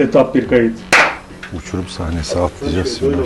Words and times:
Setup 0.00 0.34
bir 0.34 0.48
kayıt. 0.48 0.78
Uçurum 1.58 1.84
sahnesi 1.88 2.38
atlayacağız 2.38 2.98
şimdi. 2.98 3.16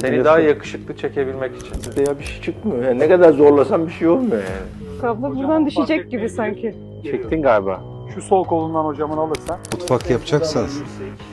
Seni 0.00 0.24
daha 0.24 0.38
yakışıklı 0.38 0.96
çekebilmek 0.96 1.52
için. 1.56 2.02
Ya 2.06 2.18
bir 2.18 2.24
şey 2.24 2.42
çıkmıyor. 2.42 2.84
Yani 2.84 2.98
ne 2.98 3.08
kadar 3.08 3.32
zorlasam 3.32 3.86
bir 3.86 3.92
şey 3.92 4.08
olmuyor 4.08 4.42
yani. 4.42 5.00
Kablo 5.00 5.36
buradan 5.36 5.66
düşecek 5.66 6.10
gibi 6.10 6.28
sanki. 6.28 6.74
Çektin 7.04 7.42
galiba. 7.42 7.80
Şu 8.14 8.22
sol 8.22 8.44
kolundan 8.44 8.84
hocamın 8.84 9.16
alırsan. 9.16 9.58
Mutfak 9.72 10.10
yapacaksanız 10.10 10.82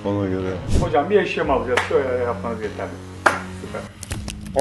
ona 0.06 0.26
göre. 0.26 0.50
Hocam 0.82 1.10
bir 1.10 1.22
eşyam 1.22 1.50
alacağız. 1.50 1.80
Şöyle 1.90 2.24
yapmanız 2.24 2.62
yeterli. 2.62 2.90
Süper. 3.62 3.82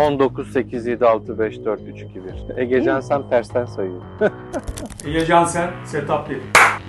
19, 0.06 0.53
8, 0.53 0.87
7, 0.87 1.06
6, 1.06 1.39
5, 1.39 1.64
4, 1.64 1.80
3, 1.80 2.03
2, 2.03 2.20
1. 2.56 2.62
Egecan 2.62 3.01
sen 3.01 3.28
tersten 3.30 3.64
sayıyor. 3.64 4.01
İyi 5.06 5.27
Cansen, 5.27 5.70
setup 5.84 6.30
bir. 6.30 6.39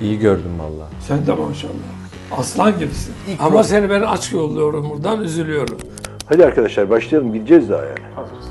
İyi 0.02 0.20
gördüm 0.20 0.59
valla. 0.59 0.88
Sen 1.00 1.28
de 1.28 1.34
maşallah. 1.34 2.06
Aslan 2.31 2.80
gibisin. 2.80 3.14
Ama 3.39 3.64
seni 3.64 3.89
ben 3.89 4.02
aç 4.02 4.33
yolluyorum 4.33 4.89
buradan 4.89 5.22
üzülüyorum. 5.22 5.78
Hadi 6.25 6.45
arkadaşlar 6.45 6.89
başlayalım. 6.89 7.34
Gideceğiz 7.34 7.69
daha 7.69 7.86
yani. 7.86 8.00
Hazırız. 8.16 8.45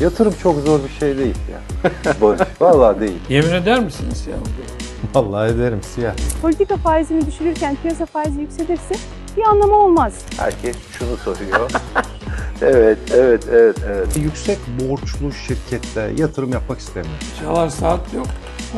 Yatırım 0.00 0.34
çok 0.42 0.60
zor 0.60 0.80
bir 0.84 0.98
şey 1.00 1.18
değil 1.18 1.36
ya. 1.52 1.92
Vallahi 2.60 3.00
değil. 3.00 3.18
Yemin 3.28 3.52
eder 3.52 3.80
misiniz 3.80 4.26
ya? 4.26 4.36
Vallahi 5.14 5.52
ederim 5.52 5.82
siyah. 5.82 6.14
Politika 6.42 6.76
faizini 6.76 7.26
düşürürken 7.26 7.76
piyasa 7.82 8.06
faizi 8.06 8.40
yükselirse 8.40 8.94
bir 9.36 9.42
anlamı 9.42 9.74
olmaz. 9.76 10.24
Herkes 10.36 10.76
şunu 10.98 11.16
soruyor. 11.16 11.70
evet, 12.62 12.98
evet, 13.14 13.44
evet, 13.52 13.76
evet. 13.88 14.16
Yüksek 14.16 14.58
borçlu 14.80 15.32
şirkette 15.32 16.12
yatırım 16.16 16.52
yapmak 16.52 16.78
istemiyor. 16.78 17.14
Çalar 17.40 17.68
saat 17.68 18.14
yok. 18.14 18.26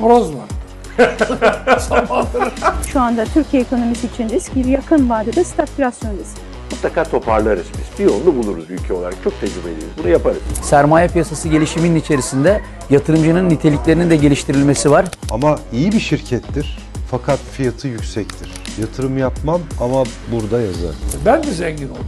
Horoz 0.01 0.35
var. 0.35 0.62
Şu 2.87 3.01
anda 3.01 3.25
Türkiye 3.25 3.63
ekonomisi 3.63 4.07
için 4.07 4.29
risk 4.29 4.55
bir 4.55 4.65
yakın 4.65 5.11
vadede 5.11 5.45
stagflasyon 5.45 6.11
riski. 6.13 6.41
Mutlaka 6.71 7.05
toparlarız 7.05 7.67
biz. 7.79 7.99
Bir 7.99 8.05
yolunu 8.05 8.37
buluruz 8.37 8.71
ülke 8.71 8.93
olarak. 8.95 9.15
Çok 9.25 9.41
tecrübeliyiz. 9.41 9.85
Bunu 9.99 10.09
yaparız. 10.09 10.39
sermaye 10.63 11.09
piyasası 11.09 11.49
gelişiminin 11.49 11.97
içerisinde 11.97 12.61
yatırımcının 12.91 13.49
niteliklerinin 13.49 14.11
de 14.11 14.17
geliştirilmesi 14.17 14.91
var. 14.91 15.07
Ama 15.31 15.59
iyi 15.73 15.93
bir 15.93 16.01
şirkettir 16.01 16.79
fakat 17.11 17.39
fiyatı 17.53 17.89
yüksektir. 17.89 18.53
Yatırım 18.81 19.19
yapmam 19.19 19.61
ama 19.81 20.05
burada 20.33 20.61
yazar. 20.61 20.95
Ben 21.27 21.43
de 21.43 21.51
zengin 21.53 21.89
oldum. 21.89 22.07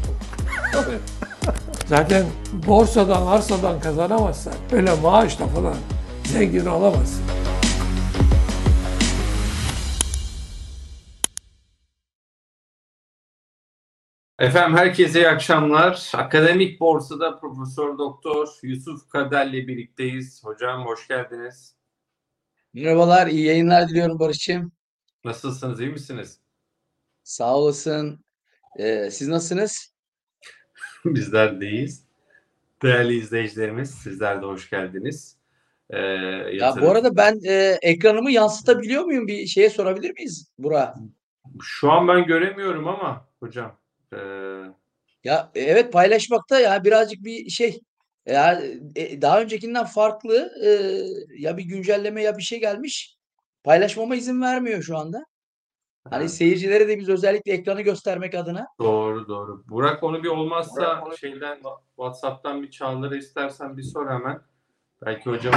Zaten 1.86 2.24
borsadan, 2.66 3.26
arsadan 3.26 3.80
kazanamazsan 3.80 4.52
öyle 4.72 4.90
maaşla 5.02 5.46
falan 5.46 5.74
zengin 6.32 6.66
olamazsın. 6.66 7.22
Efendim 14.44 14.76
herkese 14.76 15.20
iyi 15.20 15.28
akşamlar. 15.28 16.12
Akademik 16.14 16.80
Borsa'da 16.80 17.38
Profesör 17.38 17.98
Doktor 17.98 18.48
Yusuf 18.62 19.08
Kader'le 19.08 19.52
birlikteyiz. 19.52 20.44
Hocam 20.44 20.86
hoş 20.86 21.08
geldiniz. 21.08 21.74
Merhabalar, 22.74 23.26
iyi 23.26 23.46
yayınlar 23.46 23.88
diliyorum 23.88 24.18
Barış'cığım. 24.18 24.72
Nasılsınız, 25.24 25.80
iyi 25.80 25.90
misiniz? 25.90 26.38
Sağ 27.22 27.56
olasın. 27.56 28.24
Ee, 28.78 29.10
siz 29.10 29.28
nasılsınız? 29.28 29.94
Bizler 31.04 31.60
deyiz. 31.60 32.04
Değerli 32.82 33.14
izleyicilerimiz, 33.16 33.90
sizler 33.90 34.42
de 34.42 34.46
hoş 34.46 34.70
geldiniz. 34.70 35.36
Ee, 35.90 35.98
Ya 36.52 36.74
bu 36.80 36.90
arada 36.90 37.16
ben 37.16 37.40
e, 37.44 37.78
ekranımı 37.82 38.30
yansıtabiliyor 38.30 39.04
muyum? 39.04 39.26
Bir 39.26 39.46
şeye 39.46 39.70
sorabilir 39.70 40.10
miyiz 40.14 40.48
Burak? 40.58 40.96
Şu 41.62 41.92
an 41.92 42.08
ben 42.08 42.26
göremiyorum 42.26 42.88
ama 42.88 43.28
hocam. 43.40 43.83
Ee, 44.14 44.72
Ya 45.24 45.50
e, 45.54 45.60
evet 45.60 45.92
paylaşmakta 45.92 46.60
ya 46.60 46.84
birazcık 46.84 47.24
bir 47.24 47.50
şey. 47.50 47.80
Ya 48.26 48.62
e, 48.96 49.22
daha 49.22 49.40
öncekinden 49.40 49.84
farklı 49.84 50.50
e, 50.64 50.68
ya 51.38 51.56
bir 51.56 51.64
güncelleme 51.64 52.22
ya 52.22 52.38
bir 52.38 52.42
şey 52.42 52.60
gelmiş. 52.60 53.16
Paylaşmama 53.64 54.14
izin 54.14 54.42
vermiyor 54.42 54.82
şu 54.82 54.98
anda. 54.98 55.24
Hani 56.10 56.22
ha, 56.22 56.28
seyircilere 56.28 56.88
de 56.88 56.98
biz 56.98 57.08
özellikle 57.08 57.52
ekranı 57.52 57.80
göstermek 57.82 58.34
adına. 58.34 58.66
doğru 58.78 59.28
doğru. 59.28 59.64
Burak 59.68 60.02
onu 60.02 60.22
bir 60.22 60.28
olmazsa 60.28 61.04
şeyden 61.20 61.58
WhatsApp'tan 61.96 62.62
bir 62.62 62.70
Çağlar'a 62.70 63.16
istersen 63.16 63.76
bir 63.76 63.82
sor 63.82 64.10
hemen. 64.10 64.40
Belki 65.06 65.30
hocam 65.30 65.54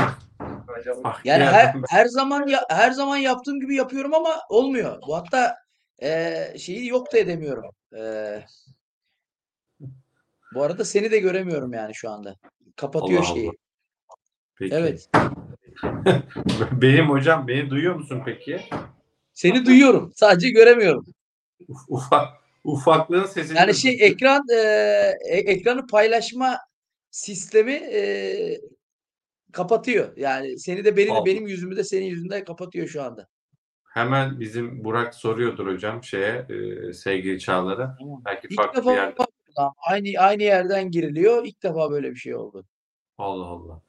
Yani 1.24 1.44
her 1.44 1.76
her 1.90 2.06
zaman 2.06 2.48
ya, 2.48 2.62
her 2.70 2.92
zaman 2.92 3.18
yaptığım 3.18 3.60
gibi 3.60 3.76
yapıyorum 3.76 4.14
ama 4.14 4.30
olmuyor. 4.50 5.02
Bu 5.08 5.16
hatta 5.16 5.56
e, 6.04 6.54
şeyi 6.60 6.88
yok 6.88 7.14
da 7.14 7.18
edemiyorum. 7.18 7.72
E, 7.98 8.02
bu 10.54 10.64
arada 10.64 10.86
seni 10.86 11.12
de 11.12 11.20
göremiyorum 11.20 11.74
yani 11.74 11.96
şu 11.96 12.10
anda. 12.10 12.36
Kapatıyor 12.76 13.20
Allah 13.24 13.34
şeyi. 13.34 13.48
Allah. 13.48 13.54
Peki. 14.56 14.76
Evet. 14.76 15.10
Benim 16.72 17.10
hocam 17.10 17.48
beni 17.48 17.70
duyuyor 17.70 17.96
musun 17.96 18.22
peki? 18.26 18.62
Seni 19.34 19.66
duyuyorum. 19.66 20.12
Sadece 20.16 20.50
göremiyorum. 20.50 21.06
Uf- 21.70 21.86
Ufak 21.88 22.28
ufaklığın 22.64 23.26
sesini 23.26 23.58
Yani 23.58 23.68
de 23.68 23.74
şey 23.74 23.92
duyuyorum. 23.92 24.14
ekran 24.16 24.44
e, 24.54 24.62
ekranı 25.30 25.88
paylaşma 25.88 26.60
sistemi 27.12 27.74
e, 27.74 28.62
kapatıyor. 29.52 30.18
Yani 30.18 30.60
seni 30.60 30.86
de 30.86 30.98
benim 30.98 31.12
Allah. 31.14 31.26
benim 31.26 31.48
yüzümü 31.48 31.78
de 31.78 31.84
senin 31.84 32.06
yüzünde 32.06 32.44
kapatıyor 32.44 32.88
şu 32.88 33.04
anda. 33.04 33.28
Hemen 33.98 34.40
bizim 34.40 34.84
Burak 34.84 35.16
soruyordur 35.16 35.68
hocam 35.68 36.04
şeye 36.04 36.46
e, 36.50 36.94
sevgili 36.94 37.40
Çağlar'a. 37.40 37.98
Belki 38.26 38.48
İlk 38.48 38.56
farklı 38.56 38.74
bir 38.82 38.86
defa 38.88 38.94
yerde. 38.94 39.16
aynı 39.88 40.20
aynı 40.20 40.44
yerden 40.44 40.92
giriliyor. 40.92 41.46
İlk 41.46 41.64
defa 41.64 41.92
böyle 41.92 42.12
bir 42.12 42.16
şey 42.16 42.36
oldu. 42.36 42.66
Allah 43.18 43.46
Allah. 43.46 43.82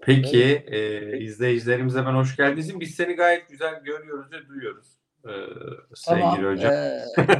Peki 0.00 0.64
e, 0.66 1.18
izleyicilerimize 1.18 2.06
ben 2.06 2.14
hoş 2.14 2.36
geldiniz. 2.36 2.80
Biz 2.80 2.94
seni 2.94 3.14
gayet 3.14 3.48
güzel 3.48 3.82
görüyoruz 3.84 4.32
ve 4.32 4.48
duyuyoruz. 4.48 4.86
E, 5.24 5.32
sevgili 5.94 6.22
Tamam. 6.24 6.44
hocam. 6.44 6.72
e, 6.72 7.00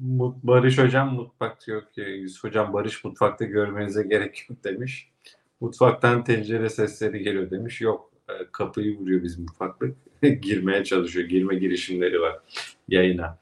Mut- 0.00 0.42
Barış 0.42 0.78
hocam 0.78 1.14
mutfakta 1.14 1.72
yok. 1.72 1.84
Yusuf 1.96 2.44
hocam 2.44 2.72
Barış 2.72 3.04
mutfakta 3.04 3.44
görmenize 3.44 4.02
gerek 4.02 4.46
yok 4.50 4.64
demiş. 4.64 5.12
Mutfaktan 5.60 6.24
tencere 6.24 6.68
sesleri 6.70 7.22
geliyor 7.22 7.50
demiş. 7.50 7.80
Yok 7.80 8.12
kapıyı 8.52 8.98
vuruyor 8.98 9.22
bizim 9.22 9.42
mutfaklık. 9.42 9.96
Girmeye 10.42 10.84
çalışıyor. 10.84 11.28
Girme 11.28 11.54
girişimleri 11.54 12.20
var 12.20 12.38
yayına. 12.88 13.38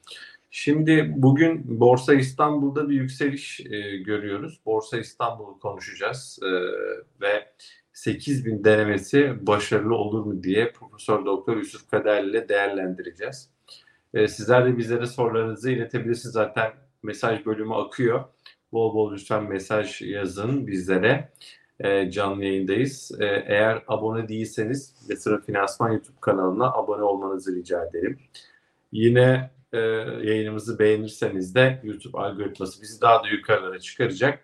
Şimdi 0.57 1.13
bugün 1.15 1.79
Borsa 1.79 2.13
İstanbul'da 2.13 2.89
bir 2.89 2.95
yükseliş 2.95 3.59
e, 3.59 3.97
görüyoruz. 3.97 4.59
Borsa 4.65 4.97
İstanbul'u 4.97 5.59
konuşacağız 5.59 6.39
E, 6.43 6.49
ve 7.21 7.47
8000 7.93 8.63
denemesi 8.63 9.47
başarılı 9.47 9.95
olur 9.95 10.25
mu 10.25 10.43
diye 10.43 10.71
Profesör 10.71 11.25
Doktor 11.25 11.57
Yusuf 11.57 11.91
Kader 11.91 12.23
ile 12.23 12.49
değerlendireceğiz. 12.49 13.49
E, 14.13 14.27
sizler 14.27 14.65
de 14.65 14.77
bizlere 14.77 15.05
sorularınızı 15.05 15.71
iletebilirsiniz. 15.71 16.33
Zaten 16.33 16.71
mesaj 17.03 17.45
bölümü 17.45 17.73
akıyor. 17.73 18.23
Bol 18.71 18.93
bol 18.95 19.13
lütfen 19.13 19.43
mesaj 19.43 20.01
yazın 20.01 20.67
bizlere. 20.67 21.31
E, 21.79 22.11
canlı 22.11 22.45
yayındayız. 22.45 23.11
E, 23.19 23.25
eğer 23.25 23.83
abone 23.87 24.27
değilseniz 24.27 24.95
Yatırım 25.09 25.41
Finansman 25.41 25.91
YouTube 25.91 26.17
kanalına 26.21 26.73
abone 26.73 27.03
olmanızı 27.03 27.55
rica 27.55 27.85
ederim. 27.85 28.19
Yine 28.91 29.51
e, 29.73 29.77
yayınımızı 30.23 30.79
beğenirseniz 30.79 31.55
de 31.55 31.81
YouTube 31.83 32.17
algoritması 32.17 32.81
bizi 32.81 33.01
daha 33.01 33.23
da 33.23 33.27
yukarılara 33.27 33.79
çıkaracak. 33.79 34.39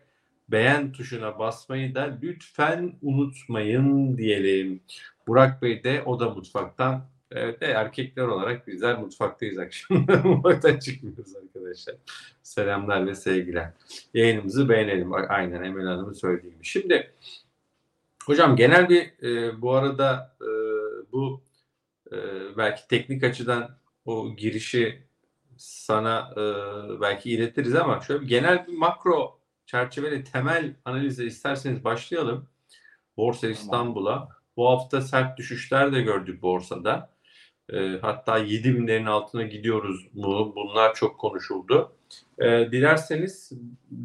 Beğen 0.49 0.91
tuşuna 0.91 1.39
basmayı 1.39 1.95
da 1.95 2.17
lütfen 2.23 2.93
unutmayın 3.01 4.17
diyelim. 4.17 4.81
Burak 5.27 5.61
Bey 5.61 5.83
de 5.83 6.03
o 6.05 6.19
da 6.19 6.29
mutfaktan 6.29 7.10
Evet, 7.31 7.61
erkekler 7.61 8.23
olarak 8.23 8.67
bizler 8.67 8.99
mutfaktayız 8.99 9.57
akşam. 9.57 10.05
Mutfaktan 10.23 10.79
çıkmıyoruz 10.79 11.35
arkadaşlar. 11.35 11.95
Selamlar 12.43 13.07
ve 13.07 13.15
sevgiler. 13.15 13.73
Yayınımızı 14.13 14.69
beğenelim. 14.69 15.13
Aynen 15.13 15.63
Emel 15.63 15.85
Hanım'ın 15.85 16.13
söylediği 16.13 16.53
gibi. 16.53 16.65
Şimdi 16.65 17.13
hocam 18.25 18.55
genel 18.55 18.89
bir 18.89 19.23
e, 19.23 19.61
bu 19.61 19.73
arada 19.73 20.35
e, 20.41 20.49
bu 21.11 21.41
e, 22.11 22.17
belki 22.57 22.87
teknik 22.87 23.23
açıdan 23.23 23.77
o 24.05 24.35
girişi 24.35 25.03
sana 25.57 26.33
e, 26.37 26.41
belki 27.01 27.31
iletiriz 27.31 27.75
ama 27.75 28.01
şöyle 28.01 28.21
bir 28.21 28.27
genel 28.27 28.67
bir 28.67 28.77
makro 28.77 29.39
çerçeveli 29.65 30.23
temel 30.23 30.75
analize 30.85 31.25
isterseniz 31.25 31.83
başlayalım. 31.83 32.47
Borsa 33.17 33.47
İstanbul'a. 33.47 34.29
Bu 34.57 34.69
hafta 34.69 35.01
sert 35.01 35.37
düşüşler 35.37 35.93
de 35.93 36.01
gördük 36.01 36.41
borsada. 36.41 37.09
E, 37.69 37.97
hatta 38.01 38.37
7000'lerin 38.37 39.05
altına 39.05 39.43
gidiyoruz 39.43 40.07
mu? 40.13 40.53
Bunlar 40.55 40.93
çok 40.95 41.19
konuşuldu. 41.19 41.95
E, 42.39 42.45
dilerseniz 42.71 43.51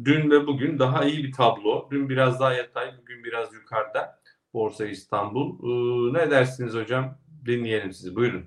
dün 0.05 0.31
ve 0.31 0.47
bugün 0.47 0.79
daha 0.79 1.05
iyi 1.05 1.23
bir 1.23 1.31
tablo. 1.31 1.87
Dün 1.91 2.09
biraz 2.09 2.39
daha 2.39 2.53
yatay, 2.53 2.91
bugün 3.01 3.23
biraz 3.23 3.53
yukarıda 3.53 4.19
Borsa 4.53 4.85
İstanbul. 4.85 5.59
E, 6.13 6.13
ne 6.19 6.31
dersiniz 6.31 6.73
hocam? 6.73 7.17
Dinleyelim 7.45 7.93
sizi. 7.93 8.15
Buyurun. 8.15 8.45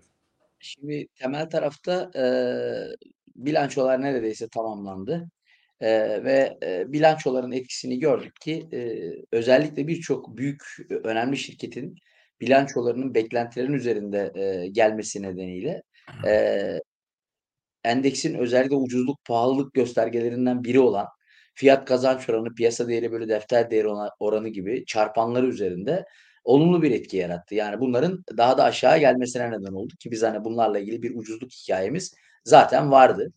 Şimdi 0.59 1.07
temel 1.15 1.51
tarafta 1.51 2.11
eee, 2.15 2.97
bilançolar 3.37 4.03
neredeyse 4.03 4.49
tamamlandı. 4.49 5.31
Eee, 5.83 6.25
ve 6.25 6.59
eee, 6.63 6.85
bilançoların 6.89 7.53
etkisini 7.53 7.99
gördük 7.99 8.37
ki 8.41 8.69
eee, 8.73 9.17
özellikle 9.33 9.87
birçok 9.89 10.37
büyük, 10.37 10.63
önemli 11.05 11.37
şirketin 11.37 11.97
bilançolarının 12.41 13.15
beklentilerin 13.15 13.73
üzerinde 13.73 14.33
eee, 14.37 14.69
gelmesi 14.69 15.23
nedeniyle 15.23 15.83
eee, 16.25 16.81
endeksin 17.85 18.35
özellikle 18.35 18.77
ucuzluk, 18.77 19.25
pahalılık 19.25 19.75
göstergelerinden 19.75 20.65
biri 20.65 20.81
olan 20.81 21.07
fiyat 21.55 21.85
kazanç 21.85 22.29
oranı, 22.31 22.55
piyasa 22.55 22.89
değeri 22.89 23.13
bölü 23.13 23.29
defter 23.29 23.71
değeri 23.71 23.89
oranı 24.21 24.49
gibi 24.49 24.85
çarpanları 24.87 25.47
üzerinde 25.47 26.05
olumlu 26.45 26.83
bir 26.83 26.91
etki 26.91 27.17
yarattı. 27.17 27.55
Yani 27.55 27.81
bunların 27.81 28.25
daha 28.37 28.59
da 28.59 28.65
aşağı 28.65 28.99
gelmesine 28.99 29.51
neden 29.51 29.73
oldu 29.73 29.95
ki 30.01 30.11
biz 30.11 30.23
hani 30.23 30.45
bunlarla 30.45 30.79
ilgili 30.79 31.03
bir 31.03 31.17
ucuzluk 31.17 31.51
hikayemiz 31.53 32.15
zaten 32.45 32.91
vardı. 32.91 33.33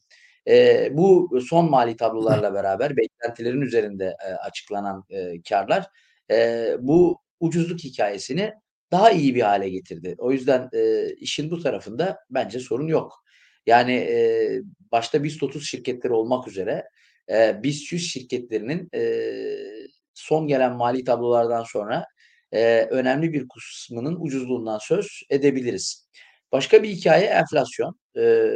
Eee, 0.47 0.91
bu 0.94 1.39
son 1.49 1.69
mali 1.69 1.97
tablolarla 1.97 2.53
beraber 2.53 2.97
beklentilerin 2.97 3.61
üzerinde 3.61 4.06
eee, 4.25 4.33
açıklanan 4.33 5.03
eee, 5.09 5.41
karlar 5.49 5.88
eee, 6.29 6.77
bu 6.81 7.19
ucuzluk 7.39 7.79
hikayesini 7.83 8.53
daha 8.94 9.12
iyi 9.12 9.36
bir 9.36 9.42
hale 9.44 9.69
getirdi. 9.69 10.16
O 10.19 10.34
yüzden 10.34 10.69
eee, 10.74 11.16
işin 11.19 11.51
bu 11.51 11.63
tarafında 11.63 12.19
bence 12.31 12.60
sorun 12.62 12.88
yok. 12.90 13.25
Yani 13.68 13.94
eee, 13.94 14.62
başta 14.94 15.24
BIST 15.25 15.44
30 15.44 15.68
şirketleri 15.69 16.13
olmak 16.13 16.50
üzere 16.50 16.86
eee, 17.30 17.62
BIST 17.63 17.94
100 17.94 18.12
şirketlerinin 18.12 18.90
eee, 18.95 19.88
son 20.16 20.48
gelen 20.48 20.74
mali 20.78 21.06
tablolardan 21.06 21.63
sonra 21.63 22.06
eee, 22.54 22.88
önemli 22.92 23.34
bir 23.34 23.48
kısmının 23.50 24.18
ucuzluğundan 24.22 24.80
söz 24.84 25.07
edebiliriz. 25.31 26.10
Başka 26.54 26.84
bir 26.84 26.90
hikaye 26.90 27.25
enflasyon. 27.28 28.00
Eee, 28.18 28.56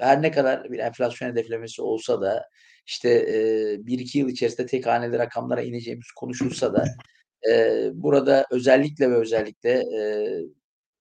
her 0.00 0.22
ne 0.22 0.32
kadar 0.32 0.72
bir 0.72 0.80
enflasyon 0.80 1.30
hedeflemesi 1.30 1.82
olsa 1.82 2.22
da 2.22 2.44
işte 2.86 3.10
eee 3.28 3.86
1-2 3.86 4.18
yıl 4.18 4.28
içerisinde 4.30 4.66
tek 4.68 4.86
haneli 4.86 5.18
rakamlara 5.18 5.62
ineceğimiz 5.62 6.06
konuşulsa 6.16 6.74
da 6.74 6.94
eee, 7.46 7.90
burada 7.94 8.46
özellikle 8.50 9.10
ve 9.10 9.14
özellikle 9.16 9.82
eee, 9.84 10.42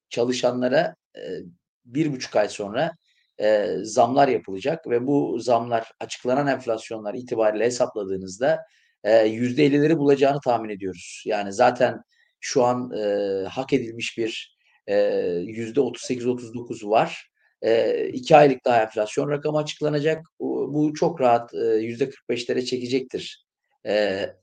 çalışanlara 0.10 0.96
eee, 1.18 1.44
1,5 1.86 2.36
ay 2.36 2.50
sonra 2.50 2.92
eee, 3.40 3.78
zamlar 3.84 4.28
yapılacak 4.28 4.88
ve 4.90 5.08
bu 5.08 5.40
zamlar 5.40 5.92
açıklanan 6.00 6.48
enflasyonlar 6.48 7.14
itibariyle 7.16 7.66
hesapladığınızda 7.66 8.60
eee, 9.06 9.28
%50'leri 9.28 9.98
bulacağını 9.98 10.40
tahmin 10.46 10.70
ediyoruz. 10.70 11.24
Yani 11.28 11.54
zaten 11.54 12.02
şu 12.40 12.64
an 12.66 12.92
eee, 12.98 13.46
hak 13.52 13.74
edilmiş 13.74 14.18
bir 14.18 14.58
eee, 14.88 15.44
%38-39 15.48 16.86
var. 16.86 17.30
Eee 17.64 18.10
2 18.14 18.36
aylık 18.38 18.66
daha 18.66 18.82
enflasyon 18.84 19.30
rakamı 19.32 19.58
açıklanacak. 19.58 20.26
Bu, 20.40 20.94
çok 20.96 21.22
rahat 21.22 21.54
eee, 21.54 21.62
%45'lere 21.62 22.66
çekecektir. 22.66 23.46
Eee, 23.86 24.38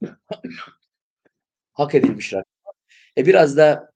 hak 1.75 1.94
edilmiş 1.94 2.32
rakam. 2.35 2.44
E 3.19 3.26
biraz 3.26 3.56
da 3.56 3.91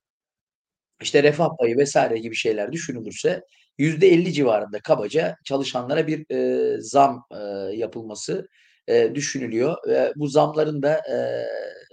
işte 1.02 1.22
refah 1.22 1.48
payı 1.60 1.76
vesaire 1.78 2.18
gibi 2.18 2.34
şeyler 2.34 2.72
düşünülürse 2.72 3.40
%50 3.78 4.32
civarında 4.32 4.80
kabaca 4.80 5.36
çalışanlara 5.44 6.06
bir 6.06 6.26
eee, 6.30 6.76
zam 6.80 7.24
eee, 7.32 7.38
yapılması 7.78 8.48
eee, 8.88 9.14
düşünülüyor. 9.14 9.76
Ve 9.88 10.12
bu 10.16 10.28
zamların 10.28 10.82
da 10.82 11.00
eee, 11.08 11.46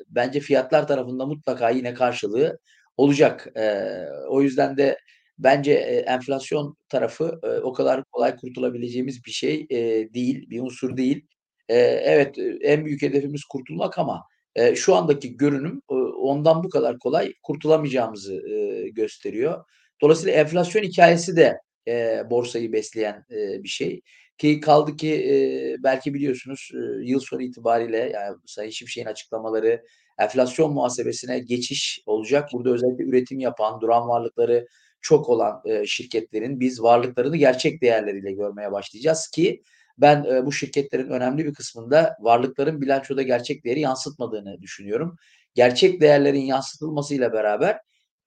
bence 0.09 0.39
fiyatlar 0.39 0.87
tarafında 0.87 1.25
mutlaka 1.25 1.69
yine 1.69 1.93
karşılığı 1.93 2.59
olacak. 2.97 3.47
Eee, 3.57 4.05
o 4.29 4.41
yüzden 4.41 4.77
de 4.77 4.97
bence 5.39 5.71
eee, 5.73 5.97
enflasyon 6.07 6.77
tarafı 6.89 7.39
eee, 7.43 7.49
o 7.63 7.73
kadar 7.73 8.03
kolay 8.11 8.35
kurtulabileceğimiz 8.35 9.25
bir 9.25 9.31
şey 9.31 9.65
eee, 9.69 10.13
değil, 10.13 10.49
bir 10.49 10.61
unsur 10.61 10.97
değil. 10.97 11.25
Eee, 11.69 12.01
evet, 12.05 12.38
eee, 12.38 12.57
en 12.61 12.85
büyük 12.85 13.01
hedefimiz 13.01 13.43
kurtulmak 13.45 13.97
ama 13.99 14.23
eee, 14.57 14.75
şu 14.75 14.95
andaki 14.95 15.37
görünüm 15.37 15.81
eee, 15.91 15.97
ondan 15.97 16.63
bu 16.63 16.69
kadar 16.69 16.99
kolay 16.99 17.33
kurtulamayacağımızı 17.43 18.33
eee, 18.33 18.89
gösteriyor. 18.89 19.63
Dolayısıyla 20.01 20.33
enflasyon 20.33 20.83
hikayesi 20.83 21.35
de 21.37 21.57
eee, 21.87 22.23
borsayı 22.29 22.73
besleyen 22.73 23.25
bir 23.63 23.67
şey. 23.67 24.01
Ki 24.37 24.59
kaldı 24.59 24.95
ki 24.95 25.77
belki 25.83 26.13
biliyorsunuz 26.13 26.69
yıl 27.03 27.19
sonu 27.19 27.41
itibariyle 27.41 27.97
yani 27.97 28.35
Sayın 28.45 28.69
Şimşek'in 28.69 29.07
açıklamaları 29.09 29.81
enflasyon 30.19 30.73
muhasebesine 30.73 31.39
geçiş 31.39 31.99
olacak. 32.05 32.49
Burada 32.53 32.69
özellikle 32.69 33.03
üretim 33.03 33.39
yapan, 33.39 33.81
duran 33.81 34.07
varlıkları 34.07 34.67
çok 35.01 35.29
olan 35.29 35.61
şirketlerin 35.85 36.59
biz 36.59 36.81
varlıklarını 36.83 37.37
gerçek 37.37 37.81
değerleriyle 37.81 38.31
görmeye 38.31 38.71
başlayacağız 38.71 39.27
ki 39.27 39.63
ben 39.97 40.24
eee, 40.24 40.45
bu 40.45 40.51
şirketlerin 40.51 41.09
önemli 41.09 41.45
bir 41.45 41.53
kısmında 41.53 42.15
varlıkların 42.19 42.81
bilançoda 42.81 43.21
gerçek 43.21 43.65
değeri 43.65 43.80
yansıtmadığını 43.80 44.62
düşünüyorum. 44.62 45.15
Gerçek 45.56 46.01
değerlerin 46.01 46.42
yansıtılmasıyla 46.45 47.33
beraber 47.33 47.77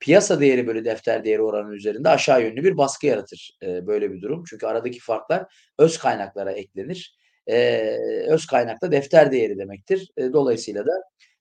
piyasa 0.01 0.41
değeri 0.41 0.67
bölü 0.67 0.85
defter 0.85 1.25
değeri 1.25 1.43
oranı 1.43 1.75
üzerinde 1.75 2.09
aşağı 2.09 2.43
yönlü 2.43 2.65
bir 2.65 2.77
baskı 2.77 3.07
yaratır 3.07 3.59
eee, 3.63 3.87
böyle 3.87 4.13
bir 4.13 4.23
durum. 4.23 4.45
Çünkü 4.51 4.67
aradaki 4.67 5.01
farklar 5.01 5.45
öz 5.79 5.99
kaynaklara 5.99 6.53
eklenir. 6.53 7.17
Eee, 7.49 8.27
öz 8.29 8.47
kaynak 8.47 8.83
da 8.83 8.93
defter 8.93 9.33
değeri 9.33 9.59
demektir. 9.59 10.09
Eee, 10.19 10.33
dolayısıyla 10.33 10.87
da 10.87 10.93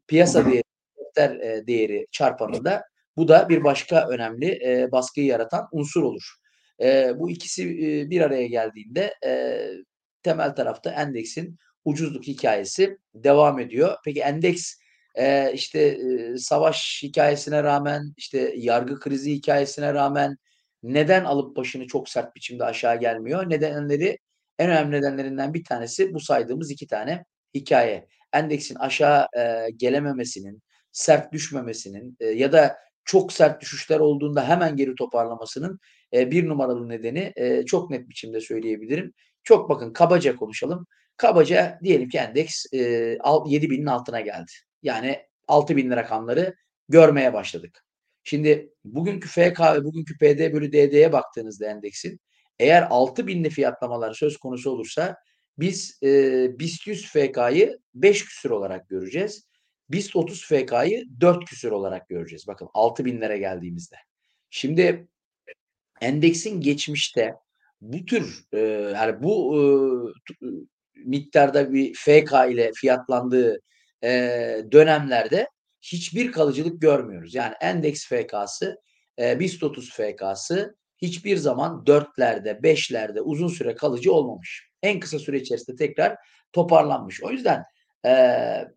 piyasa 0.07 0.45
değeri 0.45 0.63
defter 0.99 1.35
eee, 1.35 1.67
değeri 1.67 2.05
çarpanında 2.11 2.83
bu 3.17 3.27
da 3.27 3.49
bir 3.49 3.63
başka 3.63 4.07
önemli 4.09 4.45
eee, 4.45 4.89
baskıyı 4.91 5.25
yaratan 5.27 5.67
unsur 5.71 6.03
olur. 6.03 6.23
Eee, 6.79 7.13
bu 7.17 7.29
ikisi 7.31 7.63
eee, 7.69 8.09
bir 8.09 8.21
araya 8.21 8.47
geldiğinde 8.47 9.13
eee, 9.25 9.71
temel 10.27 10.55
tarafta 10.55 10.91
endeksin 10.91 11.57
ucuzluk 11.85 12.27
hikayesi 12.27 12.97
devam 13.15 13.59
ediyor. 13.59 13.95
Peki 14.05 14.21
endeks 14.21 14.73
eee, 15.17 15.51
işte 15.55 15.97
eee, 15.97 16.37
savaş 16.37 16.99
hikayesine 17.03 17.63
rağmen, 17.63 18.13
işte 18.17 18.53
yargı 18.57 18.99
krizi 18.99 19.33
hikayesine 19.33 19.93
rağmen 19.93 20.35
neden 20.83 21.23
alıp 21.25 21.55
başını 21.57 21.87
çok 21.87 22.09
sert 22.09 22.35
biçimde 22.35 22.63
aşağı 22.65 22.99
gelmiyor? 22.99 23.49
Nedenleri 23.49 24.17
en 24.59 24.69
önemli 24.69 24.91
nedenlerinden 24.97 25.53
bir 25.53 25.63
tanesi 25.63 26.13
bu 26.13 26.19
saydığımız 26.19 26.71
iki 26.71 26.87
tane 26.87 27.25
hikaye. 27.55 28.07
Endeksin 28.33 28.75
aşağı 28.75 29.27
eee, 29.35 29.69
gelememesinin, 29.77 30.61
sert 30.91 31.33
düşmemesinin 31.33 32.17
eee, 32.21 32.27
ya 32.31 32.51
da 32.51 32.77
çok 33.05 33.33
sert 33.33 33.61
düşüşler 33.61 33.99
olduğunda 33.99 34.47
hemen 34.49 34.75
geri 34.75 34.95
toparlamasının 34.95 35.79
eee, 36.11 36.31
bir 36.31 36.47
numaralı 36.49 36.89
nedeni 36.89 37.33
eee, 37.37 37.63
çok 37.65 37.89
net 37.91 38.09
biçimde 38.09 38.41
söyleyebilirim. 38.41 39.13
Çok 39.47 39.69
bakın 39.69 39.93
kabaca 39.93 40.35
konuşalım. 40.35 40.87
Kabaca 41.17 41.79
diyelim 41.83 42.09
ki 42.09 42.17
endeks 42.17 42.65
al 43.19 43.45
7000'in 43.51 43.85
altına 43.85 44.21
geldi. 44.21 44.51
Yani 44.83 45.19
6000'li 45.47 45.95
rakamları 45.95 46.55
görmeye 46.89 47.33
başladık. 47.33 47.83
Şimdi 48.23 48.69
bugünkü 48.85 49.27
FK 49.29 49.59
ve 49.75 49.83
bugünkü 49.83 50.17
PD 50.17 50.53
bölü 50.53 50.71
DD'ye 50.71 51.11
baktığınızda 51.11 51.65
endeksin 51.67 52.19
eğer 52.59 52.83
6000'li 52.83 53.49
fiyatlamalar 53.49 54.13
söz 54.13 54.37
konusu 54.37 54.71
olursa 54.71 55.15
biz 55.59 55.97
eee 56.01 56.55
BIST 56.59 56.87
100 56.87 57.05
FK'yı 57.05 57.77
5 57.93 58.25
küsur 58.25 58.49
olarak 58.51 58.89
göreceğiz. 58.89 59.47
BIST 59.89 60.15
30 60.15 60.45
FK'yı 60.45 61.03
4 61.21 61.45
küsur 61.45 61.71
olarak 61.71 62.09
göreceğiz. 62.09 62.47
Bakın 62.47 62.67
6000'lere 62.73 63.37
geldiğimizde. 63.37 63.95
Şimdi 64.49 65.07
endeksin 66.01 66.61
geçmişte 66.61 67.33
bu 67.81 68.05
tür 68.05 68.43
eee, 68.53 68.91
yani 68.95 69.23
bu 69.23 69.55
eee, 69.55 70.11
tu- 70.25 70.67
miktarda 71.05 71.73
bir 71.73 71.93
FK 71.95 72.47
ile 72.47 72.71
fiyatlandığı 72.75 73.57
eee, 74.03 74.65
dönemlerde 74.71 75.47
hiçbir 75.81 76.31
kalıcılık 76.31 76.81
görmüyoruz. 76.81 77.35
Yani 77.35 77.53
endeks 77.61 78.07
FK'sı, 78.07 78.75
eee, 79.19 79.39
BIST 79.39 79.63
30 79.63 79.89
FK'sı 79.93 80.75
hiçbir 81.01 81.37
zaman 81.37 81.85
4'lerde, 81.85 82.63
5'lerde 82.63 83.21
uzun 83.21 83.47
süre 83.47 83.75
kalıcı 83.75 84.13
olmamış. 84.13 84.69
En 84.83 84.99
kısa 84.99 85.19
süre 85.19 85.37
içerisinde 85.39 85.75
tekrar 85.77 86.15
toparlanmış. 86.53 87.23
O 87.23 87.31
yüzden 87.31 87.63
eee 88.05 88.67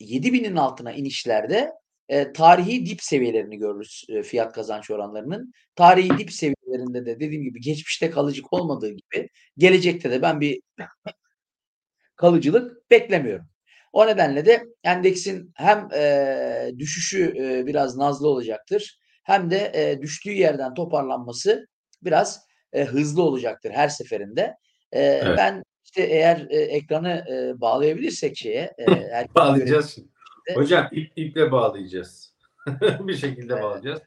7000'in 0.00 0.56
altına 0.56 0.92
inişlerde 0.92 1.72
eee, 2.10 2.32
tarihi 2.32 2.86
dip 2.86 3.02
seviyelerini 3.02 3.56
görürüz 3.58 4.04
eee, 4.08 4.22
fiyat 4.22 4.52
kazanç 4.52 4.90
oranlarının. 4.90 5.52
Tarihi 5.76 6.18
dip 6.18 6.32
seviyelerinde 6.74 7.06
de 7.06 7.20
dediğim 7.20 7.42
gibi 7.42 7.60
geçmişte 7.60 8.10
kalıcı 8.10 8.42
olmadığı 8.50 8.90
gibi 8.90 9.28
gelecekte 9.58 10.10
de 10.10 10.22
ben 10.22 10.40
bir 10.40 10.60
kalıcılık 12.16 12.90
beklemiyorum. 12.90 13.46
O 13.92 14.06
nedenle 14.06 14.46
de 14.46 14.64
endeksin 14.84 15.52
hem 15.54 15.88
eee, 15.92 16.70
düşüşü 16.78 17.32
eee, 17.36 17.66
biraz 17.66 17.96
nazlı 17.96 18.28
olacaktır 18.28 18.98
hem 19.24 19.50
de 19.50 19.72
eee, 19.74 20.02
düştüğü 20.02 20.32
yerden 20.32 20.74
toparlanması 20.74 21.66
biraz 22.02 22.46
eee, 22.74 22.84
hızlı 22.84 23.22
olacaktır 23.22 23.70
her 23.70 23.88
seferinde. 23.88 24.54
Eee, 24.94 25.20
Evet. 25.24 25.38
ben 25.38 25.62
işte 25.84 26.02
eğer 26.02 26.36
eee, 26.50 26.58
ekranı 26.62 27.24
eee, 27.28 27.52
bağlayabilirsek 27.60 28.36
şeye 28.36 28.72
herkes 29.10 29.34
Bağlayacağız 29.34 29.98
görebilirse- 30.46 30.54
Hocam 30.54 30.88
ip, 30.92 31.12
iple 31.16 31.52
bağlayacağız. 31.52 32.34
bir 32.80 33.16
şekilde 33.16 33.52
Evet. 33.52 33.62
bağlayacağız. 33.62 34.02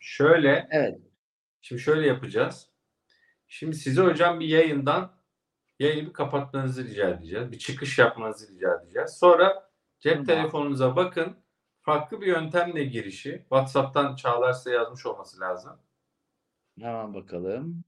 Şöyle 0.00 0.68
Evet. 0.70 0.98
Şimdi 1.62 1.82
şöyle 1.82 2.06
yapacağız. 2.06 2.68
Şimdi 3.48 3.76
size 3.76 4.02
hocam 4.02 4.40
bir 4.40 4.46
yayından 4.46 5.16
yayını 5.78 6.08
bir 6.08 6.12
kapatmanızı 6.12 6.84
rica 6.84 7.08
edeceğiz. 7.08 7.52
Bir 7.52 7.58
çıkış 7.58 7.98
yapmanızı 7.98 8.54
rica 8.54 8.80
edeceğiz. 8.82 9.10
Sonra 9.10 9.70
cep 10.00 10.12
Tamam. 10.12 10.26
telefonunuza 10.26 10.96
bakın. 10.96 11.36
Farklı 11.80 12.20
bir 12.20 12.26
yöntemle 12.26 12.84
girişi. 12.84 13.38
WhatsApp'tan 13.40 14.16
Çağlar 14.16 14.52
size 14.52 14.70
yazmış 14.70 15.06
olması 15.06 15.40
lazım. 15.40 15.78
Hemen 16.80 17.14
bakalım. 17.14 17.84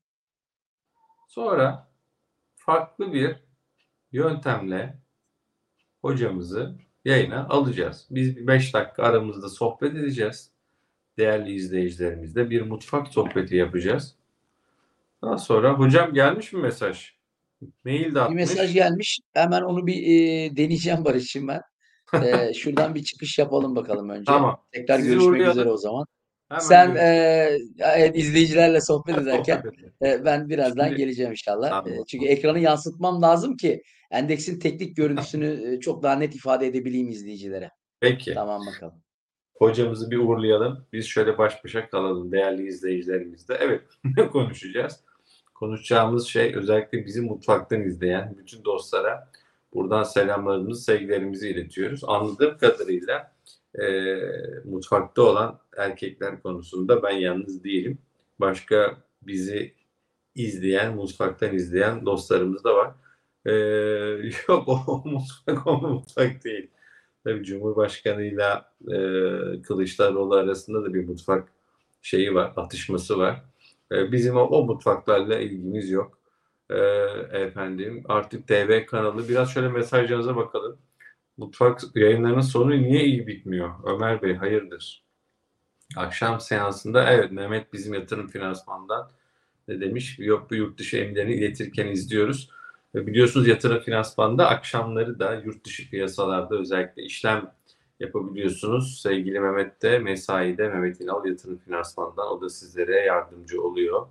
Sonra 1.28 1.93
farklı 2.57 3.12
bir 3.12 3.37
yöntemle 4.12 5.02
hocamızı 6.02 6.78
yayına 7.04 7.49
alacağız. 7.49 8.07
Biz 8.11 8.47
5 8.47 8.75
dakika 8.75 9.02
aramızda 9.02 9.49
sohbet 9.49 9.95
edeceğiz. 9.95 10.53
Değerli 11.18 11.52
izleyicilerimizle 11.54 12.50
bir 12.50 12.62
mutfak 12.62 13.09
sohbeti 13.09 13.56
yapacağız. 13.56 14.14
Daha 15.23 15.38
sonra 15.38 15.73
hocam 15.75 16.14
gelmiş 16.14 16.52
mi 16.52 16.62
mesaj? 16.62 17.11
Mail 17.85 18.04
de 18.04 18.14
Bir 18.14 18.16
atmış. 18.21 18.37
mesaj 18.37 18.75
gelmiş. 18.75 19.21
Hemen 19.35 19.62
onu 19.62 19.87
bir 19.87 20.02
e, 20.02 20.56
deneyeceğim 20.56 21.04
Barış'cığım 21.04 21.49
ben. 21.49 21.61
E, 22.25 22.54
şuradan 22.54 22.94
bir 22.94 23.04
çıkış 23.04 23.38
yapalım 23.38 23.76
bakalım 23.76 24.09
önce. 24.09 24.25
Tamam. 24.25 24.64
Tekrar 24.73 24.97
Sizi 24.99 25.09
görüşmek 25.09 25.30
uğurlayalım. 25.30 25.59
üzere 25.59 25.71
o 25.71 25.76
zaman. 25.76 26.06
Hemen 26.49 26.61
Sen 26.61 26.94
e, 26.97 28.12
izleyicilerle 28.14 28.80
sohbet 28.80 29.18
ederken 29.23 29.62
e, 30.04 30.25
ben 30.25 30.49
birazdan 30.49 30.85
Şimdi- 30.87 30.97
geleceğim 30.99 31.30
inşallah. 31.30 31.71
Tamam. 31.71 31.88
E, 31.92 31.97
çünkü 32.09 32.26
ekranı 32.26 32.59
yansıtmam 32.59 33.23
lazım 33.23 33.56
ki 33.56 33.83
endeksin 34.11 34.59
teknik 34.59 34.97
görüntüsünü 34.97 35.75
e, 35.75 35.80
çok 35.80 36.02
daha 36.02 36.14
net 36.16 36.35
ifade 36.35 36.66
edebileyim 36.66 37.09
izleyicilere. 37.09 37.71
Peki. 38.00 38.35
Tamam 38.35 38.62
bakalım. 38.66 39.02
Hocamızı 39.54 40.11
bir 40.11 40.18
uğurlayalım. 40.18 40.87
Biz 40.92 41.06
şöyle 41.06 41.38
baş 41.38 41.64
başa 41.64 41.88
kalalım 41.88 42.32
değerli 42.32 42.66
izleyicilerimizle. 42.66 43.54
Evet 43.61 43.82
ne 44.16 44.28
konuşacağız? 44.28 45.00
Konuşacağımız 45.54 46.26
şey 46.26 46.56
özellikle 46.56 47.06
bizi 47.06 47.20
mutfaktan 47.20 47.82
izleyen 47.82 48.37
bütün 48.38 48.64
dostlara 48.64 49.30
buradan 49.75 50.02
selamlarımızı, 50.02 50.84
sevgilerimizi 50.84 51.49
iletiyoruz. 51.49 52.00
Anladığım 52.06 52.58
kadarıyla 52.58 53.32
e, 53.78 54.16
mutfakta 54.64 55.23
olan 55.23 55.58
erkekler 55.76 56.42
konusunda 56.42 57.02
ben 57.02 57.11
yalnız 57.11 57.64
değilim. 57.64 57.99
Başka 58.40 58.96
bizi 59.23 59.75
izleyen, 60.34 60.94
mutfaktan 60.94 61.54
izleyen 61.54 62.06
dostlarımız 62.06 62.64
da 62.64 62.75
var. 62.76 62.94
E, 63.46 63.52
yok 64.49 64.68
o 64.68 65.02
mutfak 65.04 65.66
o 65.66 65.78
mutfak 65.78 66.44
değil. 66.44 66.70
Tabii 67.25 67.45
Cumhurbaşkanıyla 67.45 68.73
e, 68.88 68.97
Kılıçdaroğlu 69.62 70.35
arasında 70.35 70.85
da 70.85 70.95
bir 70.95 71.09
mutfak 71.09 71.49
şeyi 72.02 72.35
var, 72.35 72.52
atışması 72.57 73.19
var. 73.19 73.45
E, 73.93 74.12
bizim 74.12 74.37
o, 74.37 74.40
o 74.40 74.64
mutfaklarla 74.66 75.38
ilgimiz 75.38 75.90
yok. 75.90 76.19
E, 76.71 76.76
efendim 77.33 78.04
artık 78.09 78.49
TV 78.49 78.87
kanalı 78.87 79.28
biraz 79.28 79.50
şöyle 79.50 79.69
mesajlarınıza 79.69 80.37
bakalım. 80.37 80.78
Mutfak 81.37 81.81
yayınlarının 81.95 82.40
sonu 82.40 82.71
niye 82.71 83.04
iyi 83.04 83.26
bitmiyor? 83.26 83.71
Ömer 83.85 84.23
Bey 84.23 84.35
hayırdır? 84.35 85.04
Akşam 85.97 86.40
seansında 86.40 87.12
evet 87.12 87.33
Mehmet 87.33 87.73
bizim 87.73 87.95
yatırım 87.95 88.28
finansmandan 88.28 89.11
ne 89.69 89.81
demiş? 89.81 90.19
Yok 90.19 90.50
bu 90.50 90.54
yurt 90.54 90.78
dışı 90.78 90.97
emirlerini 90.97 91.35
iletirken 91.35 91.87
izliyoruz. 91.87 92.50
Ve 92.95 93.07
biliyorsunuz 93.07 93.49
yatırım 93.49 93.81
finansmanda 93.81 94.49
akşamları 94.49 95.19
da 95.19 95.35
yurt 95.35 95.65
dışı 95.65 95.91
piyasalarda 95.91 96.59
özellikle 96.59 97.03
işlem 97.03 97.51
yapabiliyorsunuz. 98.01 99.01
Sevgili 99.03 99.41
Mehmet 99.41 99.83
de 99.83 99.99
mesaide 99.99 100.69
Mehmet 100.69 101.01
İnal 101.01 101.27
yatırım 101.27 101.59
finansmandan 101.59 102.27
o 102.27 102.41
da 102.41 102.49
sizlere 102.49 103.01
yardımcı 103.01 103.63
oluyor. 103.63 104.07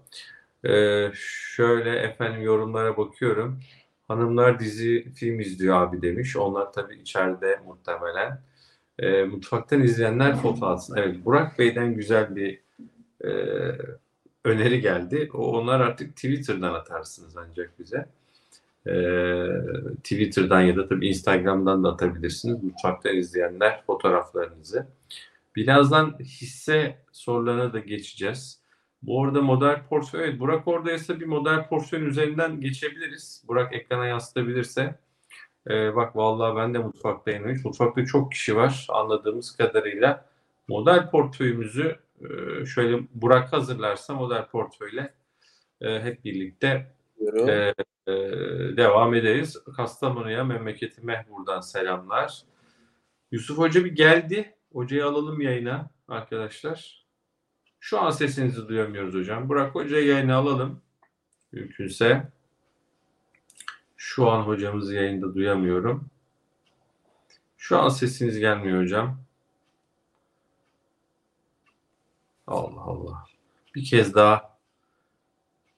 Ee, 0.66 1.12
şöyle 1.56 1.96
efendim 1.96 2.42
yorumlara 2.42 2.98
bakıyorum. 2.98 3.60
Hanımlar 4.08 4.60
dizi 4.60 5.12
film 5.16 5.40
izliyor 5.40 5.82
abi 5.82 6.02
demiş. 6.02 6.36
Onlar 6.38 6.74
tabii 6.74 6.96
içeride 6.96 7.60
muhtemelen. 7.66 8.42
Ee, 9.00 9.24
mutfaktan 9.24 9.82
izleyenler 9.82 10.36
foto 10.36 10.66
atsın. 10.66 10.96
Evet 10.98 11.26
Burak 11.26 11.60
Bey'den 11.60 11.94
güzel 11.96 12.36
bir 12.36 12.62
e, 13.26 13.30
öneri 14.44 14.82
geldi. 14.82 15.30
O, 15.34 15.60
onlar 15.60 15.80
artık 15.80 16.16
Twitter'dan 16.16 16.74
atarsınız 16.74 17.38
ancak 17.38 17.80
bize. 17.80 18.06
Ee, 18.88 19.48
Twitter'dan 19.98 20.62
ya 20.62 20.76
da 20.76 20.88
tabii 20.88 21.08
Instagram'dan 21.08 21.84
da 21.84 21.90
atabilirsiniz. 21.90 22.64
Mutfaktan 22.64 23.16
izleyenler 23.16 23.84
fotoğraflarınızı. 23.88 24.88
Birazdan 25.56 26.18
hisse 26.20 26.98
sorularına 27.12 27.74
da 27.74 27.80
geçeceğiz. 27.80 28.60
Bu 29.04 29.24
arada 29.24 29.42
model 29.42 29.88
portföy, 29.90 30.24
evet, 30.24 30.40
Burak 30.40 30.68
oradaysa 30.68 31.20
bir 31.20 31.26
model 31.26 31.68
portföyün 31.68 32.06
üzerinden 32.06 32.62
geçebiliriz. 32.62 33.44
Burak 33.48 33.74
ekrana 33.74 34.06
yansıtabilirse. 34.06 34.96
Ee, 35.70 35.96
bak 35.96 36.16
vallahi 36.16 36.56
ben 36.56 36.74
de 36.74 36.80
mutfaktayım. 36.80 37.44
demiş. 37.44 37.66
Mutfakta 37.66 38.06
çok 38.06 38.32
kişi 38.32 38.56
var 38.56 38.88
anladığımız 38.90 39.56
kadarıyla. 39.56 40.26
Model 40.68 41.10
portföyümüzü 41.10 42.00
e, 42.22 42.66
şöyle 42.66 43.00
Burak 43.14 43.54
hazırlarsa 43.54 44.14
model 44.14 44.48
portföyle 44.48 45.14
e, 45.82 46.02
hep 46.02 46.26
birlikte 46.26 46.94
E, 47.22 47.74
devam 48.78 49.14
ederiz. 49.14 49.58
Kastamonu'ya, 49.76 50.44
memleketime 50.44 51.26
buradan 51.30 51.62
selamlar. 51.62 52.44
Yusuf 53.32 53.58
Hoca 53.58 53.86
bir 53.86 53.92
geldi. 53.92 54.56
Hocayı 54.74 55.06
alalım 55.06 55.42
yayına 55.42 55.90
arkadaşlar. 56.08 57.06
Şu 57.80 58.00
an 58.00 58.10
sesinizi 58.10 58.68
duyamıyoruz 58.68 59.16
hocam. 59.16 59.50
Burak 59.50 59.76
Hoca'yı 59.76 60.08
yayına 60.08 60.36
alalım. 60.36 60.82
Mümkünse. 61.52 62.32
Şu 63.98 64.30
an 64.30 64.42
hocamızı 64.42 64.96
yayında 64.96 65.36
duyamıyorum. 65.36 66.10
Şu 67.58 67.80
an 67.80 67.90
sesiniz 67.90 68.40
gelmiyor 68.40 68.82
hocam. 68.82 69.24
Allah 72.48 72.82
Allah. 72.82 73.26
Bir 73.76 73.86
kez 73.86 74.16
daha 74.16 74.53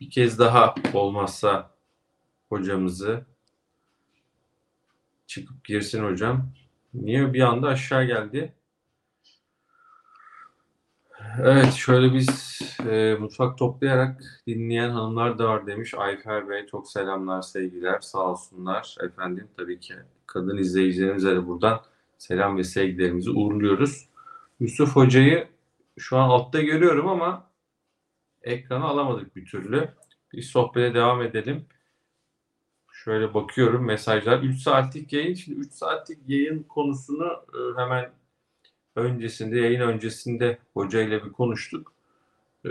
bir 0.05 0.09
kez 0.09 0.39
daha 0.39 0.75
olmazsa 0.93 1.71
hocamızı 2.49 3.25
çıkıp 5.27 5.65
girsin 5.65 6.03
hocam. 6.03 6.49
Niye 6.93 7.33
bir 7.33 7.41
anda 7.41 7.67
aşağı 7.67 8.05
geldi? 8.05 8.53
Evet 11.39 11.73
şöyle 11.73 12.13
biz 12.13 12.59
e, 12.89 13.17
mutfak 13.19 13.57
toplayarak 13.57 14.23
dinleyen 14.47 14.89
hanımlar 14.89 15.39
da 15.39 15.49
var 15.49 15.67
demiş. 15.67 15.93
Ayfer 15.93 16.49
Bey 16.49 16.65
çok 16.65 16.91
selamlar 16.91 17.41
sevgiler 17.41 17.99
sağ 17.99 18.31
olsunlar 18.31 18.95
efendim 19.01 19.47
tabii 19.57 19.79
ki 19.79 19.93
kadın 20.27 20.57
izleyicilerimize 20.57 21.35
de 21.35 21.47
buradan 21.47 21.81
selam 22.17 22.57
ve 22.57 22.63
sevgilerimizi 22.63 23.29
uğurluyoruz. 23.29 24.09
Yusuf 24.59 24.95
Hoca'yı 24.95 25.47
şu 25.97 26.17
an 26.17 26.29
altta 26.29 26.61
görüyorum 26.61 27.07
ama 27.07 27.47
ekranı 28.45 28.85
alamadık 28.85 29.35
bir 29.35 29.45
türlü. 29.45 29.89
Bir 30.33 30.41
sohbete 30.41 30.93
devam 30.93 31.21
edelim. 31.21 31.65
Şöyle 32.93 33.33
bakıyorum 33.33 33.85
mesajlar. 33.85 34.39
3 34.39 34.61
saatlik 34.61 35.13
yayın. 35.13 35.33
Şimdi 35.33 35.59
3 35.59 35.73
saatlik 35.73 36.19
yayın 36.27 36.63
konusunu 36.63 37.25
e, 37.25 37.81
hemen 37.81 38.11
öncesinde, 38.95 39.59
yayın 39.59 39.81
öncesinde 39.81 40.57
hocayla 40.73 41.25
bir 41.25 41.31
konuştuk. 41.31 41.93
E, 42.65 42.69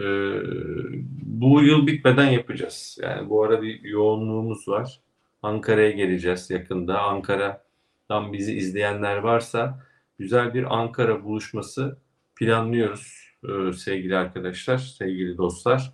bu 1.23 1.63
yıl 1.63 1.87
bitmeden 1.87 2.31
yapacağız. 2.31 2.99
Yani 3.03 3.31
bu 3.31 3.45
ara 3.45 3.63
bir 3.63 3.83
yoğunluğumuz 3.83 4.69
var. 4.69 5.01
Ankara'ya 5.43 5.91
geleceğiz 5.91 6.51
yakında. 6.51 7.03
Ankara'dan 7.03 8.33
bizi 8.33 8.55
izleyenler 8.55 9.17
varsa 9.17 9.87
güzel 10.19 10.55
bir 10.55 10.79
Ankara 10.79 11.25
buluşması 11.25 11.99
planlıyoruz 12.37 13.24
e, 13.49 13.73
sevgili 13.73 14.17
arkadaşlar, 14.17 14.79
sevgili 14.79 15.39
dostlar. 15.39 15.93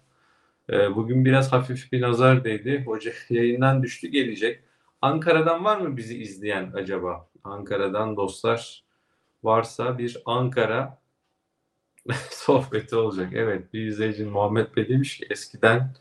E, 0.70 0.96
bugün 0.96 1.24
biraz 1.24 1.52
hafif 1.52 1.92
bir 1.92 2.00
nazar 2.00 2.44
değdi. 2.44 2.82
Hoca 2.86 3.12
yayından 3.30 3.82
düştü 3.82 4.08
gelecek. 4.08 4.60
Ankara'dan 5.02 5.64
var 5.64 5.80
mı 5.80 5.96
bizi 5.96 6.18
izleyen 6.22 6.72
acaba? 6.74 7.28
Ankara'dan 7.44 8.16
dostlar 8.16 8.84
varsa 9.42 9.98
bir 9.98 10.22
Ankara 10.26 10.98
sohbeti 12.30 12.96
olacak. 12.96 13.32
Evet 13.34 13.72
bir 13.72 13.86
izleyici 13.86 14.24
Muhammed 14.24 14.76
Bey 14.76 14.88
demiş 14.88 15.18
ki 15.18 15.26
eskiden 15.30 15.94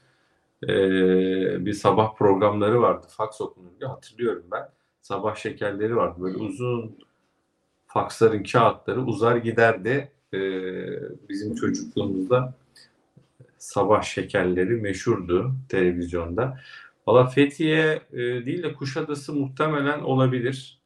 e, 0.63 0.69
bir 1.65 1.73
sabah 1.73 2.15
programları 2.15 2.81
vardı. 2.81 3.07
Faks 3.09 3.41
okunurdu. 3.41 3.89
Hatırlıyorum 3.89 4.45
ben. 4.51 4.69
Sabah 5.01 5.35
şekerleri 5.35 5.95
vardı. 5.95 6.21
Böyle 6.21 6.37
uzun 6.37 6.99
faksların 7.87 8.43
kağıtları 8.43 9.01
uzar 9.01 9.35
giderdi. 9.35 10.11
E, 10.33 10.39
bizim 11.29 11.55
çocukluğumuzda 11.55 12.53
sabah 13.57 14.03
şekerleri 14.03 14.75
meşhurdu 14.75 15.55
televizyonda. 15.69 16.59
Valla 17.07 17.25
Fethiye 17.25 18.01
e, 18.13 18.17
değil 18.17 18.63
de 18.63 18.73
Kuşadası 18.73 19.33
muhtemelen 19.33 19.99
olabilir. 19.99 20.79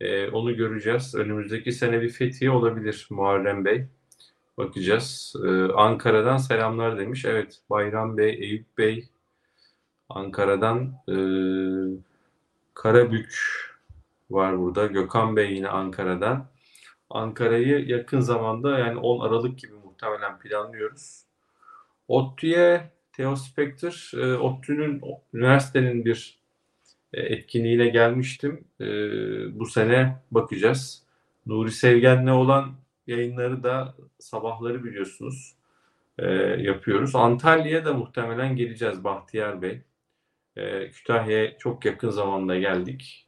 E, 0.00 0.28
onu 0.28 0.56
göreceğiz. 0.56 1.14
Önümüzdeki 1.14 1.72
sene 1.72 2.02
bir 2.02 2.10
Fethiye 2.10 2.50
olabilir 2.50 3.06
Muharrem 3.10 3.64
Bey. 3.64 3.86
Bakacağız. 4.58 5.34
Ee, 5.44 5.72
Ankara'dan 5.72 6.36
selamlar 6.36 6.98
demiş. 6.98 7.24
Evet 7.24 7.60
Bayram 7.70 8.16
Bey, 8.16 8.30
Eyüp 8.30 8.78
Bey 8.78 9.08
Ankara'dan 10.08 10.94
e, 11.08 11.16
Karabük 12.74 13.34
var 14.30 14.58
burada. 14.58 14.86
Gökhan 14.86 15.36
Bey 15.36 15.54
yine 15.54 15.68
Ankara'dan. 15.68 16.46
Ankara'yı 17.10 17.86
yakın 17.86 18.20
zamanda 18.20 18.78
yani 18.78 18.98
10 18.98 19.20
Aralık 19.20 19.58
gibi 19.58 19.72
muhtemelen 19.72 20.38
planlıyoruz. 20.38 21.24
ODTÜ'ye 22.08 22.90
Theo 23.12 23.36
Spector, 23.36 24.10
e, 24.14 24.38
ODTÜ'nün 24.38 25.02
üniversitenin 25.34 26.04
bir 26.04 26.38
e, 27.12 27.20
etkinliğine 27.20 27.88
gelmiştim. 27.88 28.64
E, 28.80 28.86
bu 29.58 29.66
sene 29.66 30.22
bakacağız. 30.30 31.02
Nuri 31.46 31.72
Sevgen'le 31.72 32.32
olan 32.32 32.72
yayınları 33.06 33.62
da 33.62 33.94
sabahları 34.18 34.84
biliyorsunuz 34.84 35.54
yapıyoruz. 36.58 37.16
Antalya'ya 37.16 37.84
da 37.84 37.92
muhtemelen 37.92 38.56
geleceğiz 38.56 39.04
Bahtiyar 39.04 39.62
Bey. 39.62 39.82
Kütahya'ya 40.92 41.58
çok 41.58 41.84
yakın 41.84 42.10
zamanda 42.10 42.58
geldik. 42.58 43.27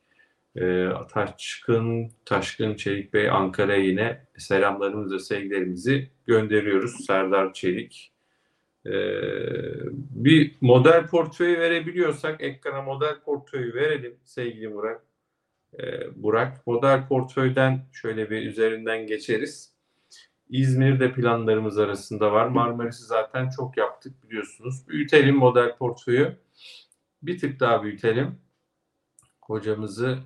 E, 0.57 0.89
Taşkın, 1.11 2.11
Taşkın 2.25 2.75
Çelik 2.75 3.13
Bey 3.13 3.31
Ankara'ya 3.31 3.85
yine 3.85 4.27
selamlarımızı, 4.39 5.21
sevgilerimizi 5.21 6.11
gönderiyoruz. 6.27 7.07
Serdar 7.07 7.53
Çelik. 7.53 8.13
E, 8.87 8.93
bir 9.95 10.57
model 10.61 11.07
portföyü 11.07 11.59
verebiliyorsak 11.59 12.41
ekrana 12.41 12.83
model 12.83 13.21
portföyü 13.21 13.75
verelim 13.75 14.17
sevgili 14.25 14.75
Burak. 14.75 15.03
E, 15.79 15.83
Burak. 16.23 16.67
Model 16.67 17.09
portföyden 17.09 17.87
şöyle 17.93 18.31
bir 18.31 18.47
üzerinden 18.47 19.07
geçeriz. 19.07 19.73
İzmir'de 20.49 21.13
planlarımız 21.13 21.79
arasında 21.79 22.33
var. 22.33 22.47
Marmaris'i 22.47 23.05
zaten 23.05 23.51
çok 23.57 23.77
yaptık 23.77 24.23
biliyorsunuz. 24.23 24.89
Büyütelim 24.89 25.37
model 25.37 25.77
portföyü. 25.77 26.37
Bir 27.23 27.39
tık 27.39 27.61
daha 27.61 27.83
büyütelim. 27.83 28.39
Hocamızı 29.41 30.19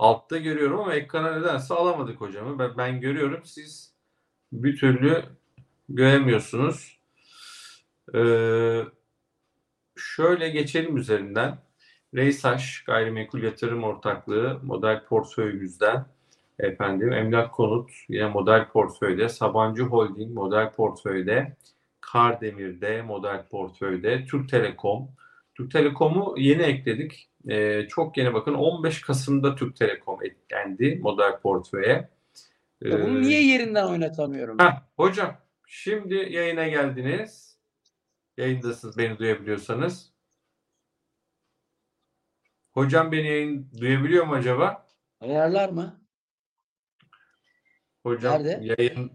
altta 0.00 0.38
görüyorum 0.38 0.80
ama 0.80 0.94
ekrana 0.94 1.38
nedense 1.38 1.74
alamadık 1.74 2.20
hocamı. 2.20 2.58
Ben, 2.58 2.76
ben 2.76 3.00
görüyorum 3.00 3.40
siz 3.44 3.94
bir 4.52 4.76
türlü 4.76 5.22
göremiyorsunuz. 5.88 7.00
Ee, 8.14 8.82
şöyle 9.96 10.50
geçelim 10.50 10.96
üzerinden. 10.96 11.58
Reysaş 12.14 12.84
Gayrimenkul 12.84 13.42
Yatırım 13.42 13.84
Ortaklığı 13.84 14.60
model 14.62 15.04
portföyümüzden 15.04 16.06
efendim 16.58 17.12
Emlak 17.12 17.52
Konut 17.52 17.90
yine 18.08 18.28
model 18.28 18.68
portföyde, 18.68 19.28
Sabancı 19.28 19.82
Holding 19.82 20.34
model 20.34 20.72
portföyde, 20.72 21.56
Kardemir'de 22.00 23.02
model 23.02 23.48
portföyde, 23.48 24.26
Türk 24.26 24.48
Telekom. 24.48 25.08
Türk 25.60 25.70
Telekom'u 25.72 26.34
yeni 26.38 26.62
ekledik. 26.62 27.30
Ee, 27.48 27.88
çok 27.88 28.16
yeni 28.16 28.34
bakın 28.34 28.54
15 28.54 29.00
Kasım'da 29.00 29.54
Türk 29.54 29.76
Telekom 29.76 30.24
eklendi 30.24 30.98
model 31.02 31.40
portföye. 31.40 32.10
Ya 32.80 33.02
bunu 33.02 33.18
Ee, 33.18 33.22
niye 33.22 33.46
yerinden 33.46 33.86
oynatamıyorum? 33.86 34.58
Heh, 34.58 34.82
hocam 34.96 35.36
şimdi 35.66 36.14
yayına 36.14 36.68
geldiniz. 36.68 37.58
Yayındasınız 38.36 38.98
beni 38.98 39.18
duyabiliyorsanız. 39.18 40.12
Hocam 42.70 43.12
beni 43.12 43.26
yayın 43.26 43.70
duyabiliyor 43.80 44.26
mu 44.26 44.34
acaba? 44.34 44.86
Ayarlar 45.20 45.68
mı? 45.68 46.00
Hocam 48.02 48.44
Nerede? 48.44 48.74
yayın 48.78 49.12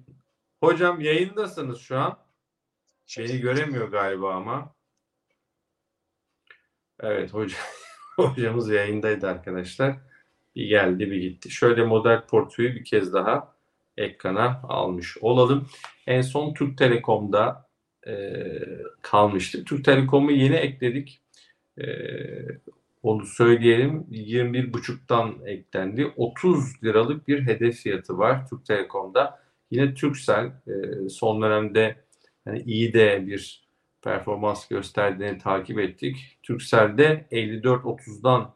Hocam 0.63 1.01
yayındasınız 1.01 1.79
şu 1.79 1.97
an. 1.99 2.17
Beni 3.17 3.39
göremiyor 3.39 3.91
galiba 3.91 4.34
ama. 4.36 4.74
Evet 6.99 7.34
hocam 7.34 7.60
hocamız 8.15 8.69
yayındaydı 8.69 9.27
arkadaşlar. 9.27 9.97
Bir 10.55 10.67
geldi 10.67 11.12
bir 11.12 11.21
gitti. 11.21 11.51
Şöyle 11.51 11.84
model 11.84 12.25
portföyü 12.25 12.75
bir 12.75 12.86
kez 12.86 13.13
daha 13.13 13.55
ekrana 13.97 14.62
almış 14.63 15.17
olalım. 15.21 15.67
En 16.08 16.21
son 16.21 16.53
Türk 16.53 16.77
Telekom'da 16.77 17.69
e, 18.08 18.38
kalmıştık. 19.01 19.67
Türk 19.67 19.86
Telekom'u 19.86 20.31
yeni 20.31 20.55
ekledik. 20.55 21.21
E, 21.77 21.86
onu 23.03 23.25
söyleyelim. 23.25 24.08
21.5'tan 24.12 25.47
eklendi. 25.47 26.13
30 26.15 26.84
liralık 26.84 27.27
bir 27.27 27.41
hedef 27.45 27.75
fiyatı 27.75 28.17
var 28.17 28.47
Türk 28.49 28.65
Telekom'da. 28.65 29.39
Yine 29.71 29.93
Turkcell 29.93 30.45
e, 30.45 31.10
son 31.10 31.41
dönemde 31.41 31.95
hani 32.45 32.62
iyi 32.62 32.93
de 32.93 33.27
bir 33.27 33.64
performans 34.05 34.67
gösterdiğini 34.67 35.37
takip 35.37 35.79
ettik. 35.79 36.37
Turkcell'de 36.43 37.25
54.30'dan 37.31 38.53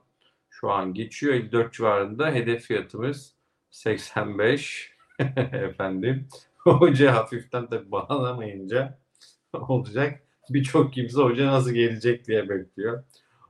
şu 0.49 0.71
an 0.71 0.93
geçiyor. 0.93 1.33
54 1.33 1.73
civarında 1.73 2.31
hedef 2.31 2.63
fiyatımız 2.63 3.33
85 3.71 4.91
efendim. 5.51 6.27
Hoca 6.57 7.15
hafiften 7.15 7.67
tabi 7.67 7.91
bağlamayınca 7.91 8.99
olacak. 9.53 10.19
Birçok 10.49 10.93
kimse 10.93 11.21
hoca 11.21 11.47
nasıl 11.47 11.71
gelecek 11.71 12.27
diye 12.27 12.49
bekliyor. 12.49 13.03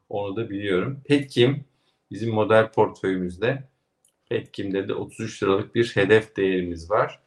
Onu 0.09 0.35
da 0.35 0.49
biliyorum. 0.49 1.01
Petkim 1.05 1.65
bizim 2.11 2.33
model 2.33 2.71
portföyümüzde 2.71 3.63
Petkim'de 4.29 4.87
de 4.87 4.93
33 4.93 5.43
liralık 5.43 5.75
bir 5.75 5.91
hedef 5.95 6.35
değerimiz 6.35 6.91
var. 6.91 7.19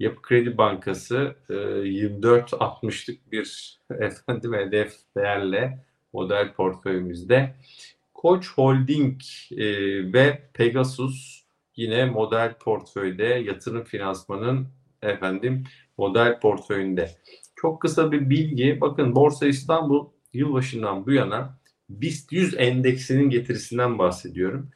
Yapı 0.00 0.22
Kredi 0.22 0.58
Bankası 0.58 1.34
e, 1.50 1.52
24.60'lık 1.52 3.32
bir 3.32 3.78
efendim 3.90 4.54
hedef 4.54 4.94
değerle 5.16 5.84
model 6.12 6.52
portföyümüzde. 6.52 7.54
Koç 8.14 8.52
Holding 8.52 9.20
e, 9.50 9.66
ve 10.12 10.42
Pegasus 10.54 11.42
yine 11.76 12.04
model 12.04 12.54
portföyde 12.54 13.24
yatırım 13.24 13.84
finansmanın 13.84 14.68
efendim 15.02 15.64
model 15.98 16.40
portföyünde. 16.40 17.10
Çok 17.56 17.82
kısa 17.82 18.12
bir 18.12 18.30
bilgi. 18.30 18.78
Bakın 18.80 19.14
Borsa 19.14 19.46
İstanbul 19.46 20.08
yılbaşından 20.32 21.06
bu 21.06 21.12
yana 21.12 21.58
BIST 21.90 22.32
100 22.32 22.54
endeksinin 22.58 23.30
getirisinden 23.30 23.98
bahsediyorum. 23.98 24.70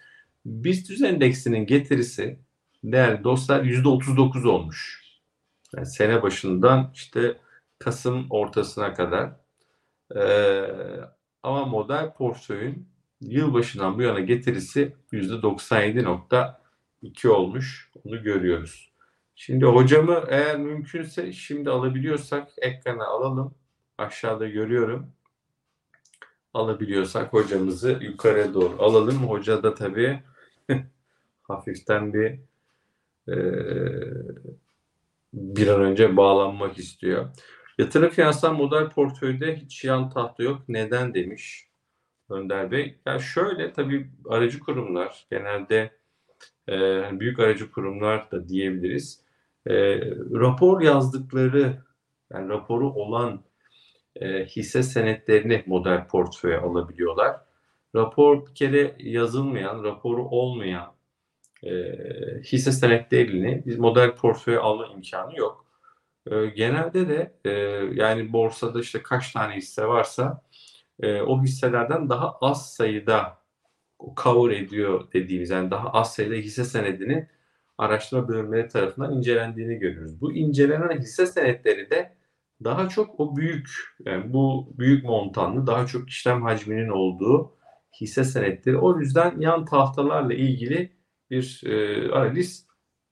BIST 0.47 0.91
100 0.91 1.03
endeksinin 1.03 1.67
getirisi 1.67 2.39
değerli 2.85 3.25
dostlar 3.25 3.65
%39 3.65 4.49
olmuş. 4.49 5.04
Yani 5.77 5.87
sene 5.87 6.23
başından 6.23 6.91
işte 6.95 7.41
Kasım 7.79 8.27
ortasına 8.31 8.95
kadar. 8.95 9.31
Ee, 10.17 10.67
ama 11.43 11.65
model 11.65 12.15
portföyün 12.15 12.89
yılbaşından 13.21 13.99
bu 13.99 14.03
yana 14.03 14.21
getirisi 14.21 14.97
%97.2 15.13 17.29
olmuş. 17.29 17.91
Onu 18.05 18.23
görüyoruz. 18.23 18.93
Şimdi 19.35 19.65
hocamı 19.65 20.25
eğer 20.29 20.59
mümkünse 20.59 21.33
şimdi 21.33 21.71
alabiliyorsak 21.71 22.49
ekrana 22.59 23.07
alalım. 23.07 23.55
Aşağıda 23.99 24.49
görüyorum. 24.49 25.13
Alabiliyorsak 26.55 27.33
hocamızı 27.33 27.99
yukarıya 28.03 28.55
doğru 28.55 28.83
alalım. 28.83 29.17
Hoca 29.17 29.63
da 29.63 29.75
tabii 29.75 30.23
hafiften 31.43 32.15
bir 32.15 32.39
e, 33.29 33.35
bir 35.35 35.69
an 35.69 35.81
önce 35.81 36.17
bağlanmak 36.17 36.79
istiyor. 36.79 37.31
Yatırım 37.79 38.11
finansal 38.11 38.53
model 38.53 38.91
portföyde 38.91 39.57
hiç 39.57 39.85
yan 39.85 40.11
tahta 40.11 40.43
yok. 40.43 40.63
Neden 40.69 41.15
demiş 41.15 41.69
Önder 42.31 42.71
Bey. 42.71 42.99
Ya 43.07 43.19
şöyle 43.19 43.73
tabii 43.73 44.11
aracı 44.29 44.61
kurumlar 44.61 45.27
genelde 45.31 45.91
e, 46.69 46.75
büyük 47.21 47.39
aracı 47.39 47.71
kurumlar 47.71 48.31
da 48.31 48.49
diyebiliriz. 48.49 49.21
E, 49.67 49.75
rapor 50.35 50.81
yazdıkları 50.81 51.83
yani 52.33 52.49
raporu 52.49 52.93
olan 52.93 53.45
e, 54.17 54.45
hisse 54.45 54.83
senetlerini 54.83 55.63
model 55.67 56.07
portföye 56.07 56.59
alabiliyorlar. 56.59 57.37
Rapor 57.95 58.47
bir 58.47 58.55
kere 58.55 58.97
yazılmayan, 58.99 59.85
raporu 59.85 60.29
olmayan 60.29 60.94
e, 61.67 61.73
hisse 62.43 62.73
senetlerini 62.73 63.63
biz 63.67 63.79
model 63.79 64.15
portföye 64.15 64.59
alma 64.59 64.87
imkanı 64.87 65.39
yok. 65.39 65.67
E, 66.31 66.47
genelde 66.47 67.09
de 67.09 67.35
e, 67.45 67.51
yani 67.95 68.33
borsada 68.33 68.81
işte 68.81 69.03
kaç 69.03 69.33
tane 69.33 69.57
hisse 69.57 69.87
varsa 69.87 70.43
e, 71.01 71.21
o 71.21 71.43
hisselerden 71.43 72.09
daha 72.09 72.33
az 72.41 72.75
sayıda 72.75 73.39
cover 74.17 74.51
ediyor 74.51 75.13
dediğimiz 75.13 75.51
yani 75.51 75.71
daha 75.71 75.91
az 75.91 76.15
sayıda 76.15 76.35
hisse 76.35 76.65
senedinin 76.65 77.29
araştırma 77.79 78.29
bölümleri 78.29 78.69
tarafından 78.69 79.13
incelendiğini 79.13 79.79
görüyoruz. 79.79 80.21
Bu 80.21 80.33
incelenen 80.33 80.99
hisse 80.99 81.27
senetleri 81.27 81.91
de 81.91 82.17
daha 82.65 82.89
çok 82.89 83.21
o 83.21 83.37
büyük 83.37 83.71
yani 84.05 84.33
bu 84.33 84.73
büyük 84.79 85.05
montanlı 85.05 85.67
daha 85.67 85.87
çok 85.87 86.09
işlem 86.09 86.43
hacminin 86.43 86.89
olduğu 86.89 87.57
hisse 88.01 88.25
senetleri. 88.25 88.79
O 88.79 88.99
yüzden 88.99 89.41
yan 89.41 89.65
tahtalarla 89.65 90.35
ilgili 90.35 90.93
bir 91.31 91.61
e, 91.67 92.13
analiz 92.13 92.67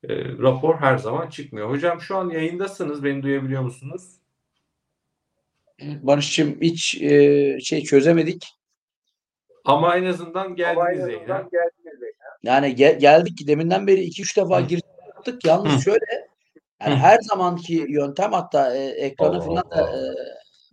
e, 0.04 0.24
rapor 0.24 0.76
her 0.76 0.98
zaman 0.98 1.28
çıkmıyor. 1.28 1.70
Hocam 1.70 2.00
şu 2.00 2.16
an 2.16 2.30
yayındasınız. 2.30 3.04
Beni 3.04 3.22
duyabiliyor 3.22 3.62
musunuz? 3.62 4.16
Barış'cığım 5.82 6.60
hiç 6.60 7.02
e, 7.02 7.58
şey 7.60 7.82
çözemedik. 7.82 8.48
Ama 9.64 9.96
en 9.96 10.04
azından 10.04 10.54
geldiniz 10.56 11.08
yayına. 11.08 11.48
Yani 12.42 12.74
gel- 12.74 12.98
geldik 12.98 13.38
ki 13.38 13.46
deminden 13.46 13.86
beri 13.86 14.00
2-3 14.04 14.36
defa 14.36 14.60
yaptık. 14.60 15.44
Yalnız 15.44 15.72
Hı. 15.72 15.82
şöyle 15.82 16.28
yani 16.82 16.94
Hı. 16.94 16.98
her 16.98 17.18
zamanki 17.20 17.86
yöntem 17.88 18.32
hatta 18.32 18.76
e, 18.76 18.84
ekrana 18.84 19.36
Allah 19.36 19.40
falan 19.44 19.70
da 19.70 19.90
e, 19.96 20.00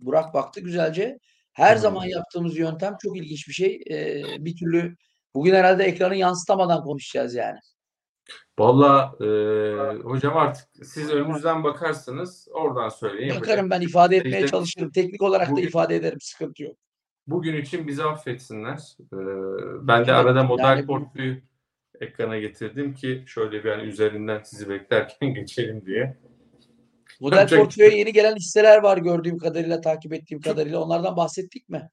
Burak 0.00 0.34
baktı 0.34 0.60
güzelce. 0.60 1.18
Her 1.52 1.76
Hı. 1.76 1.80
zaman 1.80 2.04
yaptığımız 2.04 2.58
yöntem 2.58 2.96
çok 3.02 3.16
ilginç 3.16 3.48
bir 3.48 3.52
şey. 3.52 3.82
E, 3.90 4.22
bir 4.38 4.56
türlü 4.56 4.96
bugün 5.34 5.54
herhalde 5.54 5.84
ekranı 5.84 6.16
yansıtamadan 6.16 6.82
konuşacağız 6.84 7.34
yani. 7.34 7.58
Valla 8.58 9.12
e, 9.20 9.26
hocam 10.02 10.36
artık 10.36 10.68
siz 10.82 11.10
önünüzden 11.10 11.64
bakarsınız. 11.64 12.48
Oradan 12.52 12.88
söyleyin. 12.88 13.36
Bakarım 13.36 13.70
ben 13.70 13.80
ifade 13.80 14.16
etmeye 14.16 14.36
İşte 14.36 14.48
çalışırım. 14.48 14.90
Teknik 14.90 15.22
olarak 15.22 15.48
da 15.48 15.52
bugün- 15.52 15.66
ifade 15.66 15.96
ederim. 15.96 16.18
Sıkıntı 16.20 16.62
yok. 16.62 16.76
Bugün 17.26 17.56
için 17.56 17.86
bizi 17.86 18.04
affetsinler. 18.04 18.78
Ee, 19.00 19.16
ben 19.86 20.06
de 20.06 20.12
arada 20.12 20.42
model 20.42 20.64
yani 20.64 20.86
portföyü 20.86 21.42
ekrana 22.00 22.38
getirdim 22.38 22.94
ki 22.94 23.24
şöyle 23.26 23.64
bir 23.64 23.70
hani 23.70 23.82
üzerinden 23.82 24.42
sizi 24.44 24.68
beklerken 24.68 25.34
geçelim 25.34 25.86
diye. 25.86 26.16
Model 27.20 27.36
Yapacak- 27.36 27.58
portföye 27.60 27.98
yeni 27.98 28.12
gelen 28.12 28.36
hisseler 28.36 28.82
var 28.82 28.98
gördüğüm 28.98 29.38
kadarıyla, 29.38 29.80
takip 29.80 30.12
ettiğim 30.12 30.40
kadarıyla. 30.40 30.80
Onlardan 30.84 31.16
bahsettik 31.16 31.68
mi? 31.68 31.90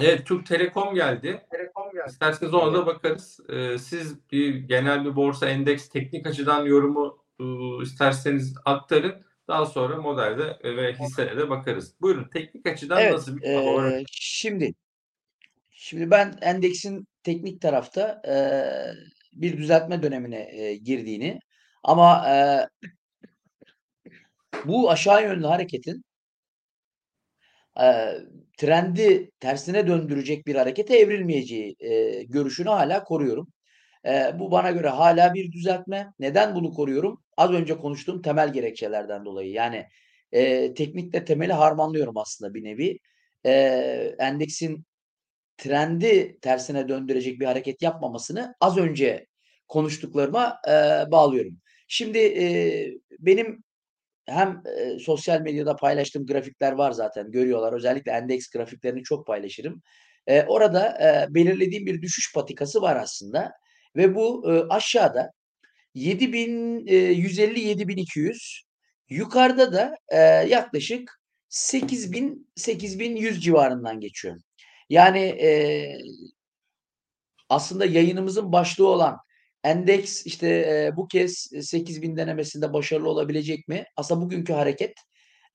Evet, 0.00 0.26
Türk 0.26 0.46
Telekom 0.46 0.94
geldi. 0.94 1.46
İsterseniz 2.06 2.54
ona 2.54 2.74
da 2.74 2.86
bakarız. 2.86 3.40
Ee, 3.48 3.78
siz 3.78 4.30
bir 4.32 4.54
genel 4.54 5.04
bir 5.04 5.16
borsa 5.16 5.48
endeks 5.48 5.88
teknik 5.88 6.26
açıdan 6.26 6.64
yorumu 6.66 7.24
e, 7.40 7.44
isterseniz 7.82 8.54
aktarın. 8.64 9.24
Daha 9.48 9.66
sonra 9.66 9.96
modelde 9.96 10.58
ve 10.64 10.92
hisselere 10.92 11.36
de 11.38 11.50
bakarız. 11.50 11.94
Buyurun 12.00 12.28
teknik 12.32 12.66
açıdan 12.66 13.00
Evet, 13.02 13.12
nasıl 13.12 13.36
bir 13.36 13.42
eee, 13.42 14.04
şimdi 14.10 14.74
şimdi 15.70 16.10
ben 16.10 16.34
endeksin 16.40 17.08
teknik 17.22 17.60
tarafta 17.60 18.22
eee, 18.26 18.94
bir 19.32 19.58
düzeltme 19.58 20.02
dönemine 20.02 20.50
eee, 20.52 20.76
girdiğini 20.76 21.38
ama 21.82 22.24
eee, 22.26 22.68
bu 24.64 24.90
aşağı 24.90 25.22
yönlü 25.22 25.46
hareketin 25.46 26.04
eee, 27.80 28.20
trendi 28.58 29.30
tersine 29.40 29.86
döndürecek 29.86 30.46
bir 30.46 30.54
harekete 30.54 30.98
evrilmeyeceği 30.98 31.76
eee, 31.80 32.22
görüşünü 32.24 32.68
hala 32.68 33.04
koruyorum. 33.04 33.48
Eee, 34.06 34.36
bu 34.38 34.50
bana 34.50 34.70
göre 34.70 34.88
hala 34.88 35.34
bir 35.34 35.52
düzeltme. 35.52 36.12
Neden 36.18 36.54
bunu 36.54 36.72
koruyorum? 36.74 37.24
Az 37.36 37.52
önce 37.52 37.76
konuştuğum 37.78 38.22
temel 38.22 38.52
gerekçelerden 38.52 39.24
dolayı. 39.24 39.50
Yani 39.52 39.86
eee, 40.32 40.74
teknikle 40.74 41.24
temeli 41.24 41.52
harmanlıyorum 41.52 42.18
aslında 42.18 42.54
bir 42.54 42.64
nevi. 42.64 42.98
Eee, 43.44 44.16
endeksin 44.18 44.84
trendi 45.58 46.38
tersine 46.42 46.88
döndürecek 46.88 47.40
bir 47.40 47.46
hareket 47.46 47.82
yapmamasını 47.82 48.54
az 48.60 48.78
önce 48.78 49.26
konuştuklarıma 49.68 50.58
eee, 50.68 51.04
bağlıyorum. 51.12 51.58
Şimdi 51.88 52.18
eee, 52.18 52.94
benim 53.20 53.63
hem 54.26 54.62
eee, 54.66 54.98
sosyal 54.98 55.40
medyada 55.40 55.76
paylaştığım 55.76 56.26
grafikler 56.26 56.72
var 56.72 56.92
zaten 56.92 57.30
görüyorlar. 57.32 57.72
Özellikle 57.72 58.12
endeks 58.12 58.48
grafiklerini 58.50 59.02
çok 59.02 59.26
paylaşırım. 59.26 59.82
Eee, 60.28 60.44
orada 60.48 60.98
eee, 61.00 61.26
belirlediğim 61.34 61.86
bir 61.86 62.02
düşüş 62.02 62.32
patikası 62.34 62.82
var 62.82 62.96
aslında 62.96 63.52
ve 63.96 64.14
bu 64.14 64.44
eee, 64.52 64.64
aşağıda 64.70 65.30
7150-7200 65.94 68.62
yukarıda 69.10 69.72
da 69.72 69.94
eee, 70.12 70.18
yaklaşık 70.50 71.20
8000 71.48 72.48
8100 72.56 73.44
civarından 73.44 74.00
geçiyor. 74.00 74.36
Yani 74.90 75.20
eee, 75.20 75.98
aslında 77.48 77.84
yayınımızın 77.86 78.52
başlığı 78.52 78.88
olan 78.88 79.16
endeks 79.64 80.26
işte 80.26 80.48
eee, 80.48 80.92
bu 80.96 81.08
kez 81.08 81.50
8000 81.62 82.16
denemesinde 82.16 82.72
başarılı 82.72 83.08
olabilecek 83.10 83.68
mi? 83.68 83.84
Aslında 83.96 84.20
bugünkü 84.22 84.52
hareket 84.52 84.92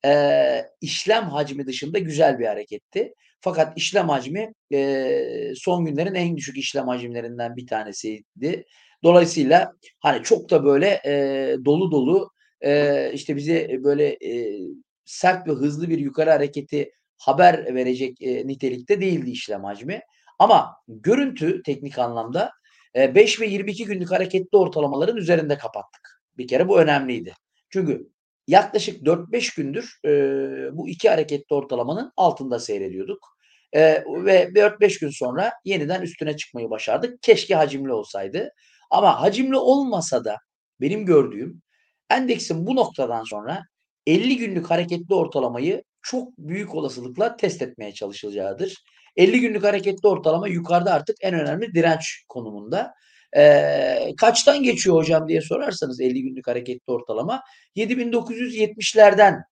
eee, 0.04 0.70
işlem 0.80 1.24
hacmi 1.24 1.66
dışında 1.66 1.98
güzel 1.98 2.38
bir 2.38 2.46
hareketti. 2.46 3.14
Fakat 3.40 3.72
işlem 3.78 4.08
hacmi 4.08 4.52
eee, 4.70 5.52
son 5.56 5.84
günlerin 5.84 6.14
en 6.14 6.36
düşük 6.36 6.58
işlem 6.58 6.88
hacimlerinden 6.88 7.56
bir 7.56 7.66
tanesiydi. 7.66 8.64
Dolayısıyla 9.04 9.72
hani 10.00 10.22
çok 10.22 10.50
da 10.50 10.64
böyle 10.64 11.00
eee, 11.06 11.56
dolu 11.64 11.92
dolu 11.92 12.30
eee, 12.64 13.10
işte 13.14 13.36
bize 13.36 13.68
böyle 13.84 14.16
eee, 14.16 14.60
sert 15.04 15.48
ve 15.48 15.52
hızlı 15.52 15.88
bir 15.90 15.98
yukarı 15.98 16.30
hareketi 16.30 16.90
haber 17.18 17.74
verecek 17.74 18.20
eee, 18.20 18.46
nitelikte 18.46 19.00
değildi 19.00 19.30
işlem 19.30 19.64
hacmi. 19.64 20.00
Ama 20.38 20.76
görüntü 20.88 21.62
teknik 21.62 21.98
anlamda 21.98 22.50
eee, 22.94 23.14
5 23.14 23.40
ve 23.40 23.46
22 23.46 23.84
günlük 23.84 24.10
hareketli 24.10 24.58
ortalamaların 24.58 25.16
üzerinde 25.16 25.58
kapattık. 25.58 26.22
Bir 26.38 26.48
kere 26.48 26.68
bu 26.68 26.80
önemliydi. 26.80 27.34
Çünkü 27.70 28.10
yaklaşık 28.48 29.04
4-5 29.04 29.54
gündür 29.54 29.98
eee, 30.04 30.70
bu 30.72 30.88
iki 30.88 31.08
hareketli 31.10 31.54
ortalamanın 31.54 32.12
altında 32.16 32.58
seyrediyorduk. 32.58 33.36
Eee, 33.74 34.04
ve 34.24 34.50
4-5 34.54 34.98
gün 34.98 35.10
sonra 35.10 35.52
yeniden 35.64 36.02
üstüne 36.02 36.36
çıkmayı 36.36 36.70
başardık. 36.70 37.22
Keşke 37.22 37.54
hacimli 37.54 37.92
olsaydı. 37.92 38.50
Ama 38.90 39.20
hacimli 39.22 39.56
olmasa 39.56 40.24
da 40.24 40.36
benim 40.80 41.06
gördüğüm 41.06 41.62
endeksin 42.10 42.66
bu 42.66 42.76
noktadan 42.76 43.24
sonra 43.24 43.62
50 44.06 44.36
günlük 44.36 44.70
hareketli 44.70 45.14
ortalamayı 45.14 45.82
çok 46.02 46.38
büyük 46.38 46.74
olasılıkla 46.74 47.36
test 47.36 47.62
etmeye 47.62 47.94
çalışılacağıdır. 47.94 48.74
50 49.16 49.40
günlük 49.40 49.64
hareketli 49.64 50.08
ortalama 50.08 50.48
yukarıda 50.48 50.92
artık 50.92 51.16
en 51.22 51.34
önemli 51.34 51.74
direnç 51.74 52.24
konumunda. 52.28 52.94
Eee, 53.36 54.14
kaçtan 54.20 54.62
geçiyor 54.62 54.96
hocam 54.96 55.28
diye 55.28 55.40
sorarsanız 55.40 56.00
50 56.00 56.22
günlük 56.22 56.46
hareketli 56.48 56.92
ortalama 56.92 57.42
7970'lerden 57.74 59.42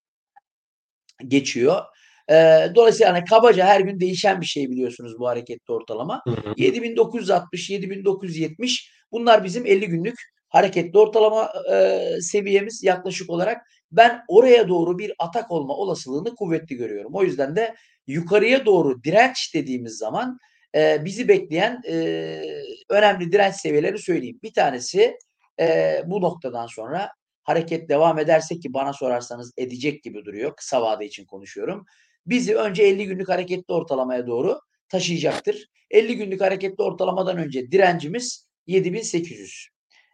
geçiyor. 1.29 1.83
Eee, 2.31 2.73
dolayısıyla 2.75 3.12
hani 3.14 3.25
kabaca 3.25 3.66
her 3.66 3.81
gün 3.81 4.01
değişen 4.01 4.40
bir 4.40 4.47
şey 4.47 4.71
biliyorsunuz 4.71 5.18
bu 5.18 5.29
hareketli 5.29 5.73
ortalama. 5.75 6.23
Hı 6.25 6.31
hı. 6.31 6.55
7960, 6.57 7.71
7970 7.71 8.92
bunlar 9.12 9.44
bizim 9.44 9.66
50 9.66 9.87
günlük 9.88 10.14
hareketli 10.49 10.99
ortalama 10.99 11.53
eee, 11.71 12.18
seviyemiz 12.21 12.83
yaklaşık 12.85 13.31
olarak. 13.31 13.59
Ben 13.92 14.21
oraya 14.29 14.68
doğru 14.68 14.99
bir 14.99 15.12
atak 15.18 15.51
olma 15.51 15.75
olasılığını 15.75 16.35
kuvvetli 16.35 16.77
görüyorum. 16.77 17.11
O 17.14 17.23
yüzden 17.23 17.57
de 17.57 17.75
yukarıya 18.09 18.66
doğru 18.66 19.05
direnç 19.05 19.53
dediğimiz 19.55 19.99
zaman 19.99 20.38
eee, 20.77 21.03
bizi 21.05 21.29
bekleyen 21.29 21.83
eee, 21.88 22.64
önemli 22.90 23.33
direnç 23.33 23.55
seviyeleri 23.57 23.99
söyleyeyim. 23.99 24.40
Bir 24.42 24.55
tanesi 24.55 25.18
eee, 25.61 26.05
bu 26.07 26.23
noktadan 26.23 26.66
sonra 26.66 27.11
hareket 27.44 27.88
devam 27.88 28.18
ederse 28.18 28.59
ki 28.61 28.75
bana 28.75 28.92
sorarsanız 28.92 29.53
edecek 29.59 30.03
gibi 30.05 30.25
duruyor. 30.25 30.57
Kısa 30.57 30.83
vade 30.83 31.07
için 31.07 31.27
konuşuyorum. 31.27 31.87
Bizi 32.27 32.57
önce 32.57 32.83
50 32.85 33.07
günlük 33.07 33.29
hareketli 33.29 33.75
ortalamaya 33.75 34.27
doğru 34.27 34.61
taşıyacaktır. 34.88 35.66
50 35.90 36.16
günlük 36.16 36.40
hareketli 36.40 36.83
ortalamadan 36.85 37.38
önce 37.38 37.73
direncimiz 37.73 38.47
7800. 38.66 39.68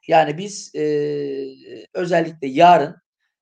Yani 0.08 0.38
biz 0.38 0.72
eee, 0.74 1.86
özellikle 1.94 2.46
yarın 2.48 2.96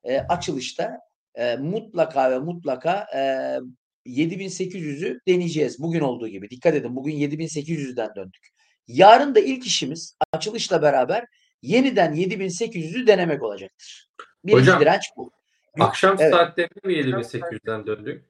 eee, 0.07 0.27
açılışta 0.29 0.99
eee, 1.39 1.57
mutlaka 1.57 2.31
ve 2.31 2.39
mutlaka 2.39 3.07
eee 3.15 3.61
7800'ü 4.07 5.21
deneyeceğiz. 5.29 5.83
Bugün 5.83 6.01
olduğu 6.01 6.29
gibi. 6.29 6.51
Dikkat 6.51 6.75
edin 6.75 6.97
bugün 6.97 7.13
7800'den 7.13 8.11
döndük. 8.17 8.49
Yarın 8.87 9.35
da 9.35 9.41
ilk 9.41 9.67
işimiz 9.67 10.17
açılışla 10.33 10.83
beraber 10.83 11.25
yeniden 11.63 12.15
7800'ü 12.15 13.07
denemek 13.07 13.43
olacaktır. 13.43 14.09
Birinci 14.45 14.61
Hocam, 14.61 14.81
direnç 14.81 15.03
bu. 15.17 15.33
Akşam 15.81 16.17
Evet. 16.21 16.33
saatlerinde 16.33 16.81
mi 16.85 16.95
7800'den 16.95 17.87
döndük? 17.87 18.25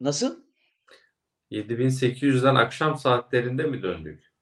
Nasıl? 0.00 0.44
7800'den 1.50 2.54
akşam 2.54 2.98
saatlerinde 2.98 3.62
mi 3.62 3.82
döndük? 3.82 4.32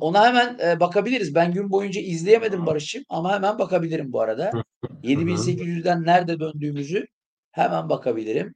Ona 0.00 0.26
hemen 0.26 0.58
e, 0.58 0.80
bakabiliriz. 0.80 1.34
Ben 1.34 1.52
gün 1.52 1.70
boyunca 1.70 2.00
izleyemedim 2.00 2.66
Barış'ım 2.66 3.04
ama 3.08 3.34
hemen 3.34 3.58
bakabilirim 3.58 4.12
bu 4.12 4.20
arada. 4.20 4.52
7800'den 5.02 6.04
nerede 6.04 6.40
döndüğümüzü 6.40 7.06
hemen 7.58 7.88
bakabilirim. 7.88 8.54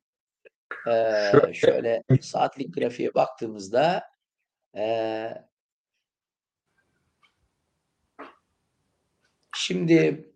Ee, 0.88 1.53
Şöyle. 1.55 2.03
saatlik 2.21 2.75
grafiğe 2.75 3.15
baktığımızda 3.15 4.12
ee, 4.77 5.35
şimdi 9.57 10.29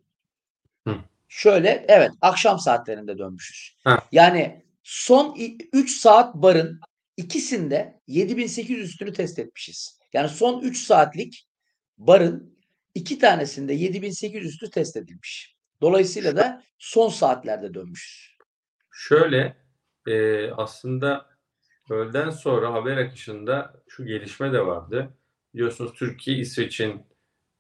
şöyle 1.29 1.85
evet 1.89 2.11
akşam 2.21 2.59
saatlerinde 2.59 3.19
dönmüşüz. 3.19 3.77
Ha. 3.85 4.07
Yani 4.13 4.65
son 4.83 5.37
3 5.73 5.91
saat 5.91 6.35
barın 6.35 6.81
ikisinde 7.17 8.01
7800 8.07 8.91
üstünü 8.91 9.13
test 9.13 9.39
etmişiz. 9.39 9.99
Yani 10.13 10.29
son 10.29 10.61
3 10.61 10.79
saatlik 10.79 11.49
barın 11.99 12.59
iki 12.95 13.19
tanesinde 13.19 13.73
7800 13.73 14.53
üstü 14.53 14.71
test 14.71 14.97
edilmiş. 14.97 15.57
Dolayısıyla 15.81 16.37
da 16.37 16.63
son 16.79 17.09
saatlerde 17.09 17.75
dönmüşüz. 17.75 18.36
Şöyle 18.99 19.57
e, 20.07 20.51
aslında 20.51 21.27
öğleden 21.91 22.31
sonra 22.31 22.73
haber 22.73 22.97
akışında 22.97 23.83
şu 23.89 24.07
gelişme 24.07 24.53
de 24.53 24.67
vardı. 24.67 25.11
Biliyorsunuz 25.55 25.93
Türkiye 25.93 26.37
İsveç'in 26.37 27.03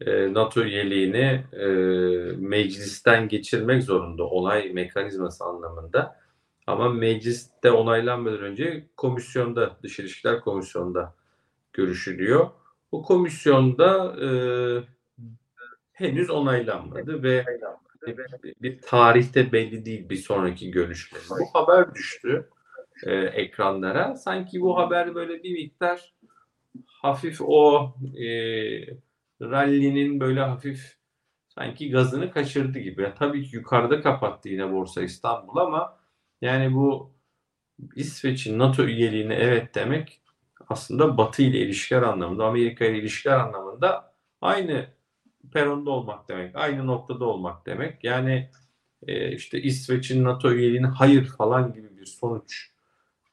e, 0.00 0.34
NATO 0.34 0.62
üyeliğini 0.62 1.44
e, 1.52 1.66
meclisten 2.36 3.28
geçirmek 3.28 3.82
zorunda 3.82 4.24
onay 4.24 4.72
mekanizması 4.72 5.44
anlamında. 5.44 6.20
Ama 6.66 6.88
mecliste 6.88 7.70
onaylanmadan 7.70 8.40
önce 8.40 8.86
komisyonda, 8.96 9.76
Dış 9.82 9.98
İlişkiler 9.98 10.40
Komisyonu'nda 10.40 11.14
görüşülüyor. 11.72 12.50
Bu 12.92 13.02
komisyonda 13.02 14.16
e, 14.24 14.28
henüz 15.92 16.30
onaylanmadı 16.30 17.22
ve 17.22 17.44
bir 18.62 18.80
tarihte 18.80 19.52
belli 19.52 19.84
değil 19.84 20.08
bir 20.08 20.16
sonraki 20.16 20.70
görüşme. 20.70 21.18
Bu 21.30 21.60
haber 21.60 21.94
düştü 21.94 22.50
e, 23.02 23.14
ekranlara. 23.14 24.16
Sanki 24.16 24.60
bu 24.60 24.78
haber 24.78 25.14
böyle 25.14 25.42
bir 25.42 25.52
miktar 25.52 26.14
hafif 26.86 27.40
o 27.40 27.94
e, 28.18 28.26
rally'nin 29.42 30.20
böyle 30.20 30.40
hafif 30.40 30.96
sanki 31.48 31.90
gazını 31.90 32.30
kaçırdı 32.30 32.78
gibi. 32.78 33.12
Tabii 33.18 33.44
ki 33.44 33.56
yukarıda 33.56 34.00
kapattı 34.00 34.48
yine 34.48 34.72
Borsa 34.72 35.02
İstanbul 35.02 35.56
ama 35.56 35.98
yani 36.40 36.74
bu 36.74 37.12
İsveç'in 37.96 38.58
NATO 38.58 38.84
üyeliğine 38.84 39.34
evet 39.34 39.74
demek 39.74 40.20
aslında 40.68 41.16
Batı 41.16 41.42
ile 41.42 41.58
ilişkiler 41.58 42.02
anlamında, 42.02 42.44
Amerika 42.44 42.84
ile 42.84 42.98
ilişkiler 42.98 43.36
anlamında 43.36 44.14
aynı 44.40 44.86
peronda 45.56 45.90
olmak 45.90 46.28
demek, 46.28 46.56
aynı 46.56 46.86
noktada 46.86 47.24
olmak 47.24 47.66
demek. 47.66 48.04
Yani 48.04 48.50
e, 49.06 49.32
işte 49.32 49.62
İsveç'in 49.62 50.24
NATO 50.24 50.52
üyeliğine 50.52 50.86
hayır 50.86 51.24
falan 51.24 51.72
gibi 51.72 51.96
bir 51.96 52.06
sonuç 52.06 52.70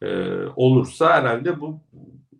e, 0.01 0.07
olursa 0.55 1.13
herhalde 1.13 1.61
bu 1.61 1.79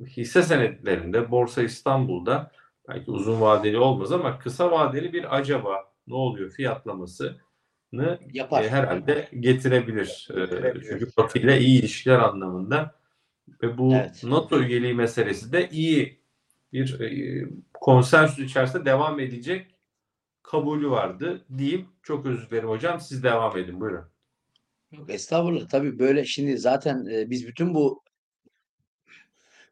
hisse 0.08 0.44
senetlerinde, 0.44 1.32
Borsa 1.32 1.64
İstanbul'da 1.64 2.52
belki 2.90 3.12
uzun 3.12 3.42
vadeli 3.42 3.78
olmaz 3.78 4.12
ama 4.12 4.40
kısa 4.40 4.72
vadeli 4.72 5.14
bir 5.14 5.38
acaba 5.38 5.94
ne 6.08 6.16
oluyor 6.16 6.52
fiyatlamasını 6.52 8.20
Yapar. 8.34 8.64
e, 8.64 8.70
herhalde 8.70 9.28
getirebilir. 9.40 10.30
E, 10.32 10.74
çünkü 10.90 11.08
Batı 11.18 11.40
ile 11.40 11.60
iyi 11.60 11.80
ilişkiler 11.80 12.20
anlamında 12.20 12.96
ve 13.64 13.78
bu 13.78 13.94
Evet. 13.94 14.24
NATO 14.24 14.60
üyeliği 14.60 14.94
meselesi 14.94 15.52
de 15.52 15.70
iyi 15.70 16.20
bir 16.74 17.00
e, 17.00 17.46
konsensüs 17.74 18.40
içerisinde 18.50 18.86
devam 18.86 19.20
edecek 19.20 19.73
kabulü 20.44 20.90
vardı 20.90 21.46
diyeyim. 21.58 21.90
Çok 22.04 22.26
özür 22.26 22.50
dilerim 22.50 22.70
hocam. 22.70 23.00
Siz 23.00 23.24
devam 23.24 23.58
edin. 23.58 23.80
Buyurun. 23.80 24.06
Yok 24.92 25.10
estağfurullah. 25.10 25.70
Tabii 25.70 26.00
böyle 26.00 26.26
şimdi 26.26 26.58
zaten 26.58 27.06
e, 27.06 27.30
biz 27.30 27.48
bütün 27.48 27.74
bu 27.74 28.04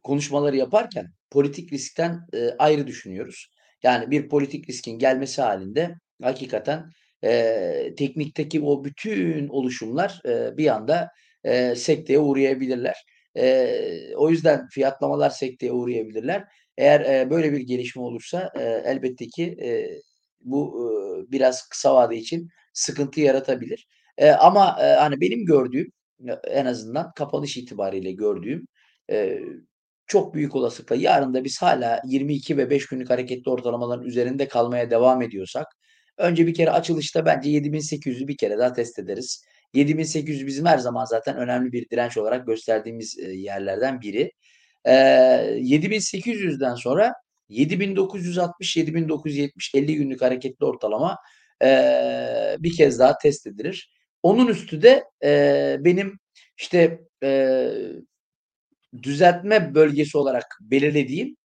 konuşmaları 0.04 0.58
yaparken 0.58 1.08
politik 1.30 1.74
riskten 1.74 2.28
e, 2.34 2.50
ayrı 2.60 2.88
düşünüyoruz. 2.88 3.52
Yani 3.84 4.12
bir 4.12 4.30
politik 4.30 4.70
riskin 4.70 5.00
gelmesi 5.00 5.42
halinde 5.42 5.96
hakikaten 6.22 6.90
e, 7.24 7.94
teknikteki 7.98 8.62
o 8.62 8.84
bütün 8.84 9.48
oluşumlar 9.48 10.22
e, 10.26 10.58
bir 10.58 10.68
anda 10.68 11.12
e, 11.44 11.76
sekteye 11.76 12.20
uğrayabilirler. 12.20 13.06
E, 13.38 14.16
o 14.16 14.30
yüzden 14.30 14.68
fiyatlamalar 14.68 15.30
sekteye 15.30 15.72
uğrayabilirler. 15.72 16.44
Eğer 16.78 17.02
e, 17.02 17.30
böyle 17.30 17.52
bir 17.52 17.60
gelişme 17.60 18.02
olursa 18.02 18.52
e, 18.60 18.64
elbette 18.86 19.28
ki 19.28 19.58
e, 19.62 19.90
bu 20.44 20.90
e, 21.28 21.32
biraz 21.32 21.70
kısa 21.70 21.96
vade 21.96 22.18
için 22.18 22.50
sıkıntı 22.74 23.22
yaratabilir. 23.22 23.88
E, 24.18 24.32
ama 24.32 24.78
e, 24.82 24.86
hani 24.86 25.22
benim 25.22 25.46
gördüğüm 25.46 25.92
en 26.44 26.66
azından 26.66 27.12
kapanış 27.16 27.58
itibariyle 27.58 28.12
gördüğüm 28.12 28.68
e, 29.12 29.40
çok 30.08 30.34
büyük 30.34 30.56
olasılıkla 30.56 30.96
yarın 30.96 31.34
da 31.34 31.44
biz 31.44 31.62
hala 31.62 32.02
22 32.06 32.58
ve 32.58 32.70
5 32.70 32.88
günlük 32.88 33.10
hareketli 33.10 33.52
ortalamaların 33.52 34.06
üzerinde 34.06 34.48
kalmaya 34.48 34.92
devam 34.92 35.22
ediyorsak 35.22 35.68
önce 36.18 36.48
bir 36.48 36.54
kere 36.54 36.72
açılışta 36.72 37.26
bence 37.26 37.50
7800'ü 37.50 38.28
bir 38.28 38.38
kere 38.38 38.58
daha 38.58 38.74
test 38.74 39.00
ederiz. 39.00 39.46
7800 39.74 40.48
bizim 40.48 40.66
her 40.66 40.78
zaman 40.78 41.06
zaten 41.06 41.38
önemli 41.38 41.72
bir 41.72 41.90
direnç 41.90 42.18
olarak 42.18 42.48
gösterdiğimiz 42.48 43.20
e, 43.20 43.32
yerlerden 43.32 44.02
biri. 44.02 44.32
E, 44.86 44.94
7800'den 45.60 46.76
sonra 46.76 47.14
7960, 47.52 48.78
7970, 48.78 49.72
50 49.76 49.96
günlük 49.96 50.22
hareketli 50.22 50.66
ortalama 50.66 51.18
e, 51.64 51.68
bir 52.60 52.76
kez 52.78 53.00
daha 53.00 53.18
test 53.18 53.48
edilir. 53.48 53.92
Onun 54.24 54.48
üstü 54.48 54.82
de 54.82 55.04
e, 55.24 55.78
benim 55.80 56.20
işte 56.58 57.02
e, 57.24 57.70
düzeltme 59.04 59.76
bölgesi 59.76 60.18
olarak 60.18 60.58
belirlediğim 60.62 61.38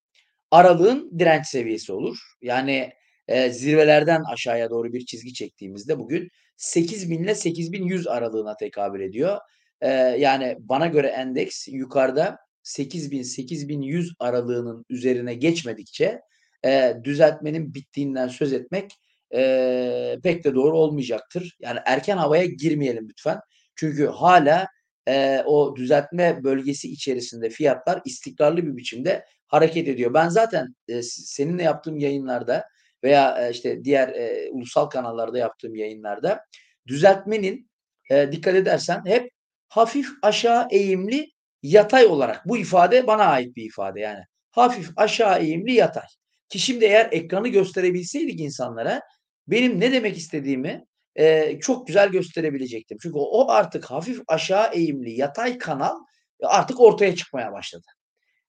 aralığın 0.51 1.19
direnç 1.19 1.45
seviyesi 1.45 1.93
olur. 1.93 2.17
Yani 2.41 2.93
e, 3.27 3.49
zirvelerden 3.49 4.23
aşağıya 4.23 4.69
doğru 4.69 4.93
bir 4.93 5.05
çizgi 5.05 5.33
çektiğimizde 5.33 5.99
bugün 5.99 6.29
8000 6.57 7.23
ile 7.23 7.35
8100 7.35 8.07
aralığına 8.07 8.57
tekabül 8.57 9.01
ediyor. 9.01 9.37
E, 9.81 9.89
yani 9.91 10.55
bana 10.59 10.87
göre 10.87 11.07
endeks 11.07 11.67
yukarıda 11.67 12.44
8000-8100 12.65 14.09
aralığının 14.19 14.85
üzerine 14.89 15.33
geçmedikçe 15.33 16.21
e, 16.65 16.93
düzeltmenin 17.03 17.73
bittiğinden 17.73 18.27
söz 18.27 18.53
etmek 18.53 18.91
e, 19.35 20.19
pek 20.23 20.43
de 20.43 20.55
doğru 20.55 20.77
olmayacaktır. 20.77 21.57
Yani 21.59 21.79
erken 21.85 22.17
havaya 22.17 22.45
girmeyelim 22.45 23.09
lütfen. 23.09 23.39
Çünkü 23.75 24.07
hala 24.07 24.67
e, 25.07 25.43
o 25.45 25.75
düzeltme 25.75 26.43
bölgesi 26.43 26.91
içerisinde 26.91 27.49
fiyatlar 27.49 28.01
istikrarlı 28.05 28.65
bir 28.65 28.77
biçimde 28.77 29.25
hareket 29.47 29.87
ediyor. 29.87 30.13
Ben 30.13 30.29
zaten 30.29 30.75
e, 30.87 31.01
seninle 31.03 31.63
yaptığım 31.63 31.97
yayınlarda 31.97 32.63
veya 33.03 33.47
e, 33.47 33.51
işte 33.51 33.83
diğer 33.83 34.09
e, 34.09 34.49
ulusal 34.51 34.85
kanallarda 34.85 35.37
yaptığım 35.37 35.75
yayınlarda 35.75 36.39
düzeltmenin 36.87 37.69
e, 38.11 38.31
dikkat 38.31 38.55
edersen 38.55 39.01
hep 39.05 39.31
hafif 39.67 40.07
aşağı 40.21 40.67
eğimli 40.71 41.34
yatay 41.65 42.05
olarak 42.05 42.47
bu 42.47 42.57
ifade 42.57 43.07
bana 43.07 43.23
ait 43.23 43.55
bir 43.55 43.63
ifade 43.63 43.99
yani. 43.99 44.23
Hafif 44.51 44.89
aşağı 44.95 45.39
eğimli 45.39 45.73
yatay. 45.73 46.07
Ki 46.49 46.59
şimdi 46.59 46.85
eğer 46.85 47.09
ekranı 47.11 47.47
gösterebilseydik 47.47 48.39
insanlara 48.39 49.01
benim 49.47 49.79
ne 49.79 49.91
demek 49.91 50.17
istediğimi 50.17 50.85
e, 51.15 51.59
çok 51.59 51.87
güzel 51.87 52.09
gösterebilecektim. 52.09 52.97
Çünkü 53.01 53.17
o 53.17 53.49
artık 53.49 53.85
hafif 53.85 54.21
aşağı 54.27 54.73
eğimli 54.73 55.19
yatay 55.19 55.57
kanal 55.57 55.95
artık 56.43 56.81
ortaya 56.81 57.15
çıkmaya 57.15 57.51
başladı. 57.51 57.85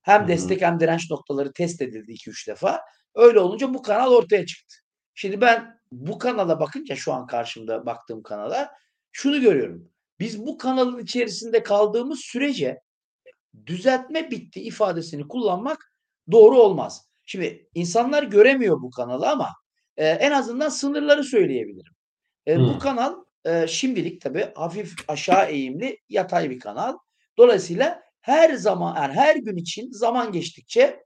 Hem 0.02 0.20
Hı-hı. 0.20 0.28
destek 0.28 0.62
hem 0.62 0.80
direnç 0.80 1.10
noktaları 1.10 1.52
test 1.52 1.82
edildi 1.82 2.12
2-3 2.12 2.46
defa. 2.50 2.80
Öyle 3.14 3.40
olunca 3.40 3.74
bu 3.74 3.82
kanal 3.82 4.12
ortaya 4.12 4.46
çıktı. 4.46 4.76
Şimdi 5.14 5.40
ben 5.40 5.80
bu 5.92 6.18
kanala 6.18 6.60
bakınca 6.60 6.96
şu 6.96 7.12
an 7.12 7.26
karşımda 7.26 7.86
baktığım 7.86 8.22
kanala 8.22 8.72
şunu 9.12 9.40
görüyorum. 9.40 9.88
Biz 10.20 10.46
bu 10.46 10.58
kanalın 10.58 10.98
içerisinde 10.98 11.62
kaldığımız 11.62 12.20
sürece 12.20 12.80
düzeltme 13.66 14.30
bitti 14.30 14.60
ifadesini 14.60 15.28
kullanmak 15.28 15.92
doğru 16.32 16.58
olmaz. 16.58 17.08
Şimdi 17.26 17.68
insanlar 17.74 18.22
göremiyor 18.22 18.82
bu 18.82 18.90
kanalı 18.90 19.28
ama 19.30 19.48
e, 19.96 20.06
en 20.08 20.30
azından 20.30 20.68
sınırları 20.68 21.24
söyleyebilirim. 21.24 21.92
E, 22.48 22.58
bu 22.58 22.72
Hmm. 22.72 22.78
kanal 22.78 23.14
e, 23.44 23.66
şimdilik 23.66 24.20
tabii 24.20 24.52
hafif 24.54 24.94
aşağı 25.08 25.50
eğimli 25.50 25.98
yatay 26.08 26.50
bir 26.50 26.60
kanal. 26.60 26.96
Dolayısıyla 27.38 28.02
her 28.20 28.54
zaman 28.54 28.96
yani 28.96 29.14
her 29.14 29.36
gün 29.36 29.56
için 29.56 29.90
zaman 29.92 30.32
geçtikçe 30.32 31.04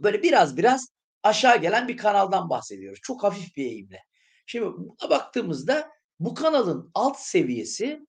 böyle 0.00 0.22
biraz 0.22 0.56
biraz 0.56 0.88
aşağı 1.22 1.58
gelen 1.60 1.88
bir 1.88 1.96
kanaldan 1.96 2.50
bahsediyoruz. 2.50 3.00
Çok 3.02 3.22
hafif 3.22 3.56
bir 3.56 3.64
eğimle. 3.64 3.98
Şimdi 4.46 4.66
buna 4.66 5.10
baktığımızda 5.10 5.90
bu 6.20 6.34
kanalın 6.34 6.90
alt 6.94 7.18
seviyesi 7.20 8.06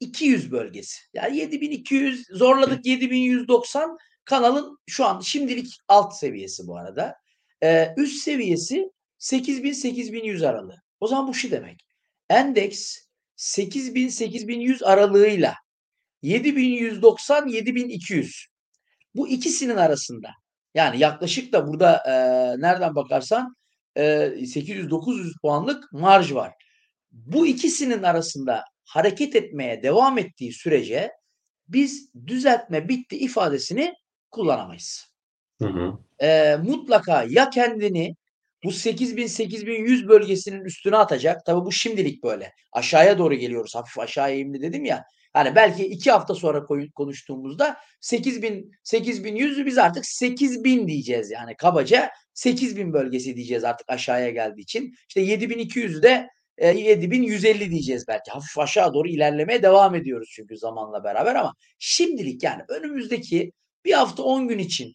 7200 0.00 0.52
bölgesi. 0.52 1.00
Yani 1.14 1.36
7200 1.36 2.26
zorladık 2.30 2.86
7190 2.86 3.98
kanalın 4.24 4.78
şu 4.86 5.04
an 5.04 5.20
şimdilik 5.20 5.78
alt 5.88 6.16
seviyesi 6.16 6.66
bu 6.66 6.76
arada. 6.76 7.16
Ee, 7.62 7.94
üst 7.96 8.22
seviyesi 8.22 8.90
8000-8100 9.18 10.46
aralığı. 10.46 10.76
O 11.00 11.06
zaman 11.06 11.28
bu 11.28 11.34
şu 11.34 11.50
demek. 11.50 11.84
Endeks 12.30 12.96
8000-8100 13.36 14.84
aralığıyla 14.84 15.54
7190-7200 16.22 18.46
bu 19.14 19.28
ikisinin 19.28 19.76
arasında 19.76 20.30
yani 20.74 20.98
yaklaşık 20.98 21.52
da 21.52 21.66
burada 21.66 22.02
e, 22.06 22.12
nereden 22.60 22.94
bakarsan 22.94 23.54
e, 23.96 24.02
800-900 24.02 25.32
puanlık 25.42 25.92
marj 25.92 26.32
var. 26.32 26.52
Bu 27.10 27.46
ikisinin 27.46 28.02
arasında 28.02 28.64
hareket 28.90 29.36
etmeye 29.36 29.82
devam 29.82 30.18
ettiği 30.18 30.52
sürece 30.52 31.12
biz 31.68 32.10
düzeltme 32.26 32.88
bitti 32.88 33.18
ifadesini 33.18 33.94
kullanamayız. 34.30 35.06
Hı 35.62 35.68
hı. 35.68 35.98
E, 36.26 36.56
mutlaka 36.56 37.24
ya 37.28 37.50
kendini 37.50 38.16
bu 38.64 38.68
8000-8100 38.68 40.08
bölgesinin 40.08 40.64
üstüne 40.64 40.96
atacak. 40.96 41.46
Tabii 41.46 41.64
bu 41.64 41.72
şimdilik 41.72 42.24
böyle. 42.24 42.52
Aşağıya 42.72 43.18
doğru 43.18 43.34
geliyoruz. 43.34 43.74
Hafif 43.74 43.98
aşağı 43.98 44.30
eğimli 44.30 44.62
dedim 44.62 44.84
ya. 44.84 45.04
Hani 45.32 45.54
belki 45.54 45.86
iki 45.86 46.10
hafta 46.10 46.34
sonra 46.34 46.66
konuştuğumuzda 46.94 47.76
8000 48.00 48.72
8100'ü 48.84 49.66
biz 49.66 49.78
artık 49.78 50.06
8000 50.06 50.88
diyeceğiz 50.88 51.30
yani 51.30 51.56
kabaca 51.56 52.10
8000 52.34 52.92
bölgesi 52.92 53.36
diyeceğiz 53.36 53.64
artık 53.64 53.90
aşağıya 53.90 54.30
geldiği 54.30 54.60
için. 54.60 54.94
İşte 55.08 55.20
7200'ü 55.20 56.02
de 56.02 56.28
e, 56.60 56.68
7150 56.68 57.70
diyeceğiz 57.70 58.04
belki. 58.08 58.30
Hafif 58.30 58.58
aşağı 58.58 58.94
doğru 58.94 59.08
ilerlemeye 59.08 59.62
devam 59.62 59.94
ediyoruz 59.94 60.28
çünkü 60.32 60.56
zamanla 60.56 61.04
beraber 61.04 61.34
ama 61.34 61.54
şimdilik 61.78 62.42
yani 62.42 62.62
önümüzdeki 62.68 63.52
bir 63.84 63.92
hafta 63.92 64.22
10 64.22 64.48
gün 64.48 64.58
için 64.58 64.94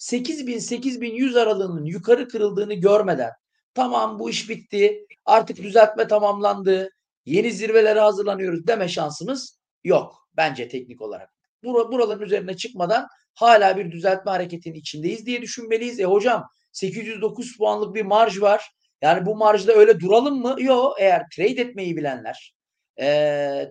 8000-8100 0.00 1.40
aralığının 1.40 1.84
yukarı 1.84 2.28
kırıldığını 2.28 2.74
görmeden 2.74 3.30
tamam 3.74 4.18
bu 4.18 4.30
iş 4.30 4.48
bitti 4.48 5.06
artık 5.24 5.56
düzeltme 5.56 6.08
tamamlandı 6.08 6.90
yeni 7.24 7.52
zirvelere 7.52 8.00
hazırlanıyoruz 8.00 8.66
deme 8.66 8.88
şansımız 8.88 9.58
yok 9.84 10.28
bence 10.36 10.68
teknik 10.68 11.02
olarak. 11.02 11.30
Bura, 11.64 11.92
buraların 11.92 12.22
üzerine 12.22 12.56
çıkmadan 12.56 13.08
hala 13.34 13.76
bir 13.76 13.92
düzeltme 13.92 14.30
hareketinin 14.30 14.74
içindeyiz 14.74 15.26
diye 15.26 15.42
düşünmeliyiz. 15.42 16.00
E 16.00 16.04
hocam 16.04 16.44
809 16.72 17.56
puanlık 17.56 17.94
bir 17.94 18.02
marj 18.02 18.40
var. 18.40 18.70
Yani 19.02 19.26
bu 19.26 19.36
marjda 19.36 19.72
öyle 19.72 20.00
duralım 20.00 20.42
mı? 20.42 20.56
Yok. 20.58 20.96
Eğer 21.00 21.22
trade 21.36 21.62
etmeyi 21.62 21.96
bilenler, 21.96 22.54
e, 23.00 23.04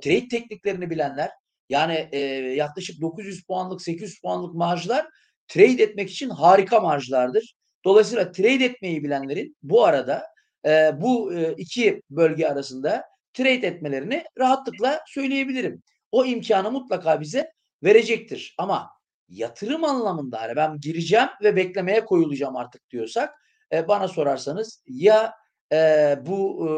trade 0.04 0.28
tekniklerini 0.28 0.90
bilenler 0.90 1.32
yani 1.70 2.10
e, 2.12 2.20
yaklaşık 2.56 3.02
900 3.02 3.44
puanlık 3.44 3.82
800 3.82 4.22
puanlık 4.22 4.56
marjlar 4.56 5.08
trade 5.48 5.84
etmek 5.84 6.10
için 6.10 6.30
harika 6.30 6.80
marjlardır. 6.80 7.56
Dolayısıyla 7.86 8.32
trade 8.32 8.66
etmeyi 8.66 9.04
bilenlerin 9.04 9.58
bu 9.64 9.86
arada 9.86 10.24
e, 10.66 11.02
bu 11.02 11.34
e, 11.34 11.54
iki 11.58 12.02
bölge 12.10 12.48
arasında 12.48 13.04
trade 13.34 13.68
etmelerini 13.68 14.24
rahatlıkla 14.40 15.02
söyleyebilirim. 15.08 15.84
O 16.12 16.26
imkanı 16.26 16.72
mutlaka 16.72 17.22
bize 17.22 17.52
verecektir. 17.84 18.56
Ama 18.58 18.90
yatırım 19.30 19.84
anlamında 19.84 20.42
hani 20.42 20.56
ben 20.56 20.80
gireceğim 20.80 21.28
ve 21.44 21.56
beklemeye 21.56 22.06
koyulacağım 22.06 22.56
artık 22.56 22.90
diyorsak 22.90 23.34
e, 23.76 23.88
bana 23.88 24.08
sorarsanız 24.08 24.84
ya 24.88 25.34
e, 25.74 25.78
bu 26.26 26.68
e, 26.68 26.72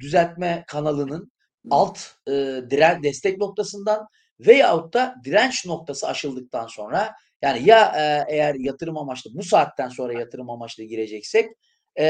düzeltme 0.00 0.64
kanalının 0.68 1.32
alt 1.70 1.98
e, 2.28 2.32
diren 2.70 3.02
destek 3.02 3.38
noktasından 3.38 4.06
veyahut 4.40 4.94
da 4.94 5.14
direnç 5.24 5.66
noktası 5.66 6.08
aşıldıktan 6.08 6.66
sonra 6.66 7.14
yani 7.42 7.68
ya 7.68 7.92
e, 7.96 8.34
eğer 8.34 8.54
yatırım 8.54 8.98
amaçlı 8.98 9.30
bu 9.34 9.42
saatten 9.42 9.88
sonra 9.88 10.12
yatırım 10.12 10.50
amaçlı 10.50 10.84
gireceksek 10.84 11.50
e, 11.96 12.04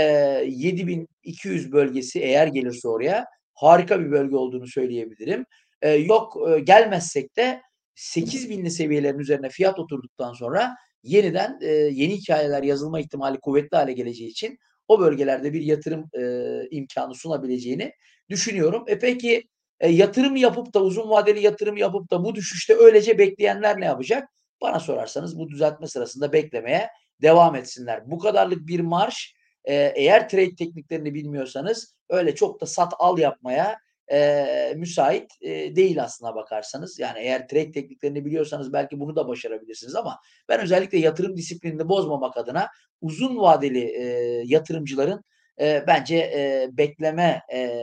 7200 0.49 1.73
bölgesi 1.73 2.21
eğer 2.21 2.47
gelirse 2.47 2.89
oraya 2.89 3.27
harika 3.55 4.01
bir 4.01 4.11
bölge 4.11 4.37
olduğunu 4.37 4.67
söyleyebilirim. 4.67 5.45
E, 5.83 5.91
yok 5.91 6.37
e, 6.49 6.61
gelmezsek 6.61 7.37
de 7.37 7.61
8000'li 7.97 8.71
seviyelerin 8.71 9.19
üzerine 9.19 9.49
fiyat 9.49 9.79
oturduktan 9.79 10.33
sonra 10.33 10.75
yeniden 11.05 11.59
e, 11.61 11.73
yeni 11.73 12.17
hikayeler 12.17 12.63
yazılma 12.63 13.01
ihtimali 13.01 13.41
kuvvetli 13.41 13.77
hale 13.77 13.93
geleceği 13.93 14.29
için 14.29 14.59
o 14.89 15.01
bölgelerde 15.01 15.53
bir 15.53 15.63
yatırım 15.63 16.11
e, 16.19 16.23
imkanı 16.71 17.15
sunabileceğini 17.15 17.93
düşünüyorum. 18.29 18.85
E 18.87 18.99
peki 18.99 19.43
e, 19.81 19.89
yatırım 19.89 20.37
yapıp 20.37 20.75
da 20.75 20.83
uzun 20.83 21.11
vadeli 21.11 21.45
yatırım 21.45 21.77
yapıp 21.77 22.11
da 22.11 22.25
bu 22.25 22.35
düşüşte 22.35 22.75
öylece 22.75 23.19
bekleyenler 23.19 23.81
ne 23.81 23.85
yapacak? 23.85 24.29
Bana 24.63 24.81
sorarsanız 24.81 25.39
bu 25.39 25.49
düzeltme 25.49 25.87
sırasında 25.87 26.33
beklemeye 26.33 26.89
devam 27.23 27.55
etsinler. 27.55 28.11
Bu 28.11 28.19
kadarlık 28.19 28.67
bir 28.67 28.81
marş 28.81 29.35
e, 29.65 29.75
eğer 29.75 30.29
trade 30.29 30.55
tekniklerini 30.55 31.15
bilmiyorsanız 31.15 31.97
öyle 32.09 32.35
çok 32.35 32.61
da 32.61 32.67
sat 32.67 32.93
al 32.99 33.19
yapmaya 33.19 33.79
e, 34.13 34.75
müsait 34.77 35.33
e, 35.41 35.77
değil 35.77 36.03
aslına 36.03 36.35
bakarsanız. 36.35 36.99
Yani 36.99 37.19
eğer 37.19 37.49
trade 37.49 37.73
tekniklerini 37.73 38.25
biliyorsanız 38.25 38.73
belki 38.73 39.01
bunu 39.01 39.17
da 39.17 39.29
başarabilirsiniz 39.29 39.95
ama 39.95 40.19
ben 40.49 40.61
özellikle 40.61 40.99
yatırım 40.99 41.37
disiplinini 41.37 41.89
bozmamak 41.89 42.37
adına 42.37 42.69
uzun 43.01 43.37
vadeli 43.39 43.81
e, 43.81 44.03
yatırımcıların 44.45 45.25
e, 45.61 45.85
bence 45.87 46.17
e, 46.17 46.69
bekleme 46.73 47.43
e, 47.53 47.81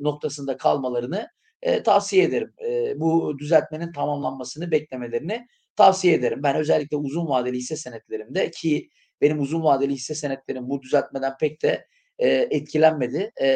noktasında 0.00 0.56
kalmalarını 0.56 1.28
e, 1.62 1.82
tavsiye 1.82 2.24
ederim. 2.24 2.54
E, 2.66 3.00
bu 3.00 3.38
düzeltmenin 3.38 3.92
tamamlanmasını 3.92 4.70
beklemelerini 4.70 5.46
tavsiye 5.76 6.14
ederim. 6.14 6.42
Ben 6.42 6.56
özellikle 6.56 6.96
uzun 6.96 7.28
vadeli 7.28 7.56
hisse 7.56 7.76
senetlerimde 7.76 8.50
ki 8.50 8.88
benim 9.20 9.40
uzun 9.40 9.62
vadeli 9.62 9.92
hisse 9.92 10.14
senetlerim 10.14 10.68
bu 10.68 10.82
düzeltmeden 10.82 11.36
pek 11.40 11.62
de 11.62 11.86
e, 12.18 12.28
etkilenmedi. 12.28 13.32
E, 13.40 13.46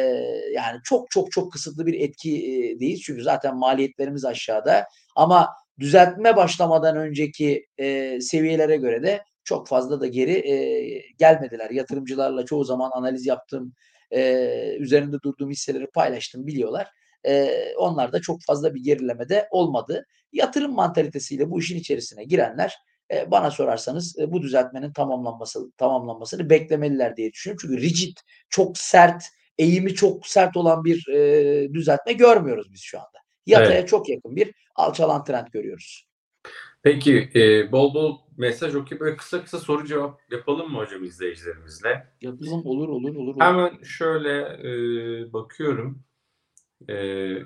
yani 0.53 0.79
çok 0.83 1.11
çok 1.11 1.31
çok 1.31 1.51
kısıtlı 1.51 1.85
bir 1.85 1.99
etkideyiz. 1.99 3.01
Çünkü 3.01 3.23
zaten 3.23 3.57
maliyetlerimiz 3.57 4.25
aşağıda. 4.25 4.85
Ama 5.15 5.49
düzeltme 5.79 6.35
başlamadan 6.35 6.97
önceki 6.97 7.67
e, 7.77 8.21
seviyelere 8.21 8.77
göre 8.77 9.03
de 9.03 9.23
çok 9.43 9.67
fazla 9.67 10.01
da 10.01 10.07
geri 10.07 10.49
e, 10.51 10.55
gelmediler. 11.17 11.69
Yatırımcılarla 11.69 12.45
çoğu 12.45 12.63
zaman 12.63 12.91
analiz 12.93 13.25
yaptım, 13.25 13.73
e, 14.11 14.75
üzerinde 14.79 15.17
durduğum 15.23 15.49
hisseleri 15.49 15.87
paylaştım 15.87 16.47
biliyorlar. 16.47 16.87
E, 17.27 17.51
onlar 17.77 18.11
da 18.11 18.21
çok 18.21 18.43
fazla 18.43 18.75
bir 18.75 18.83
gerilemede 18.83 19.47
olmadı. 19.51 20.05
Yatırım 20.31 20.73
mantalitesiyle 20.73 21.49
bu 21.51 21.59
işin 21.59 21.77
içerisine 21.77 22.23
girenler 22.23 22.77
e, 23.13 23.31
bana 23.31 23.51
sorarsanız 23.51 24.19
e, 24.19 24.31
bu 24.31 24.41
düzeltmenin 24.41 24.93
tamamlanması 24.93 25.71
tamamlanmasını 25.71 26.49
beklemeliler 26.49 27.17
diye 27.17 27.33
düşünüyorum. 27.33 27.67
Çünkü 27.67 27.81
rigid, 27.81 28.17
çok 28.49 28.77
sert, 28.77 29.23
eğimi 29.57 29.95
çok 29.95 30.27
sert 30.27 30.57
olan 30.57 30.83
bir 30.83 31.07
e, 31.07 31.73
düzeltme 31.73 32.13
görmüyoruz 32.13 32.73
biz 32.73 32.81
şu 32.81 32.97
anda. 32.97 33.17
Yataya 33.45 33.79
Evet. 33.79 33.89
çok 33.89 34.09
yakın 34.09 34.35
bir 34.35 34.53
alçalan 34.75 35.23
trend 35.23 35.47
görüyoruz. 35.47 36.07
Peki 36.83 37.29
e, 37.35 37.71
bol 37.71 37.93
bol 37.93 38.17
mesaj 38.37 38.75
okuyup 38.75 39.01
böyle 39.01 39.17
kısa 39.17 39.43
kısa 39.43 39.59
soru 39.59 39.85
cevap 39.85 40.21
yapalım 40.31 40.71
mı 40.71 40.77
hocam 40.77 41.03
izleyicilerimizle? 41.03 42.07
Yapalım 42.21 42.65
olur 42.65 42.89
olur 42.89 43.15
olur. 43.15 43.35
olur. 43.35 43.41
Hemen 43.41 43.83
şöyle 43.83 44.39
e, 44.39 45.33
bakıyorum. 45.33 46.03
E, 46.87 46.95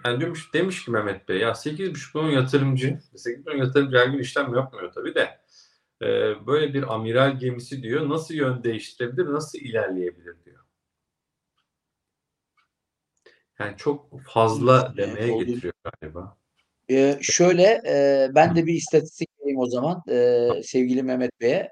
yani 0.06 0.22
demiş, 0.22 0.54
demiş 0.54 0.86
ki 0.86 0.92
Mehmet 0.92 1.30
Bey 1.30 1.38
ya 1.38 1.50
8,5 1.50 2.18
milyon 2.18 2.42
yatırımcı 2.42 3.00
8 3.16 3.46
milyon 3.46 3.66
yatırımcı 3.66 3.98
her 3.98 4.08
gün 4.08 4.20
işlem 4.20 4.56
yapmıyor 4.56 4.92
tabii 4.92 5.16
de 5.16 5.41
e, 6.02 6.08
böyle 6.48 6.74
bir 6.74 6.94
amiral 6.94 7.40
gemisi 7.40 7.84
diyor 7.84 8.10
nasıl 8.10 8.34
yön 8.34 8.64
değiştirebilir 8.64 9.26
nasıl 9.26 9.60
ilerleyebilir 9.60 10.36
diyor. 10.46 10.66
Yani 13.60 13.78
çok 13.78 14.22
fazla 14.22 14.94
demeye 14.98 15.32
oldu. 15.32 15.46
getiriyor 15.46 15.74
galiba. 15.84 16.38
Ee, 16.90 17.18
şöyle 17.22 17.82
e, 17.88 18.28
ben 18.36 18.56
de 18.56 18.66
bir 18.66 18.74
istatistik 18.74 19.30
vereyim 19.42 19.60
o 19.60 19.66
zaman 19.66 20.02
e, 20.10 20.48
sevgili 20.64 21.04
Mehmet 21.04 21.42
Bey'e. 21.42 21.70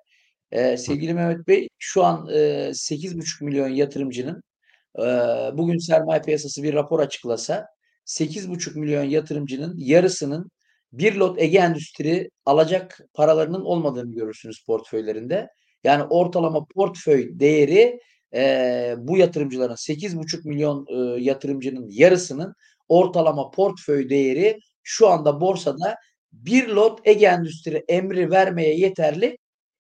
E, 0.52 0.78
sevgili 0.78 1.14
Mehmet 1.14 1.48
Bey 1.48 1.70
şu 1.80 2.04
an 2.04 2.28
e, 2.28 2.40
8,5 2.70 3.44
milyon 3.44 3.68
yatırımcının 3.68 4.44
e, 4.98 5.04
bugün 5.54 5.78
sermaye 5.78 6.22
piyasası 6.22 6.64
bir 6.64 6.74
rapor 6.74 7.00
açıklasa 7.00 7.68
8,5 8.06 8.80
milyon 8.80 9.04
yatırımcının 9.04 9.76
yarısının 9.78 10.52
bir 10.92 11.16
lot 11.16 11.42
Ege 11.42 11.58
Endüstri 11.58 12.30
alacak 12.46 13.00
paralarının 13.14 13.62
olmadığını 13.62 14.14
görürsünüz 14.14 14.64
portföylerinde. 14.66 15.48
Yani 15.84 16.04
ortalama 16.04 16.66
portföy 16.76 17.40
değeri 17.40 18.00
e, 18.34 18.96
bu 18.98 19.18
yatırımcıların 19.18 19.76
8,5 19.76 20.48
milyon 20.48 20.86
e, 20.90 21.22
yatırımcının 21.22 21.88
yarısının 21.90 22.54
ortalama 22.88 23.52
portföy 23.52 24.10
değeri 24.10 24.60
şu 24.84 25.08
anda 25.08 25.42
borsada 25.42 25.96
bir 26.32 26.68
lot 26.68 27.00
Ege 27.08 27.26
Endüstri 27.26 27.84
emri 27.88 28.32
vermeye 28.32 28.76
yeterli 28.76 29.38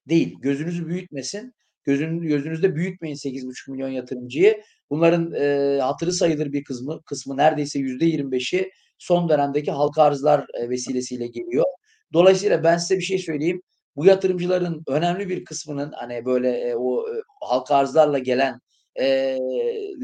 değil. 0.09 0.35
Gözünüzü 0.41 0.87
büyütmesin. 0.87 1.53
Gözün, 1.83 2.21
gözünüzde 2.21 2.75
büyütmeyin 2.75 3.15
8,5 3.15 3.71
milyon 3.71 3.89
yatırımcıyı. 3.89 4.61
Bunların 4.89 5.33
e, 5.33 5.79
hatırı 5.81 6.13
sayılır 6.13 6.53
bir 6.53 6.63
kısmı, 6.63 7.01
kısmı 7.01 7.37
neredeyse 7.37 7.79
%25'i 7.79 8.71
son 8.99 9.29
dönemdeki 9.29 9.71
halka 9.71 10.03
arzlar 10.03 10.45
e, 10.53 10.69
vesilesiyle 10.69 11.27
geliyor. 11.27 11.65
Dolayısıyla 12.13 12.63
ben 12.63 12.77
size 12.77 12.97
bir 12.97 13.03
şey 13.03 13.19
söyleyeyim. 13.19 13.61
Bu 13.95 14.05
yatırımcıların 14.05 14.83
önemli 14.87 15.29
bir 15.29 15.45
kısmının 15.45 15.91
hani 15.91 16.25
böyle 16.25 16.51
e, 16.51 16.75
o 16.75 17.09
e, 17.09 17.21
halka 17.41 17.75
arzlarla 17.75 18.19
gelen 18.19 18.59
e, 18.95 19.05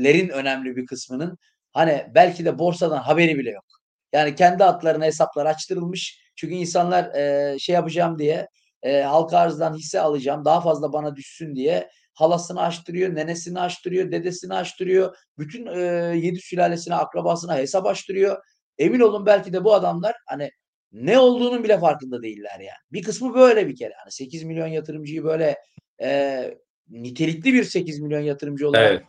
lerin 0.04 0.30
önemli 0.30 0.76
bir 0.76 0.86
kısmının 0.86 1.38
hani 1.74 2.06
belki 2.16 2.46
de 2.46 2.60
borsadan 2.60 2.98
haberi 2.98 3.38
bile 3.38 3.52
yok. 3.52 3.66
Yani 4.14 4.36
kendi 4.36 4.64
adlarına 4.64 5.06
hesaplar 5.06 5.46
açtırılmış. 5.46 6.20
Çünkü 6.36 6.54
insanlar 6.54 7.14
şey 7.60 7.76
yapacağım 7.76 8.20
diye 8.20 8.48
e, 8.86 9.02
halka 9.02 9.38
arzdan 9.38 9.74
hisse 9.74 10.02
alacağım 10.02 10.46
daha 10.46 10.62
fazla 10.62 10.94
bana 10.94 11.16
düşsün 11.16 11.56
diye 11.56 11.90
halasını 12.14 12.62
açtırıyor, 12.62 13.16
nenesini 13.16 13.60
açtırıyor, 13.60 14.12
dedesini 14.12 14.54
açtırıyor. 14.54 15.16
Bütün 15.38 15.66
e, 15.68 15.82
yedi 16.18 16.40
sülalesine, 16.40 16.96
akrabasına 16.96 17.58
hesap 17.58 17.86
açtırıyor. 17.86 18.38
Emin 18.78 19.00
olun 19.00 19.26
belki 19.26 19.54
de 19.54 19.64
bu 19.64 19.74
adamlar 19.74 20.16
hani 20.26 20.52
ne 20.92 21.20
olduğunun 21.20 21.64
bile 21.64 21.80
farkında 21.80 22.24
değiller 22.24 22.60
yani. 22.60 22.78
Bir 22.92 23.04
kısmı 23.04 23.34
böyle 23.34 23.68
bir 23.68 23.76
kere. 23.76 23.94
Yani 24.00 24.12
8 24.12 24.44
milyon 24.44 24.68
yatırımcıyı 24.68 25.24
böyle 25.24 25.58
e, 26.02 26.58
nitelikli 26.90 27.54
bir 27.54 27.64
8 27.64 28.00
milyon 28.00 28.22
yatırımcı 28.22 28.70
olarak 28.70 28.92
Evet. 28.92 29.04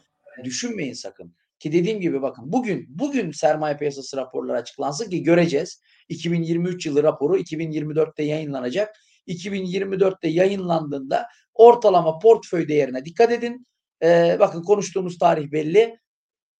düşünmeyin 0.45 0.93
sakın. 0.93 1.35
Ki 1.59 1.73
dediğim 1.73 2.01
gibi 2.01 2.23
bakın 2.23 2.53
bugün 2.53 2.87
bugün 2.89 3.31
sermaye 3.31 3.77
piyasası 3.77 4.17
raporları 4.17 4.57
açıklansın 4.57 5.11
ki 5.11 5.23
göreceğiz. 5.23 5.81
2023 6.09 6.87
yılı 6.87 7.03
raporu 7.03 7.39
2024'te 7.39 8.23
yayınlanacak. 8.23 8.97
2024'te 9.29 10.29
yayınlandığında 10.29 11.27
ortalama 11.55 12.19
portföy 12.19 12.69
değerine 12.69 13.05
dikkat 13.05 13.33
edin. 13.33 13.67
Ee, 14.03 14.37
bakın 14.41 14.62
konuştuğumuz 14.62 15.19
tarih 15.19 15.53
belli. 15.53 15.99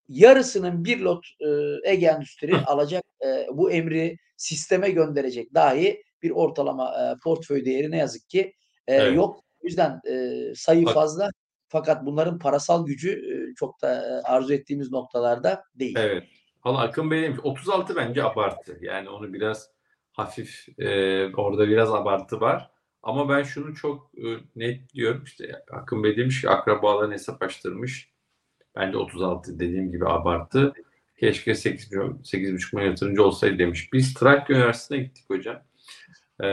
Yarısının 0.09 0.85
bir 0.85 1.01
lot 1.01 1.27
e, 1.41 1.47
Ege 1.91 2.07
Endüstri 2.07 2.57
alacak 2.57 3.05
e, 3.25 3.47
bu 3.53 3.71
emri 3.71 4.17
sisteme 4.37 4.91
gönderecek 4.91 5.55
dahi 5.55 6.03
bir 6.23 6.31
ortalama 6.31 6.85
e, 6.95 7.19
portföy 7.25 7.65
değeri 7.65 7.91
ne 7.91 7.97
yazık 7.99 8.29
ki 8.29 8.41
e, 8.87 8.95
Evet. 8.95 9.17
yok. 9.17 9.41
O 9.65 9.67
yüzden 9.67 10.01
e, 10.11 10.43
sayı 10.55 10.87
Bak- 10.87 10.95
fazla 10.95 11.31
fakat 11.69 12.07
bunların 12.07 12.39
parasal 12.39 12.87
gücü 12.87 13.11
e, 13.11 13.55
çok 13.55 13.83
da 13.83 13.95
e, 13.95 14.23
arzu 14.23 14.55
ettiğimiz 14.55 14.93
noktalarda 14.93 15.63
değil. 15.75 15.95
Evet. 15.99 16.25
Valla 16.65 16.79
Akın 16.81 17.11
Bey 17.11 17.23
demiş 17.23 17.39
36 17.43 17.97
bence 17.97 18.25
abartı. 18.25 18.79
Yani 18.81 19.09
onu 19.09 19.33
biraz 19.33 19.71
hafif 20.13 20.67
e, 20.79 20.89
orada 21.35 21.69
biraz 21.69 21.91
abartı 21.95 22.41
var. 22.41 22.71
Ama 23.03 23.29
ben 23.29 23.43
şunu 23.43 23.75
çok 23.75 24.11
e, 24.19 24.25
net 24.57 24.95
diyorum 24.95 25.25
işte 25.25 25.63
Akın 25.73 26.05
Bey 26.05 26.17
demiş 26.17 26.41
ki 26.41 26.49
akrabalarını 26.49 27.13
hesap 27.15 27.43
açtırmış. 27.43 28.11
Bence 28.77 28.99
36 28.99 29.59
dediğim 29.59 29.93
gibi 29.93 30.09
abartı. 30.09 30.72
Keşke 31.20 31.55
8 31.55 31.93
milyon, 31.93 32.20
8,5 32.24 32.77
milyon 32.77 32.91
yatırımcı 32.91 33.24
olsaydı 33.24 33.59
demiş. 33.59 33.93
Biz 33.93 34.14
Trakya 34.14 34.57
Üniversitesi'ne 34.57 35.05
gittik 35.05 35.24
hocam. 35.31 35.57
Ee, 36.43 36.47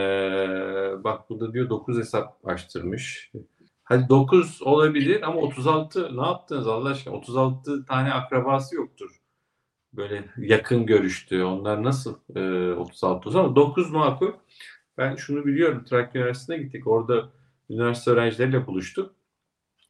bak 1.04 1.30
burada 1.30 1.52
diyor 1.52 1.70
9 1.70 1.98
hesap 1.98 2.46
açtırmış. 2.46 3.32
Hadi 3.84 4.08
9 4.08 4.62
olabilir 4.62 5.22
ama 5.22 5.40
36 5.40 6.16
ne 6.16 6.26
yaptınız 6.26 6.66
Allah 6.66 6.88
aşkına? 6.88 7.14
36 7.14 7.86
tane 7.86 8.12
akrabası 8.12 8.76
yoktur. 8.76 9.10
Böyle 9.92 10.24
yakın 10.36 10.86
görüştü. 10.86 11.42
Onlar 11.42 11.82
nasıl 11.82 12.18
e, 12.36 12.72
36 12.72 13.28
olsa 13.28 13.40
ama 13.40 13.56
9 13.56 13.90
makul. 13.90 14.32
Ben 14.98 15.16
şunu 15.16 15.46
biliyorum. 15.46 15.84
Trakya 15.84 16.20
Üniversitesi'ne 16.20 16.64
gittik. 16.64 16.86
Orada 16.86 17.28
üniversite 17.70 18.10
öğrencileriyle 18.10 18.66
buluştuk. 18.66 19.14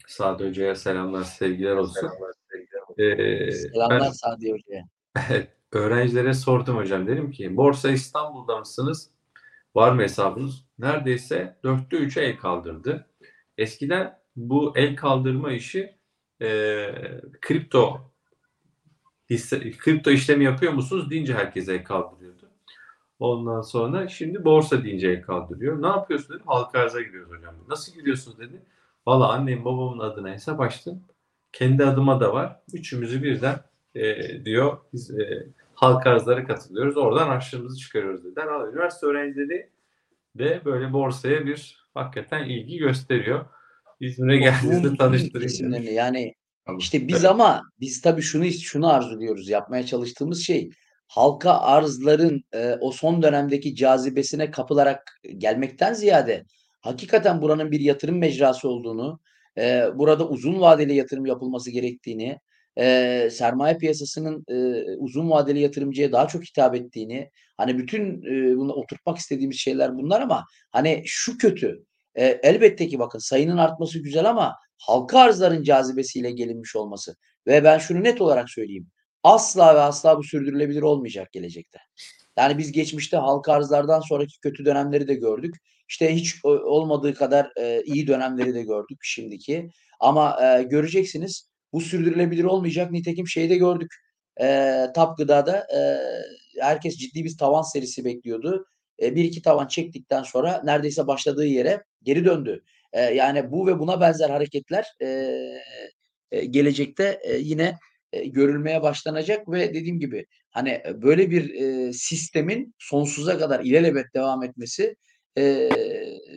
Sadi 0.06 0.48
Hoca'ya 0.48 0.74
selamlar, 0.74 1.22
sevgiler 1.24 1.76
olsun. 1.76 2.10
Ee, 2.98 3.52
Selamlar 3.52 4.00
ben- 4.00 4.10
Sadi 4.10 4.52
Hoca'ya. 4.52 4.84
Evet, 5.30 5.48
öğrencilere 5.72 6.34
sordum 6.34 6.76
hocam. 6.76 7.06
Dedim 7.06 7.30
ki 7.30 7.56
Borsa 7.56 7.90
İstanbul'da 7.90 8.58
mısınız? 8.58 9.10
Var 9.74 9.92
mı 9.92 10.02
hesabınız? 10.02 10.64
Neredeyse 10.78 11.58
dörtte 11.64 11.96
üçe 11.96 12.20
el 12.20 12.36
kaldırdı. 12.38 13.06
Eskiden 13.58 14.18
bu 14.36 14.72
el 14.76 14.96
kaldırma 14.96 15.52
işi 15.52 15.98
e, 16.42 16.90
kripto 17.40 18.10
hisse, 19.30 19.70
kripto 19.70 20.10
işlemi 20.10 20.44
yapıyor 20.44 20.72
musunuz 20.72 21.10
deyince 21.10 21.34
herkese 21.34 21.74
el 21.74 21.84
kaldırıyordu. 21.84 22.50
Ondan 23.18 23.60
sonra 23.60 24.08
şimdi 24.08 24.44
borsa 24.44 24.84
deyince 24.84 25.08
el 25.08 25.22
kaldırıyor. 25.22 25.82
Ne 25.82 25.86
yapıyorsun 25.86 26.34
dedim. 26.34 26.46
Halka 26.46 26.78
arza 26.78 27.00
giriyoruz 27.02 27.32
hocam. 27.36 27.54
Nasıl 27.68 27.94
giriyorsunuz 27.94 28.38
dedi. 28.38 28.62
Valla 29.06 29.28
annem 29.32 29.64
babamın 29.64 29.98
adına 29.98 30.30
hesap 30.30 30.60
açtım. 30.60 31.02
Kendi 31.52 31.84
adıma 31.84 32.20
da 32.20 32.32
var. 32.32 32.60
Üçümüzü 32.72 33.22
birden 33.22 33.56
e, 33.94 34.44
diyor 34.44 34.78
biz 34.92 35.10
e, 35.10 35.46
halka 35.74 36.10
arzlara 36.10 36.46
katılıyoruz. 36.46 36.96
Oradan 36.96 37.26
harçlığımızı 37.26 37.78
çıkarıyoruz 37.78 38.24
dediler. 38.24 38.46
Ama 38.46 38.68
Üniversite 38.68 39.06
öğrencileri 39.06 39.70
de 40.38 40.62
böyle 40.64 40.92
borsaya 40.92 41.46
bir 41.46 41.78
hakikaten 41.94 42.44
ilgi 42.44 42.78
gösteriyor. 42.78 43.46
İzmir'e 44.00 44.36
geldiğinizde 44.36 44.96
tanıştırayım. 44.96 45.94
yani. 45.94 46.34
İşte 46.78 47.08
biz 47.08 47.16
Evet. 47.16 47.30
ama 47.30 47.62
biz 47.80 48.00
tabii 48.00 48.22
şunu 48.22 48.50
şunu 48.50 48.92
arzuluyoruz 48.92 49.48
yapmaya 49.48 49.86
çalıştığımız 49.86 50.42
şey 50.42 50.70
halka 51.06 51.52
arzların 51.52 52.44
e, 52.54 52.74
o 52.80 52.92
son 52.92 53.22
dönemdeki 53.22 53.76
cazibesine 53.76 54.50
kapılarak 54.50 55.20
gelmekten 55.38 55.92
ziyade 55.92 56.44
hakikaten 56.84 57.42
buranın 57.42 57.70
bir 57.70 57.80
yatırım 57.80 58.18
mecrası 58.18 58.68
olduğunu, 58.68 59.20
e, 59.58 59.86
burada 59.94 60.28
uzun 60.28 60.60
vadeli 60.60 60.94
yatırım 60.94 61.26
yapılması 61.26 61.70
gerektiğini, 61.70 62.38
e, 62.78 63.28
sermaye 63.32 63.78
piyasasının 63.78 64.44
e, 64.48 64.54
uzun 64.96 65.30
vadeli 65.30 65.60
yatırımcıya 65.60 66.12
daha 66.12 66.28
çok 66.28 66.44
hitap 66.44 66.74
ettiğini, 66.74 67.30
hani 67.56 67.78
bütün 67.78 68.22
e, 68.22 68.56
bunu 68.56 68.72
oturtmak 68.72 69.18
istediğimiz 69.18 69.56
şeyler 69.56 69.96
bunlar 69.96 70.20
ama 70.20 70.44
hani 70.70 71.02
şu 71.06 71.38
kötü. 71.38 71.84
E, 72.14 72.26
elbette 72.26 72.88
ki 72.88 72.98
bakın 72.98 73.18
sayının 73.18 73.56
artması 73.56 73.98
güzel 73.98 74.30
ama 74.30 74.54
halka 74.78 75.18
arzların 75.18 75.62
cazibesiyle 75.62 76.30
gelinmiş 76.30 76.76
olması 76.76 77.16
ve 77.46 77.64
ben 77.64 77.78
şunu 77.78 78.04
net 78.04 78.20
olarak 78.20 78.50
söyleyeyim. 78.50 78.86
Asla 79.22 79.74
ve 79.74 79.80
asla 79.80 80.18
bu 80.18 80.24
sürdürülebilir 80.24 80.82
olmayacak 80.82 81.32
gelecekte. 81.32 81.78
Yani 82.38 82.58
biz 82.58 82.72
geçmişte 82.72 83.16
halka 83.16 83.52
arzlardan 83.52 84.00
sonraki 84.00 84.40
kötü 84.40 84.64
dönemleri 84.64 85.08
de 85.08 85.14
gördük. 85.14 85.54
İşte 85.88 86.14
hiç 86.14 86.34
o- 86.44 86.48
olmadığı 86.48 87.14
kadar 87.14 87.52
e, 87.60 87.82
iyi 87.82 88.06
dönemleri 88.06 88.54
de 88.54 88.62
gördük 88.62 88.98
şimdiki. 89.02 89.70
Ama 90.00 90.38
e, 90.42 90.62
göreceksiniz 90.62 91.48
bu 91.72 91.80
sürdürülebilir 91.80 92.44
olmayacak. 92.44 92.90
Nitekim 92.90 93.28
şeyi 93.28 93.50
de 93.50 93.56
gördük. 93.56 93.94
E, 94.40 94.46
Tap 94.94 95.18
Gıda'da 95.18 95.58
e, 95.58 95.80
herkes 96.60 96.96
ciddi 96.96 97.24
bir 97.24 97.36
tavan 97.36 97.62
serisi 97.62 98.04
bekliyordu. 98.04 98.66
E, 99.02 99.14
bir 99.16 99.24
iki 99.24 99.42
tavan 99.42 99.66
çektikten 99.66 100.22
sonra 100.22 100.62
neredeyse 100.64 101.06
başladığı 101.06 101.46
yere 101.46 101.84
geri 102.02 102.24
döndü. 102.24 102.62
E, 102.92 103.00
yani 103.00 103.52
bu 103.52 103.66
ve 103.66 103.78
buna 103.78 104.00
benzer 104.00 104.30
hareketler 104.30 104.86
e, 105.02 105.06
e, 106.30 106.44
gelecekte 106.44 107.20
e, 107.24 107.36
yine 107.36 107.78
e, 108.12 108.26
görülmeye 108.26 108.82
başlanacak 108.82 109.48
ve 109.48 109.74
dediğim 109.74 110.00
gibi 110.00 110.26
hani 110.50 110.70
e, 110.70 111.02
böyle 111.02 111.30
bir 111.30 111.54
e, 111.54 111.92
sistemin 111.92 112.74
sonsuza 112.78 113.38
kadar 113.38 113.64
ilelebet 113.64 114.14
devam 114.14 114.42
etmesi 114.42 114.96
e, 115.38 115.70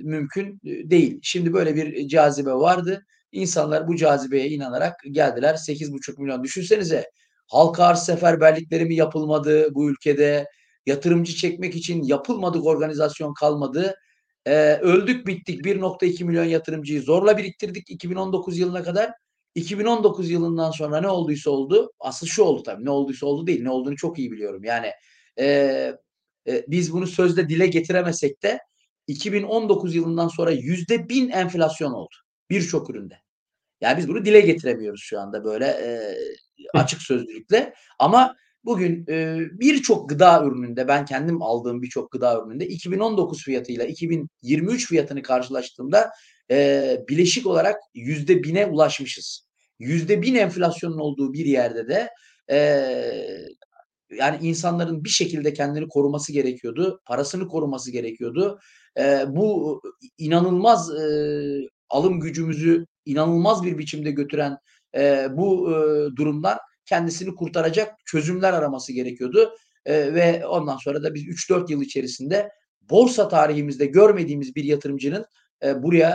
mümkün 0.02 0.60
değil. 0.64 1.20
Şimdi 1.24 1.54
böyle 1.54 1.76
bir 1.76 2.08
cazibe 2.08 2.54
vardı. 2.54 3.06
İnsanlar 3.32 3.88
bu 3.88 3.96
cazibeye 3.96 4.50
inanarak 4.50 4.96
geldiler. 5.12 5.54
8,5 5.54 6.22
milyon 6.22 6.44
düşünsenize 6.44 7.12
halka 7.48 7.84
arz 7.84 8.00
seferberlikleri 8.00 8.86
mi 8.86 8.96
yapılmadı 8.96 9.76
bu 9.76 9.90
ülkede? 9.90 10.46
Yatırımcı 10.86 11.36
çekmek 11.36 11.76
için 11.76 12.04
yapılmadık 12.04 12.66
organizasyon 12.66 13.34
kalmadı. 13.34 13.96
Ee, 14.46 14.74
öldük 14.82 15.28
bittik 15.28 15.66
1.2 15.66 16.24
milyon 16.24 16.44
yatırımcıyı 16.44 17.02
zorla 17.02 17.38
biriktirdik 17.38 17.90
2019 17.90 18.58
yılına 18.58 18.84
kadar. 18.84 19.12
2019 19.56 20.30
yılından 20.30 20.72
sonra 20.72 21.02
ne 21.02 21.08
olduysa 21.08 21.52
oldu. 21.52 21.92
Asıl 22.00 22.28
şu 22.28 22.44
oldu 22.44 22.64
tabii. 22.64 22.86
Ne 22.86 22.90
olduysa 22.90 23.26
oldu 23.26 23.48
değil. 23.48 23.64
Ne 23.64 23.70
olduğunu 23.70 23.96
çok 23.96 24.20
iyi 24.20 24.32
biliyorum. 24.32 24.64
Yani 24.64 24.92
e, 25.40 25.46
e, 26.48 26.66
biz 26.68 26.94
bunu 26.94 27.08
sözde 27.08 27.50
dile 27.50 27.68
getiremesek 27.68 28.44
de 28.44 28.60
2019 29.08 29.96
yılından 29.96 30.28
sonra 30.28 30.52
yüzde 30.52 31.10
bin 31.10 31.30
enflasyon 31.30 31.92
oldu. 31.92 32.16
Birçok 32.50 32.90
üründe. 32.90 33.16
Yani 33.82 33.98
biz 33.98 34.08
bunu 34.08 34.26
dile 34.26 34.42
getiremiyoruz 34.42 35.02
şu 35.04 35.20
anda 35.20 35.44
böyle 35.44 35.66
e, 35.66 36.16
açık 36.74 37.02
sözlülükle. 37.02 37.74
Ama 38.00 38.36
bugün 38.64 39.06
e, 39.10 39.38
birçok 39.52 40.10
gıda 40.10 40.44
ürününde 40.46 40.88
ben 40.88 41.06
kendim 41.06 41.42
aldığım 41.42 41.82
birçok 41.82 42.12
gıda 42.12 42.42
ürününde 42.42 42.68
2019 42.68 43.44
fiyatıyla 43.44 43.86
2023 43.86 44.88
fiyatını 44.88 45.22
karşılaştığımda 45.22 46.12
e, 46.52 46.98
bileşik 47.10 47.48
olarak 47.48 47.78
yüzde 47.94 48.44
bine 48.44 48.66
ulaşmışız. 48.66 49.48
Yüzde 49.80 50.22
bin 50.22 50.36
enflasyonun 50.36 50.98
olduğu 50.98 51.34
bir 51.34 51.46
yerde 51.46 51.88
de 51.88 52.10
e, 52.52 52.58
yani 54.12 54.38
insanların 54.42 55.04
bir 55.04 55.10
şekilde 55.10 55.54
kendini 55.54 55.88
koruması 55.88 56.34
gerekiyordu. 56.34 57.02
Parasını 57.06 57.48
koruması 57.48 57.92
gerekiyordu. 57.92 58.60
Bu 59.28 59.82
inanılmaz 60.18 60.92
alım 61.90 62.20
gücümüzü 62.20 62.86
inanılmaz 63.06 63.64
bir 63.64 63.78
biçimde 63.78 64.12
götüren 64.12 64.58
bu 65.30 65.72
e, 65.72 65.76
durumdan 66.16 66.58
kendisini 66.86 67.36
kurtaracak 67.36 67.96
çözümler 68.06 68.54
araması 68.54 68.94
gerekiyordu. 68.94 69.56
Ve 69.88 70.46
ondan 70.48 70.78
sonra 70.78 71.04
da 71.04 71.14
biz 71.14 71.24
3-4 71.24 71.72
yıl 71.72 71.82
içerisinde 71.82 72.50
borsa 72.82 73.28
tarihimizde 73.28 73.86
görmediğimiz 73.86 74.56
bir 74.56 74.64
yatırımcının 74.64 75.26
buraya 75.64 76.10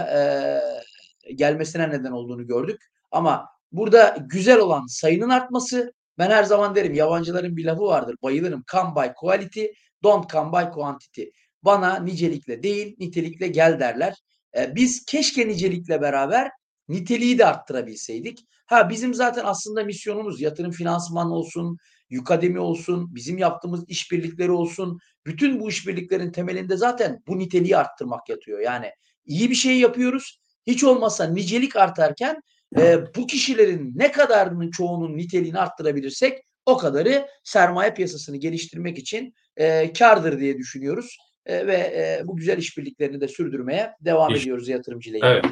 e, 1.26 1.34
gelmesine 1.34 1.90
neden 1.90 2.12
olduğunu 2.12 2.46
gördük. 2.46 2.82
Ama 3.10 3.48
burada 3.72 4.16
güzel 4.20 4.58
olan 4.58 4.86
sayının 4.86 5.28
artması 5.28 5.92
ben 6.18 6.30
her 6.30 6.44
zaman 6.44 6.74
derim 6.74 6.94
yabancıların 6.94 7.56
bir 7.56 7.64
lafı 7.64 7.82
vardır 7.82 8.16
bayılırım 8.22 8.64
come 8.72 8.90
by 8.96 9.12
quality 9.16 9.64
don't 10.02 10.30
come 10.30 10.52
by 10.52 10.70
quantity. 10.70 11.22
Bana 11.64 11.98
nicelikle 11.98 12.62
değil 12.62 12.96
nitelikle 12.98 13.46
gel 13.46 13.80
derler. 13.80 14.14
E, 14.58 14.74
biz 14.74 15.04
keşke 15.04 15.48
nicelikle 15.48 16.00
beraber 16.00 16.50
niteliği 16.88 17.38
de 17.38 17.46
arttırabilseydik. 17.46 18.38
Ha 18.66 18.90
bizim 18.90 19.14
zaten 19.14 19.44
aslında 19.44 19.84
misyonumuz 19.84 20.40
yatırım 20.40 20.70
finansman 20.70 21.30
olsun, 21.30 21.78
Yukademi 22.12 22.60
olsun, 22.60 23.14
bizim 23.14 23.38
yaptığımız 23.38 23.84
işbirlikleri 23.88 24.50
olsun. 24.50 24.98
Bütün 25.26 25.60
bu 25.60 25.68
işbirliklerin 25.68 26.32
temelinde 26.32 26.76
zaten 26.76 27.22
bu 27.26 27.38
niteliği 27.38 27.76
arttırmak 27.76 28.28
yatıyor. 28.28 28.60
Yani 28.60 28.90
iyi 29.24 29.50
bir 29.50 29.54
şey 29.54 29.78
yapıyoruz. 29.78 30.38
hiç 30.66 30.84
olmazsa 30.84 31.24
nicelik 31.24 31.76
artarken 31.76 32.40
e, 32.78 33.14
bu 33.16 33.26
kişilerin 33.26 33.92
ne 33.94 34.12
kadarının 34.12 34.70
çoğunun 34.70 35.16
niteliğini 35.16 35.58
arttırabilirsek 35.58 36.38
o 36.66 36.76
kadarı 36.76 37.26
sermaye 37.44 37.94
piyasasını 37.94 38.36
geliştirmek 38.36 38.98
için 38.98 39.34
e, 39.56 39.92
kardır 39.92 40.40
diye 40.40 40.58
düşünüyoruz. 40.58 41.18
E, 41.46 41.66
ve 41.66 41.74
e, 41.76 42.22
bu 42.24 42.36
güzel 42.36 42.58
işbirliklerini 42.58 43.20
de 43.20 43.28
sürdürmeye 43.28 43.92
devam 44.00 44.34
İş- 44.34 44.42
ediyoruz 44.42 44.68
yatırımcıyla. 44.68 45.28
Evet. 45.28 45.44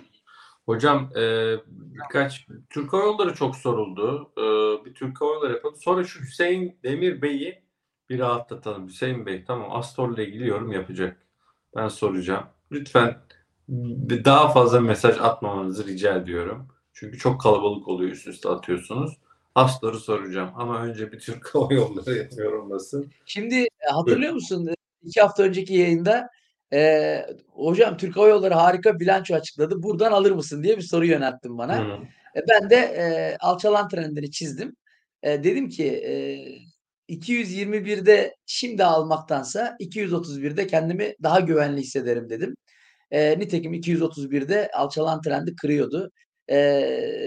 Hocam 0.67 1.11
e, 1.17 1.55
birkaç 1.67 2.47
Türk 2.71 2.93
Hava 2.93 3.03
Yolları 3.03 3.35
çok 3.35 3.57
soruldu. 3.57 4.33
E, 4.39 4.43
bir 4.85 4.95
Türk 4.95 5.21
Hava 5.21 5.35
Yolları 5.35 5.53
yapalım. 5.53 5.77
Sonra 5.77 6.05
şu 6.05 6.21
Hüseyin 6.21 6.79
Demir 6.83 7.23
Bey'i 7.23 7.63
bir 8.11 8.19
rahatlatalım. 8.19 8.87
Hüseyin 8.89 9.27
Bey 9.27 9.45
tamam 9.45 9.73
Astor'la 9.73 10.23
ilgili 10.23 10.49
yorum 10.49 10.73
yapacak. 10.73 11.17
Ben 11.77 11.89
soracağım. 11.89 12.47
Lütfen 12.73 13.17
daha 14.25 14.49
fazla 14.49 14.81
mesaj 14.81 15.19
atmamanızı 15.21 15.87
rica 15.87 16.15
ediyorum. 16.17 16.69
Çünkü 16.93 17.19
çok 17.19 17.41
kalabalık 17.41 17.89
oluyor 17.89 18.11
üst 18.11 18.27
üste 18.27 18.49
atıyorsunuz. 18.49 19.13
Astor'u 19.55 19.99
soracağım 20.01 20.51
ama 20.57 20.83
önce 20.83 21.13
bir 21.13 21.19
Türk 21.21 21.55
Hava 21.55 21.75
Yolları 21.75 22.29
yorumlasın. 22.37 23.13
Şimdi 23.25 23.55
e, 23.55 23.91
hatırlıyor 23.93 24.33
musun? 24.33 24.71
İki 25.03 25.21
hafta 25.21 25.43
önceki 25.43 25.75
yayında 25.75 26.29
e, 26.73 27.27
hocam 27.49 27.97
Türk 27.97 28.17
Hava 28.17 28.29
Yolları 28.29 28.55
harika 28.55 29.01
bilanço 29.01 29.35
açıkladı. 29.35 29.83
Buradan 29.83 30.13
alır 30.13 30.31
mısın 30.31 30.63
diye 30.63 30.77
bir 30.77 30.83
soru 30.83 31.07
yönelttin 31.07 31.59
bana. 31.59 31.77
E, 32.37 32.41
ben 32.49 32.71
de 32.71 32.77
e, 32.77 33.37
alçalan 33.41 33.89
trendini 33.89 34.31
çizdim. 34.31 34.77
E, 35.23 35.45
dedim 35.45 35.69
ki 35.69 35.87
e, 35.87 36.15
221'de 37.09 38.37
şimdi 38.47 38.85
almaktansa 38.85 39.77
231'de 39.81 40.67
kendimi 40.67 41.15
daha 41.23 41.41
güvenli 41.41 41.81
hissederim 41.81 42.31
dedim. 42.31 42.57
E, 43.11 43.39
nitekim 43.39 43.75
231'de 43.75 44.71
alçalan 44.75 45.21
trendi 45.23 45.57
kırıyordu. 45.57 46.11
E, 46.49 46.57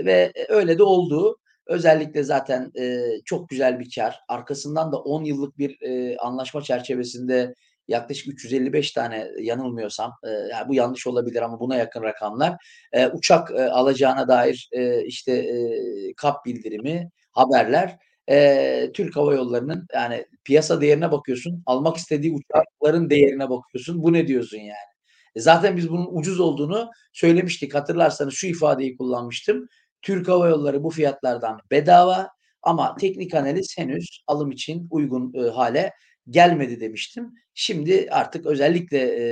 ve 0.06 0.34
öyle 0.50 0.78
de 0.78 0.84
oldu. 0.84 1.38
Özellikle 1.68 2.24
zaten 2.24 2.72
e, 2.80 3.02
çok 3.26 3.50
güzel 3.50 3.80
bir 3.80 3.92
kar. 3.96 4.20
Arkasından 4.28 4.92
da 4.92 4.98
10 4.98 5.24
yıllık 5.24 5.58
bir 5.58 5.82
e, 5.82 6.18
anlaşma 6.18 6.62
çerçevesinde 6.62 7.54
yaklaşık 7.88 8.34
355 8.34 8.92
tane 8.92 9.28
yanılmıyorsam, 9.40 10.14
e, 10.24 10.30
yani 10.30 10.68
bu 10.68 10.76
yanlış 10.76 11.08
olabilir 11.08 11.42
ama 11.42 11.60
buna 11.60 11.76
yakın 11.76 12.04
rakamlar 12.04 12.56
e, 12.94 13.08
uçak 13.08 13.52
e, 13.52 13.64
alacağına 13.64 14.28
dair 14.28 14.70
e, 14.72 15.06
işte 15.06 15.32
e, 15.32 16.14
kap 16.18 16.46
bildirimi, 16.46 17.10
haberler. 17.32 17.98
E, 18.30 18.92
Türk 18.94 19.16
Hava 19.16 19.34
Yolları'nın 19.34 19.88
yani 19.94 20.26
piyasa 20.44 20.82
değerine 20.82 21.12
bakıyorsun, 21.12 21.64
almak 21.66 21.98
istediği 21.98 22.34
uçakların 22.34 23.10
değerine 23.10 23.50
bakıyorsun. 23.50 24.04
Bu 24.04 24.14
ne 24.14 24.28
diyorsun 24.28 24.58
yani? 24.58 24.94
E, 25.36 25.40
zaten 25.42 25.78
biz 25.78 25.90
bunun 25.90 26.08
ucuz 26.12 26.40
olduğunu 26.40 26.90
söylemiştik. 27.14 27.76
Hatırlarsanız 27.76 28.34
şu 28.34 28.48
ifadeyi 28.48 28.98
kullanmıştım. 28.98 29.68
Türk 30.04 30.28
Hava 30.28 30.48
Yolları 30.48 30.84
bu 30.84 30.90
fiyatlardan 30.90 31.60
bedava 31.72 32.30
ama 32.62 32.96
teknik 32.96 33.34
analiz 33.34 33.78
henüz 33.78 34.24
alım 34.28 34.52
için 34.52 34.88
uygun 34.92 35.34
e, 35.34 35.50
hale 35.50 35.94
gelmedi 36.30 36.80
demiştim. 36.80 37.34
Şimdi 37.54 38.08
artık 38.12 38.46
özellikle 38.46 39.00
e, 39.00 39.26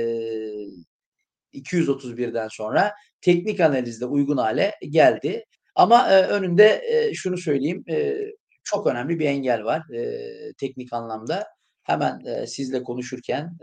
231'den 1.52 2.48
sonra 2.48 2.92
teknik 3.20 3.60
analizde 3.60 4.06
uygun 4.06 4.36
hale 4.36 4.74
geldi. 4.90 5.44
Ama 5.74 6.10
e, 6.10 6.22
önünde 6.22 6.82
e, 6.88 7.14
şunu 7.14 7.38
söyleyeyim, 7.38 7.84
e, 7.90 8.16
çok 8.64 8.86
önemli 8.86 9.18
bir 9.18 9.26
engel 9.26 9.64
var 9.64 9.90
e, 9.94 10.52
teknik 10.52 10.92
anlamda. 10.92 11.46
Hemen 11.82 12.24
e, 12.24 12.46
sizle 12.46 12.82
konuşurken 12.82 13.58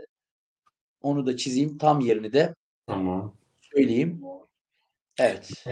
onu 1.00 1.26
da 1.26 1.36
çizeyim, 1.36 1.78
tam 1.78 2.00
yerini 2.00 2.32
de 2.32 2.54
Tamam. 2.86 3.36
söyleyeyim. 3.60 4.22
Evet. 5.18 5.64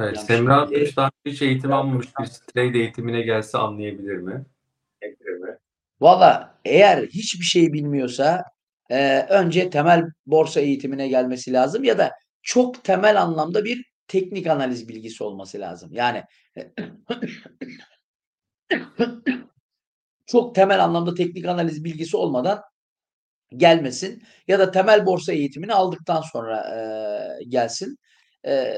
Evet, 0.00 0.16
Yani 0.16 0.26
Semra 0.26 0.66
şimdi- 0.66 0.76
Atmış 0.76 0.96
daha 0.96 1.10
hiç 1.24 1.42
eğitim 1.42 1.72
almamış 1.72 2.06
bir 2.20 2.26
trade 2.26 2.78
eğitimine 2.78 3.22
gelse 3.22 3.58
anlayabilir 3.58 4.16
mi? 4.16 4.44
Valla 6.00 6.58
eğer 6.64 7.06
hiçbir 7.06 7.44
şey 7.44 7.72
bilmiyorsa 7.72 8.44
e, 8.90 9.20
önce 9.20 9.70
temel 9.70 10.04
borsa 10.26 10.60
eğitimine 10.60 11.08
gelmesi 11.08 11.52
lazım 11.52 11.84
ya 11.84 11.98
da 11.98 12.12
çok 12.42 12.84
temel 12.84 13.22
anlamda 13.22 13.64
bir 13.64 13.84
teknik 14.08 14.46
analiz 14.46 14.88
bilgisi 14.88 15.24
olması 15.24 15.60
lazım. 15.60 15.90
Yani 15.92 16.22
çok 20.26 20.54
temel 20.54 20.84
anlamda 20.84 21.14
teknik 21.14 21.46
analiz 21.46 21.84
bilgisi 21.84 22.16
olmadan 22.16 22.60
gelmesin 23.56 24.22
ya 24.48 24.58
da 24.58 24.70
temel 24.70 25.06
borsa 25.06 25.32
eğitimini 25.32 25.74
aldıktan 25.74 26.22
sonra 26.22 26.60
e, 26.60 27.44
gelsin. 27.44 27.98
E, 28.46 28.74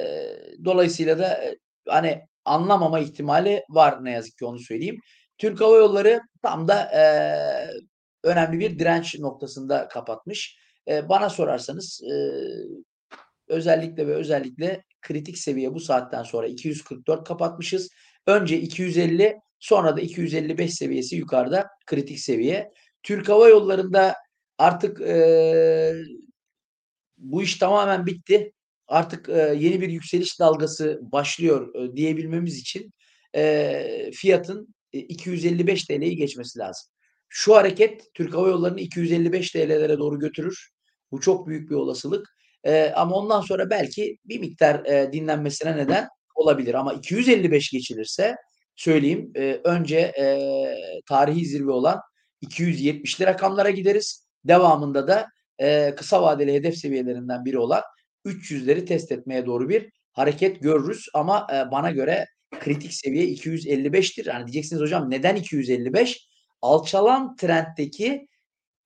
dolayısıyla 0.65 1.19
da 1.19 1.45
e, 1.45 1.57
hani 1.89 2.21
anlamama 2.45 2.99
ihtimali 2.99 3.65
var 3.69 4.05
ne 4.05 4.11
yazık 4.11 4.39
ki 4.39 4.45
onu 4.45 4.59
söyleyeyim. 4.59 5.01
Türk 5.39 5.61
Hava 5.61 5.77
Yolları 5.77 6.21
tam 6.43 6.69
da 6.69 6.83
e, 6.83 7.03
önemli 8.25 8.59
bir 8.59 8.79
direnç 8.79 9.19
noktasında 9.19 9.89
kapatmış. 9.89 10.57
E, 10.89 11.09
bana 11.09 11.31
sorarsanız 11.31 12.03
e, 12.03 12.15
özellikle 13.49 14.07
ve 14.07 14.15
özellikle 14.15 14.85
kritik 15.03 15.39
seviye 15.39 15.75
bu 15.75 15.81
saatten 15.81 16.23
sonra 16.23 16.47
244 16.47 17.29
kapatmışız. 17.29 17.89
Önce 18.27 18.59
250 18.61 19.41
sonra 19.59 19.97
da 19.97 20.01
255 20.01 20.75
seviyesi 20.75 21.17
yukarıda 21.17 21.69
kritik 21.87 22.21
seviye. 22.21 22.71
Türk 23.03 23.29
Hava 23.29 23.49
Yolları'nda 23.49 24.15
artık 24.59 25.01
e, 25.01 25.95
bu 27.17 27.43
iş 27.43 27.59
tamamen 27.59 28.07
bitti. 28.07 28.53
Artık 28.91 29.29
e, 29.29 29.55
yeni 29.59 29.81
bir 29.81 29.89
yükseliş 29.89 30.41
dalgası 30.41 30.99
başlıyor 31.03 31.75
e, 31.75 31.97
diyebilmemiz 31.97 32.59
için 32.59 32.93
e, 33.37 34.11
fiyatın 34.15 34.75
e, 34.93 34.99
255 34.99 35.85
TL'yi 35.85 36.17
geçmesi 36.17 36.59
lazım. 36.59 36.91
Şu 37.29 37.57
hareket 37.57 38.15
Türk 38.15 38.35
Hava 38.35 38.49
Yolları'nı 38.49 38.81
255 38.81 39.51
TL'lere 39.51 39.99
doğru 39.99 40.19
götürür. 40.19 40.71
Bu 41.13 41.21
çok 41.21 41.47
büyük 41.47 41.71
bir 41.71 41.75
olasılık. 41.75 42.27
E, 42.65 42.93
ama 42.97 43.17
ondan 43.17 43.41
sonra 43.41 43.71
belki 43.71 44.19
bir 44.25 44.41
miktar 44.41 44.85
e, 44.85 45.13
dinlenmesine 45.13 45.77
neden 45.77 46.09
olabilir. 46.35 46.75
Ama 46.75 46.93
255 46.93 47.71
geçilirse 47.71 48.37
söyleyeyim 48.77 49.33
e, 49.37 49.61
önce 49.65 49.99
e, 49.99 50.25
tarihi 51.09 51.47
zirve 51.47 51.71
olan 51.71 52.01
270'li 52.43 53.27
rakamlara 53.27 53.71
gideriz. 53.71 54.27
Devamında 54.45 55.09
da 55.09 55.27
e, 55.59 55.95
kısa 55.95 56.23
vadeli 56.23 56.55
hedef 56.55 56.77
seviyelerinden 56.77 57.45
biri 57.45 57.59
olan 57.59 57.83
300'leri 58.27 58.85
test 58.85 59.13
etmeye 59.13 59.47
doğru 59.47 59.69
bir 59.69 59.91
hareket 60.13 60.63
görürüz. 60.63 61.07
Ama 61.15 61.47
e, 61.53 61.71
bana 61.71 61.91
göre 61.91 62.27
kritik 62.61 62.95
seviye 62.95 63.25
255'tir. 63.25 64.29
Yani 64.29 64.47
diyeceksiniz 64.47 64.83
hocam 64.83 65.11
neden 65.11 65.37
255? 65.37 66.27
Alçalan 66.63 67.37
trenddeki 67.37 68.27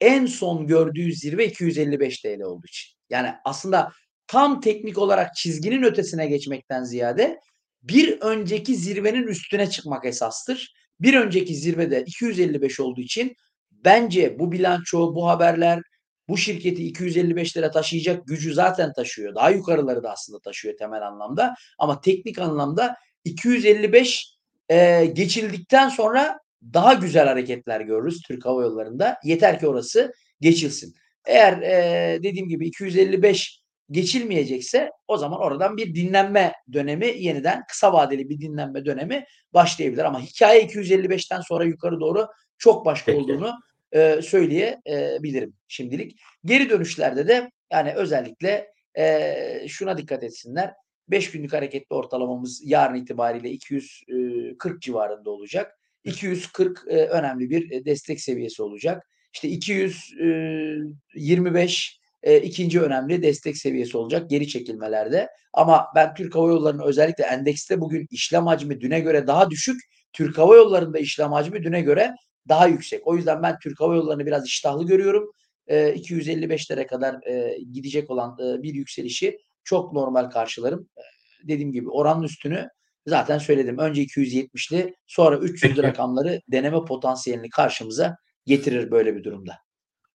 en 0.01 0.27
son 0.27 0.67
gördüğü 0.67 1.13
zirve 1.13 1.47
255 1.47 2.21
TL 2.21 2.41
olduğu 2.41 2.67
için. 2.67 2.95
Yani 3.11 3.31
aslında 3.45 3.93
tam 4.27 4.61
teknik 4.61 4.99
olarak 4.99 5.35
çizginin 5.35 5.83
ötesine 5.83 6.27
geçmekten 6.27 6.85
ziyade 6.85 7.41
bir 7.83 8.21
önceki 8.21 8.77
zirvenin 8.77 9.27
üstüne 9.27 9.71
çıkmak 9.71 10.05
esastır. 10.05 10.75
Bir 11.01 11.15
önceki 11.15 11.55
zirvede 11.55 12.03
255 12.07 12.81
olduğu 12.81 13.01
için 13.01 13.35
bence 13.71 14.39
bu 14.39 14.53
bilanço, 14.53 15.15
bu 15.15 15.29
haberler 15.29 15.81
bu 16.29 16.37
şirketi 16.37 16.87
255 16.87 17.57
lira 17.57 17.71
taşıyacak 17.71 18.27
gücü 18.27 18.55
zaten 18.55 18.93
taşıyor. 18.93 19.35
Daha 19.35 19.51
yukarıları 19.51 20.03
da 20.03 20.11
aslında 20.11 20.41
taşıyor 20.41 20.77
temel 20.77 21.07
anlamda. 21.07 21.55
Ama 21.79 22.01
teknik 22.01 22.39
anlamda 22.39 22.97
255 23.25 24.35
e, 24.69 25.07
geçildikten 25.07 25.89
sonra 25.89 26.39
daha 26.75 26.95
güzel 26.95 27.29
hareketler 27.29 27.81
görürüz 27.81 28.23
Türk 28.23 28.47
Hava 28.47 28.63
Yolları'nda. 28.63 29.19
Yeter 29.25 29.61
ki 29.61 29.69
orası 29.69 30.13
geçilsin. 30.41 30.95
Eğer 31.27 31.63
e, 31.63 32.23
dediğim 32.23 32.49
gibi 32.49 32.67
255 32.67 33.61
geçilmeyecekse 33.91 34.91
o 35.09 35.17
zaman 35.17 35.41
oradan 35.41 35.77
bir 35.77 35.95
dinlenme 35.95 36.53
dönemi 36.73 37.07
yeniden 37.07 37.63
kısa 37.69 37.93
vadeli 37.93 38.29
bir 38.29 38.41
dinlenme 38.41 38.85
dönemi 38.85 39.25
başlayabilir. 39.55 40.05
Ama 40.05 40.21
hikaye 40.21 40.67
255'ten 40.67 41.41
sonra 41.41 41.65
yukarı 41.65 42.01
doğru 42.01 42.27
çok 42.59 42.87
başka 42.87 43.13
Peki. 43.13 43.25
olduğunu 43.25 43.55
e, 43.95 44.23
söyleyebilirim 44.23 45.55
şimdilik. 45.69 46.21
Geri 46.45 46.71
dönüşlerde 46.71 47.29
de 47.29 47.51
yani 47.73 47.95
özellikle 47.95 48.73
e, 48.99 49.69
şuna 49.69 49.99
dikkat 49.99 50.25
etsinler. 50.25 50.75
5 51.09 51.31
günlük 51.31 51.53
hareketli 51.53 51.95
ortalamamız 51.95 52.61
yarın 52.65 52.95
itibariyle 52.95 53.51
240 53.51 54.83
civarında 54.83 55.31
olacak. 55.31 55.79
240 56.05 56.85
e, 56.89 56.97
önemli 56.97 57.51
bir 57.51 57.71
e, 57.71 57.85
destek 57.85 58.21
seviyesi 58.21 58.63
olacak. 58.63 59.07
İşte 59.35 59.49
225 59.49 62.01
e, 62.23 62.41
ikinci 62.41 62.81
önemli 62.81 63.23
destek 63.23 63.57
seviyesi 63.57 63.97
olacak 63.97 64.31
geri 64.31 64.49
çekilmelerde. 64.49 65.29
Ama 65.53 65.87
ben 65.95 66.15
Türk 66.15 66.35
Hava 66.35 66.49
Yolları'nın 66.49 66.83
özellikle 66.83 67.25
endekste 67.25 67.81
bugün 67.81 68.07
işlem 68.11 68.47
hacmi 68.47 68.81
düne 68.81 69.01
göre 69.01 69.27
daha 69.27 69.51
düşük. 69.51 69.81
Türk 70.13 70.39
Hava 70.39 70.57
Yolları'nda 70.57 70.99
işlem 70.99 71.33
hacmi 71.33 71.63
düne 71.63 71.81
göre 71.81 72.15
daha 72.49 72.67
yüksek. 72.67 73.07
O 73.07 73.17
yüzden 73.17 73.43
ben 73.43 73.59
Türk 73.59 73.81
Hava 73.81 73.95
Yolları'nı 73.95 74.27
biraz 74.27 74.47
iştahlı 74.47 74.87
görüyorum. 74.87 75.33
E, 75.67 75.95
255'lere 75.95 76.87
kadar 76.87 77.27
e, 77.27 77.59
gidecek 77.73 78.11
olan 78.11 78.39
e, 78.41 78.63
bir 78.63 78.75
yükselişi 78.75 79.39
çok 79.65 79.93
normal 79.93 80.31
karşılarım. 80.31 80.89
Eee, 80.99 81.05
dediğim 81.49 81.73
gibi 81.73 81.91
oranın 81.91 82.23
üstünü 82.23 82.69
zaten 83.07 83.39
söyledim. 83.39 83.79
Önce 83.79 84.03
270'li 84.03 84.95
sonra 85.07 85.37
300'lü 85.37 85.69
Peki. 85.69 85.83
rakamları 85.83 86.41
deneme 86.49 86.85
potansiyelini 86.85 87.51
karşımıza 87.51 88.17
getirir 88.47 88.91
böyle 88.91 89.17
bir 89.17 89.25
durumda. 89.25 89.59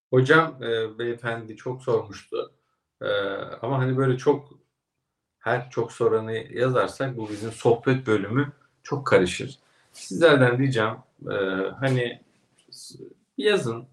Hocam 0.10 0.64
e, 0.64 1.00
beyefendi 1.00 1.56
çok 1.56 1.84
sormuştu. 1.84 2.54
E, 3.02 3.08
ama 3.62 3.80
hani 3.80 3.98
böyle 3.98 4.18
çok 4.18 4.50
her 5.40 5.70
çok 5.70 5.92
soranı 5.92 6.34
yazarsak 6.34 7.18
bu 7.18 7.30
bizim 7.30 7.52
sohbet 7.52 8.08
bölümü 8.08 8.52
çok 8.84 9.08
karışır. 9.08 9.60
Sizlerden 9.94 10.60
ricam 10.60 11.08
e, 11.32 11.36
hani 11.80 12.22
yazın 13.38 13.88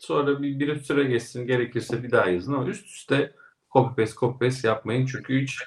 sonra 0.00 0.42
bir, 0.42 0.60
bir 0.60 0.80
süre 0.80 1.04
geçsin 1.04 1.46
gerekirse 1.46 2.02
bir 2.02 2.10
daha 2.10 2.30
yazın 2.30 2.52
ama 2.52 2.68
üst 2.68 2.86
üste 2.86 3.34
copy 3.72 4.02
paste 4.02 4.16
copy 4.20 4.46
paste 4.46 4.68
yapmayın 4.68 5.06
çünkü 5.06 5.42
hiç 5.42 5.58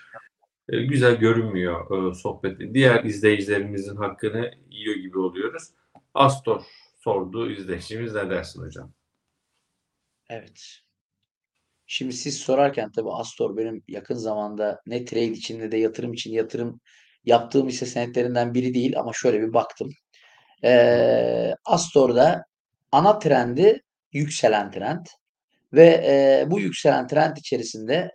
e, 0.69 0.83
güzel 0.83 1.15
görünmüyor 1.15 2.11
e, 2.11 2.15
sohbet. 2.15 2.73
Diğer 2.73 3.03
izleyicilerimizin 3.03 3.95
hakkını 3.95 4.51
yiyor 4.69 4.95
gibi 4.95 5.19
oluyoruz. 5.19 5.63
Astor 6.13 6.63
sorduğu 6.99 7.51
izleyicimiz 7.51 8.13
ne 8.13 8.29
dersin 8.29 8.61
hocam? 8.61 8.93
Evet. 10.29 10.79
Şimdi 11.87 12.13
siz 12.13 12.37
sorarken 12.37 12.91
tabii 12.91 13.11
Astor 13.11 13.57
benim 13.57 13.83
yakın 13.87 14.15
zamanda 14.15 14.81
ne 14.85 15.05
trade 15.05 15.31
için 15.31 15.59
ne 15.59 15.71
de 15.71 15.77
yatırım 15.77 16.13
için 16.13 16.31
yatırım 16.31 16.81
yaptığım 17.25 17.67
hisse 17.69 17.85
senetlerinden 17.85 18.53
biri 18.53 18.73
değil 18.73 18.99
ama 18.99 19.11
şöyle 19.13 19.41
bir 19.41 19.53
baktım. 19.53 19.89
Eee 20.63 21.55
Astor'da 21.65 22.43
ana 22.91 23.19
trendi 23.19 23.81
yükselen 24.13 24.71
trend 24.71 25.05
ve 25.73 25.85
eee, 25.85 26.51
bu 26.51 26.59
yükselen 26.59 27.07
trend 27.07 27.37
içerisinde 27.37 28.11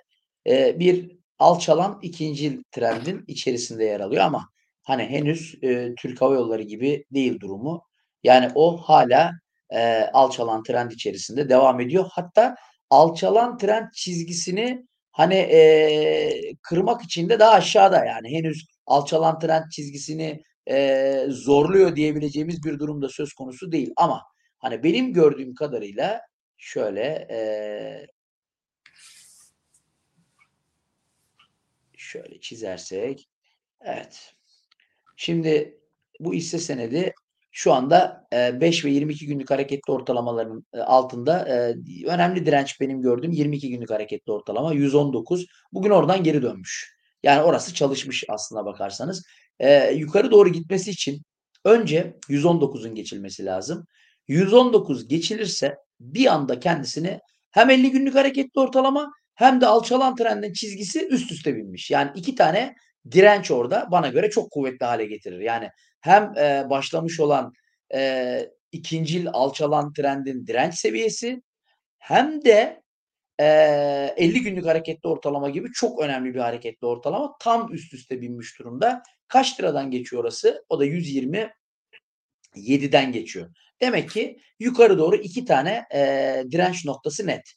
eee, 0.46 0.76
bir 0.78 1.12
alçalan 1.38 1.98
ikincil 2.02 2.62
trendin 2.72 3.24
içerisinde 3.28 3.84
yer 3.84 4.00
alıyor 4.00 4.24
ama 4.24 4.48
hani 4.82 5.05
henüz 5.05 5.55
eee, 5.62 5.94
Türk 5.98 6.22
Hava 6.22 6.34
Yolları 6.34 6.62
gibi 6.62 7.05
değil 7.14 7.40
durumu. 7.40 7.82
Yani 8.24 8.50
o 8.55 8.76
hala 8.78 9.32
eee, 9.72 10.11
alçalan 10.14 10.62
trend 10.62 10.90
içerisinde 10.90 11.48
devam 11.48 11.80
ediyor. 11.80 12.07
Hatta 12.12 12.55
alçalan 12.90 13.59
trend 13.59 13.88
çizgisini 13.94 14.86
hani 15.12 15.34
eee, 15.36 16.55
kırmak 16.62 17.02
için 17.02 17.28
de 17.28 17.38
daha 17.40 17.50
aşağıda 17.52 18.05
yani 18.05 18.28
henüz 18.38 18.66
alçalan 18.87 19.39
trend 19.39 19.70
çizgisini 19.70 20.43
eee, 20.66 21.26
zorluyor 21.30 21.97
diyebileceğimiz 21.97 22.64
bir 22.64 22.78
durumda 22.78 23.09
söz 23.09 23.32
konusu 23.32 23.72
değil. 23.72 23.91
Ama 23.97 24.22
hani 24.59 24.82
benim 24.82 25.12
gördüğüm 25.12 25.55
kadarıyla 25.55 26.20
şöyle 26.59 27.26
eee 27.30 28.07
şöyle 31.97 32.41
çizersek 32.41 33.28
evet. 33.82 34.35
Şimdi 35.16 35.80
bu 36.20 36.35
hisse 36.35 36.59
senedi 36.59 37.12
şu 37.53 37.72
anda 37.72 38.26
eee, 38.32 38.59
5 38.61 38.85
ve 38.85 38.91
22 38.91 39.26
günlük 39.26 39.51
hareketli 39.51 39.93
ortalamaların 39.93 40.66
altında 40.74 41.47
önemli 42.07 42.47
direnç 42.47 42.80
benim 42.80 43.03
gördüğüm 43.03 43.32
22 43.32 43.70
günlük 43.70 43.91
hareketli 43.91 44.32
ortalama 44.32 44.72
119. 44.74 45.47
Bugün 45.72 45.91
oradan 45.91 46.22
geri 46.24 46.43
dönmüş. 46.43 46.97
Yani 47.25 47.43
orası 47.43 47.75
çalışmış 47.75 48.25
aslına 48.29 48.64
bakarsanız. 48.66 49.22
Eee, 49.61 49.95
yukarı 49.97 50.31
doğru 50.31 50.49
gitmesi 50.53 50.91
için 50.91 51.22
önce 51.64 52.16
119'un 52.29 52.95
geçilmesi 52.95 53.45
lazım. 53.47 53.85
119 54.29 55.09
geçilirse 55.09 55.77
bir 56.01 56.27
anda 56.35 56.61
kendisini 56.61 57.18
hem 57.51 57.70
50 57.70 57.91
günlük 57.91 58.14
hareketli 58.14 58.61
ortalama 58.61 59.11
hem 59.35 59.61
de 59.61 59.66
alçalan 59.66 60.16
trendin 60.16 60.53
çizgisi 60.53 61.09
üst 61.09 61.33
üste 61.33 61.57
binmiş. 61.57 61.91
Yani 61.91 62.11
iki 62.14 62.35
tane 62.35 62.75
direnç 63.11 63.51
orada 63.51 63.89
bana 63.91 64.09
göre 64.09 64.31
çok 64.31 64.51
kuvvetli 64.51 64.87
hale 64.87 65.07
getirir. 65.07 65.41
Yani 65.41 65.68
hem 66.01 66.33
eee, 66.37 66.66
başlamış 66.70 67.20
olan 67.20 67.53
eee, 67.95 68.51
ikincil 68.72 69.27
alçalan 69.33 69.93
trendin 69.93 70.47
direnç 70.47 70.75
seviyesi 70.75 71.43
hem 71.99 72.45
de 72.45 72.83
eee 73.41 74.14
50 74.16 74.43
günlük 74.43 74.66
hareketli 74.66 75.09
ortalama 75.09 75.51
gibi 75.51 75.72
çok 75.72 76.01
önemli 76.03 76.35
bir 76.35 76.41
hareketli 76.41 76.87
ortalama 76.87 77.32
tam 77.41 77.74
üst 77.74 77.95
üste 77.95 78.20
binmiş 78.20 78.59
durumda. 78.59 79.03
Kaç 79.28 79.61
liradan 79.61 79.91
geçiyor 79.91 80.22
orası? 80.24 80.64
O 80.68 80.80
da 80.80 80.85
127'den 82.57 83.12
geçiyor. 83.12 83.51
Demek 83.80 84.11
ki 84.11 84.39
yukarı 84.61 84.99
doğru 84.99 85.16
iki 85.16 85.45
tane 85.45 85.85
eee, 85.95 86.45
direnç 86.51 86.85
noktası 86.85 87.26
net. 87.26 87.55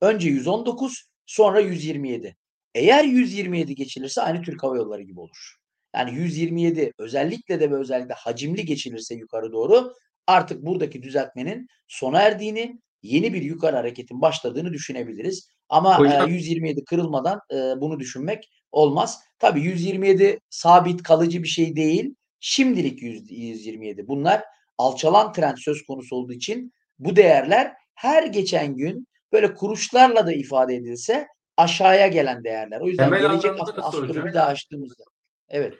Önce 0.00 0.28
119 0.28 1.04
sonra 1.26 1.60
127. 1.60 2.36
Eğer 2.74 3.04
127 3.04 3.74
geçilirse 3.74 4.22
aynı 4.22 4.42
Türk 4.42 4.62
Hava 4.62 4.76
Yolları 4.76 5.02
gibi 5.02 5.20
olur. 5.20 5.56
Yani 5.96 6.14
127 6.14 6.92
özellikle 6.98 7.60
de 7.60 7.70
ve 7.70 7.76
özellikle 7.76 8.14
hacimli 8.14 8.64
geçilirse 8.64 9.14
yukarı 9.14 9.52
doğru 9.52 9.92
artık 10.26 10.62
buradaki 10.66 11.02
düzeltmenin 11.02 11.66
sona 11.88 12.22
erdiğini, 12.22 12.80
yeni 13.02 13.32
bir 13.34 13.42
yukarı 13.42 13.76
hareketin 13.76 14.20
başladığını 14.20 14.72
düşünebiliriz. 14.72 15.48
Ama 15.68 15.98
Hocam- 15.98 16.28
eee, 16.28 16.34
127 16.34 16.84
kırılmadan 16.84 17.40
eee, 17.52 17.74
bunu 17.76 18.00
düşünmek 18.00 18.50
olmaz. 18.72 19.20
Tabii 19.38 19.60
127 19.60 20.40
sabit 20.50 21.02
kalıcı 21.02 21.42
bir 21.42 21.48
şey 21.48 21.76
değil. 21.76 22.14
Şimdilik 22.40 23.02
100 23.02 23.30
127. 23.30 24.08
Bunlar 24.08 24.42
alçalan 24.78 25.32
trend 25.32 25.56
söz 25.56 25.82
konusu 25.82 26.16
olduğu 26.16 26.32
için 26.32 26.72
bu 26.98 27.16
değerler 27.16 27.72
her 27.94 28.22
geçen 28.26 28.76
gün 28.76 29.06
böyle 29.32 29.54
kuruşlarla 29.54 30.26
da 30.26 30.32
ifade 30.32 30.74
edilse 30.74 31.26
aşağıya 31.56 32.06
gelen 32.06 32.44
değerler. 32.44 32.80
O 32.80 32.86
yüzden 32.86 33.04
Temel 33.04 33.20
gelecek 33.22 33.58
hafta 33.60 34.08
bir 34.26 34.34
daha 34.34 34.46
açtığımızda. 34.46 35.04
Evet. 35.48 35.74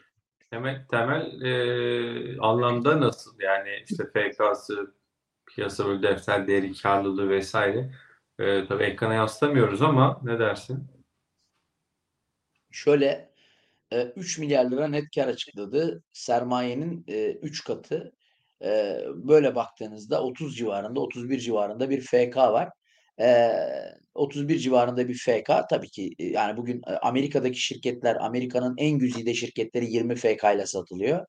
Temel, 0.51 0.87
temel 0.91 1.41
e, 1.43 2.39
anlamda 2.41 3.01
nasıl? 3.01 3.41
Yani 3.41 3.69
işte 3.91 4.05
FK'sı, 4.15 4.95
piyasa 5.55 6.03
defter 6.03 6.47
değeri, 6.47 6.73
karlılığı 6.73 7.29
vesaire. 7.29 7.91
E, 8.39 8.67
tabii 8.67 8.85
ekrana 8.85 9.15
yansıtamıyoruz 9.15 9.83
ama 9.83 10.21
ne 10.23 10.39
dersin? 10.39 10.87
Şöyle 12.71 13.31
e, 13.93 14.03
3 14.03 14.39
milyar 14.39 14.71
lira 14.71 14.89
net 14.89 15.05
kar 15.15 15.29
açıkladı. 15.29 16.03
Sermayenin 16.13 17.05
e, 17.09 17.33
3 17.33 17.65
katı. 17.65 18.13
E, 18.65 18.99
böyle 19.15 19.55
baktığınızda 19.55 20.23
30 20.23 20.57
civarında, 20.57 21.01
31 21.01 21.39
civarında 21.39 21.91
bir 21.91 22.01
FK 22.01 22.37
var. 22.37 22.69
E, 23.21 23.51
31 24.15 24.59
civarında 24.59 25.09
bir 25.09 25.19
FK 25.19 25.51
tabii 25.71 25.89
ki 25.89 26.15
e, 26.19 26.25
yani 26.25 26.57
bugün 26.57 26.83
e, 26.87 26.93
Amerika'daki 26.93 27.61
şirketler, 27.61 28.17
Amerika'nın 28.17 28.75
en 28.79 28.99
güzide 28.99 29.35
şirketleri 29.35 29.93
20 29.93 30.17
FK 30.17 30.45
ile 30.55 30.67
satılıyor. 30.67 31.27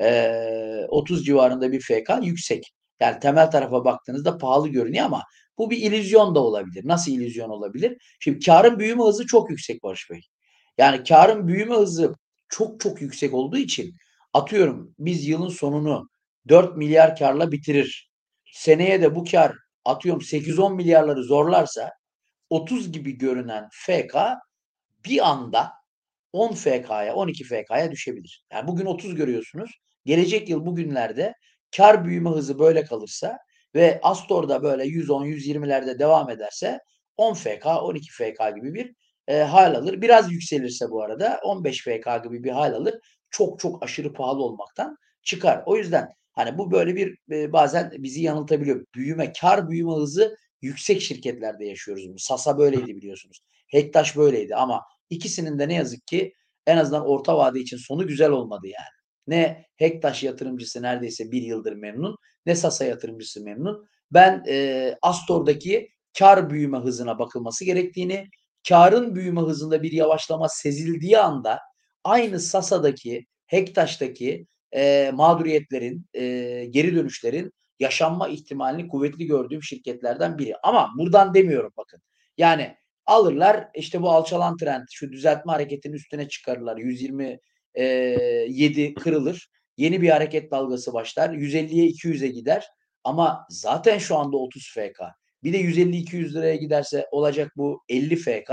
E, 0.00 0.86
30 0.88 1.26
civarında 1.26 1.72
bir 1.72 1.80
FK 1.80 2.10
yüksek. 2.22 2.72
Yani 3.02 3.20
temel 3.20 3.50
tarafa 3.50 3.84
baktığınızda 3.84 4.38
pahalı 4.38 4.68
görünüyor 4.68 5.04
ama 5.04 5.22
bu 5.58 5.70
bir 5.70 5.76
illüzyon 5.76 6.34
da 6.34 6.40
olabilir. 6.40 6.88
Nasıl 6.88 7.12
illüzyon 7.12 7.50
olabilir? 7.50 8.16
Şimdi 8.20 8.44
karın 8.44 8.78
büyüme 8.78 9.02
hızı 9.02 9.26
çok 9.26 9.50
yüksek 9.50 9.82
Barış 9.82 10.10
Bey. 10.10 10.20
Yani 10.78 11.04
karın 11.04 11.48
büyüme 11.48 11.74
hızı 11.74 12.14
çok 12.48 12.80
çok 12.80 13.02
yüksek 13.02 13.34
olduğu 13.34 13.56
için 13.56 13.94
atıyorum 14.34 14.94
biz 14.98 15.28
yılın 15.28 15.48
sonunu 15.48 16.08
4 16.48 16.76
milyar 16.76 17.16
karla 17.16 17.52
bitirir. 17.52 18.10
Seneye 18.52 19.02
de 19.02 19.14
bu 19.14 19.24
kar 19.24 19.56
atıyorum 19.84 20.20
8-10 20.20 20.74
milyarları 20.74 21.22
zorlarsa 21.24 21.90
30 22.50 22.92
gibi 22.92 23.18
görünen 23.18 23.68
FK 23.72 24.16
bir 25.04 25.30
anda 25.30 25.72
10 26.32 26.54
FK'ya 26.54 27.14
12 27.14 27.44
FK'ya 27.44 27.90
düşebilir. 27.90 28.44
Yani 28.52 28.68
bugün 28.68 28.86
30 28.86 29.14
görüyorsunuz. 29.14 29.70
Gelecek 30.04 30.48
yıl 30.48 30.66
bugünlerde 30.66 31.34
kar 31.76 32.04
büyüme 32.04 32.30
hızı 32.30 32.58
böyle 32.58 32.84
kalırsa 32.84 33.38
ve 33.74 34.00
Astor'da 34.02 34.62
böyle 34.62 34.84
110-120'lerde 34.84 35.98
devam 35.98 36.30
ederse 36.30 36.80
10 37.16 37.34
FK 37.34 37.66
12 37.66 38.12
FK 38.12 38.54
gibi 38.56 38.74
bir 38.74 38.94
e, 39.28 39.38
hal 39.38 39.74
alır. 39.74 40.02
Biraz 40.02 40.32
yükselirse 40.32 40.90
bu 40.90 41.02
arada 41.02 41.40
15 41.44 41.82
FK 41.82 42.24
gibi 42.24 42.44
bir 42.44 42.50
hal 42.50 42.74
alır. 42.74 42.94
Çok 43.30 43.58
çok 43.60 43.82
aşırı 43.82 44.12
pahalı 44.12 44.42
olmaktan 44.42 44.96
çıkar. 45.22 45.62
O 45.66 45.76
yüzden 45.76 46.08
hani 46.32 46.58
bu 46.58 46.70
böyle 46.70 46.96
bir 46.96 47.18
e, 47.30 47.52
bazen 47.52 47.92
bizi 47.98 48.22
yanıltabiliyor. 48.22 48.86
Büyüme, 48.94 49.32
kar 49.40 49.70
büyüme 49.70 49.92
hızı 49.92 50.36
yüksek 50.62 51.02
şirketlerde 51.02 51.64
yaşıyoruz. 51.64 52.04
Sasa 52.18 52.58
böyleydi 52.58 52.96
biliyorsunuz. 52.96 53.40
Hektaş 53.68 54.16
böyleydi 54.16 54.54
ama 54.56 54.82
ikisinin 55.10 55.58
de 55.58 55.68
ne 55.68 55.74
yazık 55.74 56.06
ki 56.06 56.32
en 56.66 56.76
azından 56.76 57.06
orta 57.06 57.38
vade 57.38 57.60
için 57.60 57.76
sonu 57.76 58.06
güzel 58.06 58.30
olmadı 58.30 58.66
yani. 58.66 59.01
Ne 59.26 59.66
Hektaş 59.76 60.22
yatırımcısı 60.22 60.82
neredeyse 60.82 61.32
bir 61.32 61.42
yıldır 61.42 61.72
memnun 61.72 62.16
ne 62.46 62.54
Sasa 62.54 62.84
yatırımcısı 62.84 63.44
memnun. 63.44 63.86
Ben 64.10 64.44
e, 64.48 64.94
Astor'daki 65.02 65.88
kar 66.18 66.50
büyüme 66.50 66.78
hızına 66.78 67.18
bakılması 67.18 67.64
gerektiğini, 67.64 68.28
karın 68.68 69.14
büyüme 69.14 69.40
hızında 69.40 69.82
bir 69.82 69.92
yavaşlama 69.92 70.48
sezildiği 70.48 71.18
anda 71.18 71.58
aynı 72.04 72.40
Sasa'daki, 72.40 73.26
Hektaş'taki 73.46 74.46
e, 74.74 75.10
mağduriyetlerin, 75.14 76.06
e, 76.14 76.64
geri 76.70 76.94
dönüşlerin 76.94 77.52
yaşanma 77.78 78.28
ihtimalini 78.28 78.88
kuvvetli 78.88 79.26
gördüğüm 79.26 79.62
şirketlerden 79.62 80.38
biri. 80.38 80.54
Ama 80.62 80.90
buradan 80.98 81.34
demiyorum 81.34 81.72
bakın. 81.76 82.00
Yani 82.38 82.76
Alırlar 83.06 83.68
işte 83.74 84.02
bu 84.02 84.10
alçalan 84.10 84.56
trend 84.56 84.84
şu 84.92 85.12
düzeltme 85.12 85.52
hareketinin 85.52 85.94
üstüne 85.94 86.28
çıkarırlar. 86.28 86.76
127 87.76 88.94
kırılır. 88.94 89.48
Yeni 89.76 90.02
bir 90.02 90.08
hareket 90.08 90.50
dalgası 90.50 90.92
başlar. 90.92 91.30
150'ye 91.30 91.86
200'e 91.86 92.28
gider. 92.28 92.66
Ama 93.04 93.46
zaten 93.50 93.98
şu 93.98 94.16
anda 94.16 94.36
30 94.36 94.70
FK. 94.74 95.00
Bir 95.42 95.52
de 95.52 95.60
150-200 95.60 96.34
liraya 96.34 96.56
giderse 96.56 97.08
olacak 97.10 97.52
bu 97.56 97.82
50 97.88 98.16
FK. 98.16 98.50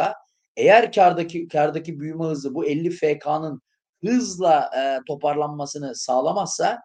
Eğer 0.57 0.91
kardaki 0.91 1.47
kardaki 1.47 1.99
büyüme 1.99 2.23
hızı 2.23 2.55
bu 2.55 2.65
50 2.65 2.89
FK'nın 2.89 3.61
hızla 4.05 4.69
e, 4.77 4.99
toparlanmasını 5.07 5.95
sağlamazsa 5.95 6.79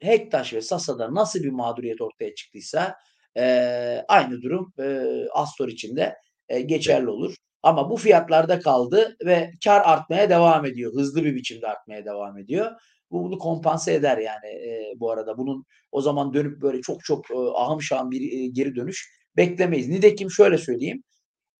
Hektaş 0.00 0.52
ve 0.52 0.60
Sasa'da 0.60 1.14
nasıl 1.14 1.42
bir 1.42 1.50
mağduriyet 1.50 2.00
ortaya 2.00 2.34
çıktıysa 2.34 2.96
e, 3.36 4.04
aynı 4.08 4.42
durum 4.42 4.72
e, 4.78 5.04
Astor 5.32 5.68
için 5.68 5.96
de 5.96 6.16
e, 6.48 6.60
geçerli 6.60 7.10
olur. 7.10 7.34
Ama 7.62 7.90
bu 7.90 7.96
fiyatlarda 7.96 8.60
kaldı 8.60 9.16
ve 9.26 9.50
kar 9.64 9.80
artmaya 9.80 10.30
devam 10.30 10.66
ediyor. 10.66 10.92
Hızlı 10.94 11.24
bir 11.24 11.34
biçimde 11.34 11.66
artmaya 11.66 12.04
devam 12.04 12.38
ediyor. 12.38 12.72
Bu 13.10 13.24
bunu 13.24 13.38
kompanse 13.38 13.94
eder 13.94 14.18
yani 14.18 14.46
e, 14.46 14.92
bu 14.96 15.10
arada. 15.12 15.38
Bunun 15.38 15.64
o 15.92 16.00
zaman 16.00 16.34
dönüp 16.34 16.62
böyle 16.62 16.82
çok 16.82 17.04
çok 17.04 17.30
e, 17.30 17.34
ahım 17.34 17.82
şahım 17.82 18.10
bir 18.10 18.32
e, 18.32 18.46
geri 18.46 18.74
dönüş 18.76 19.10
beklemeyiz. 19.36 19.88
Nitekim 19.88 20.30
şöyle 20.30 20.58
söyleyeyim. 20.58 21.02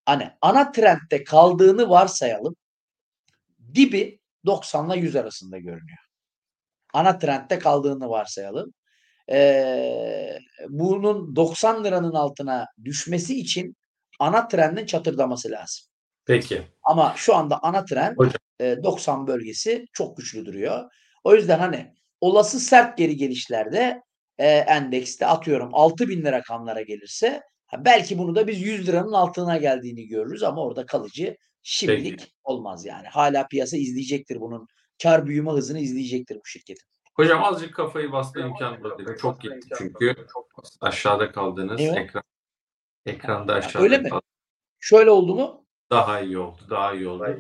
Hani 0.07 0.31
ana 0.43 0.73
trendde 0.73 1.25
kaldığını 1.25 1.89
varsayalım. 1.91 2.57
Dibi 3.75 4.21
90 4.47 4.91
ile 4.91 5.01
100 5.01 5.17
arasında 5.17 5.59
görünüyor. 5.59 5.99
Ana 6.95 7.19
trendde 7.19 7.59
kaldığını 7.59 8.09
varsayalım. 8.09 8.75
Ee, 9.33 10.39
bunun 10.69 11.37
90 11.37 11.85
liranın 11.85 12.15
altına 12.15 12.67
düşmesi 12.85 13.41
için 13.41 13.77
ana 14.21 14.49
trendin 14.49 14.87
çatırdaması 14.87 15.51
lazım. 15.51 15.88
Peki. 16.29 16.63
Ama 16.83 17.15
şu 17.17 17.35
anda 17.35 17.59
ana 17.63 17.85
trend 17.85 18.17
Hocam. 18.17 18.35
e, 18.61 18.83
90 18.83 19.27
bölgesi 19.27 19.87
çok 19.93 20.17
güçlü 20.17 20.47
duruyor. 20.47 20.91
O 21.25 21.35
yüzden 21.35 21.59
hani 21.59 21.95
olası 22.21 22.61
sert 22.61 22.99
geri 22.99 23.17
gelişlerde 23.17 24.03
e, 24.39 24.47
endekste 24.49 25.27
atıyorum 25.27 25.71
6000 25.73 26.23
lira 26.23 26.33
rakamlara 26.33 26.83
gelirse 26.83 27.43
belki 27.79 28.19
bunu 28.19 28.35
da 28.35 28.47
biz 28.47 28.61
100 28.61 28.89
liranın 28.89 29.13
altına 29.13 29.57
geldiğini 29.57 30.07
görürüz 30.07 30.43
ama 30.43 30.65
orada 30.65 30.87
kalıcı 30.87 31.37
şimdilik 31.63 32.35
olmaz 32.45 32.87
yani. 32.87 33.09
Hala 33.09 33.47
piyasa 33.47 33.77
izleyecektir 33.77 34.41
bunun 34.41 34.67
kar 35.03 35.27
büyüme 35.27 35.51
hızını 35.51 35.81
izleyecektir 35.81 36.37
bu 36.37 36.47
şirketin. 36.47 36.89
Hocam 37.15 37.45
azıcık 37.45 37.75
kafayı 37.75 38.13
basma 38.13 38.41
imkanı 38.41 38.83
var. 38.83 39.17
Çok 39.21 39.41
gitti 39.41 39.69
çünkü. 39.79 40.17
Aşağıda 40.81 41.33
kaldınız. 41.33 41.81
Evet. 41.81 41.97
Ekran, 41.97 42.23
ekranda 43.07 43.55
aşağıda 43.55 43.85
öyle 43.85 43.99
mi? 43.99 44.09
kaldınız. 44.09 44.23
Şöyle 44.81 45.11
oldu 45.11 45.35
mu? 45.35 45.68
Daha 45.91 46.21
iyi 46.21 46.39
oldu. 46.39 46.61
Daha 46.71 46.95
iyi 46.95 47.09
oldu. 47.09 47.37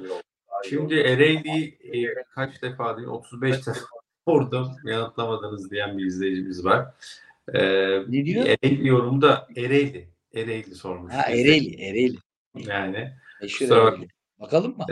Şimdi 0.69 0.95
Ereğli 0.95 1.79
e, 1.83 2.15
kaç 2.35 2.63
defa 2.63 2.97
değil 2.97 3.09
35 3.09 3.67
defa 3.67 3.87
vurdum 4.29 4.69
yanıtlamadınız 4.85 5.71
diyen 5.71 5.99
bir 5.99 6.05
izleyicimiz 6.07 6.65
var. 6.65 6.87
Ee, 7.55 7.61
Ne 8.09 8.25
diyor? 8.25 8.47
Ereğli 8.47 8.89
yorumda 8.89 9.49
Ereğli. 9.57 10.09
Ereğli 10.35 10.75
sormuş. 10.75 11.13
Ha. 11.15 11.23
Ereğli, 11.23 11.83
Ereğli. 11.83 12.19
Yani 12.55 13.13
Meşhur. 13.43 13.67
Ereğli. 13.67 14.09
Bakalım 14.41 14.77
mı? 14.77 14.87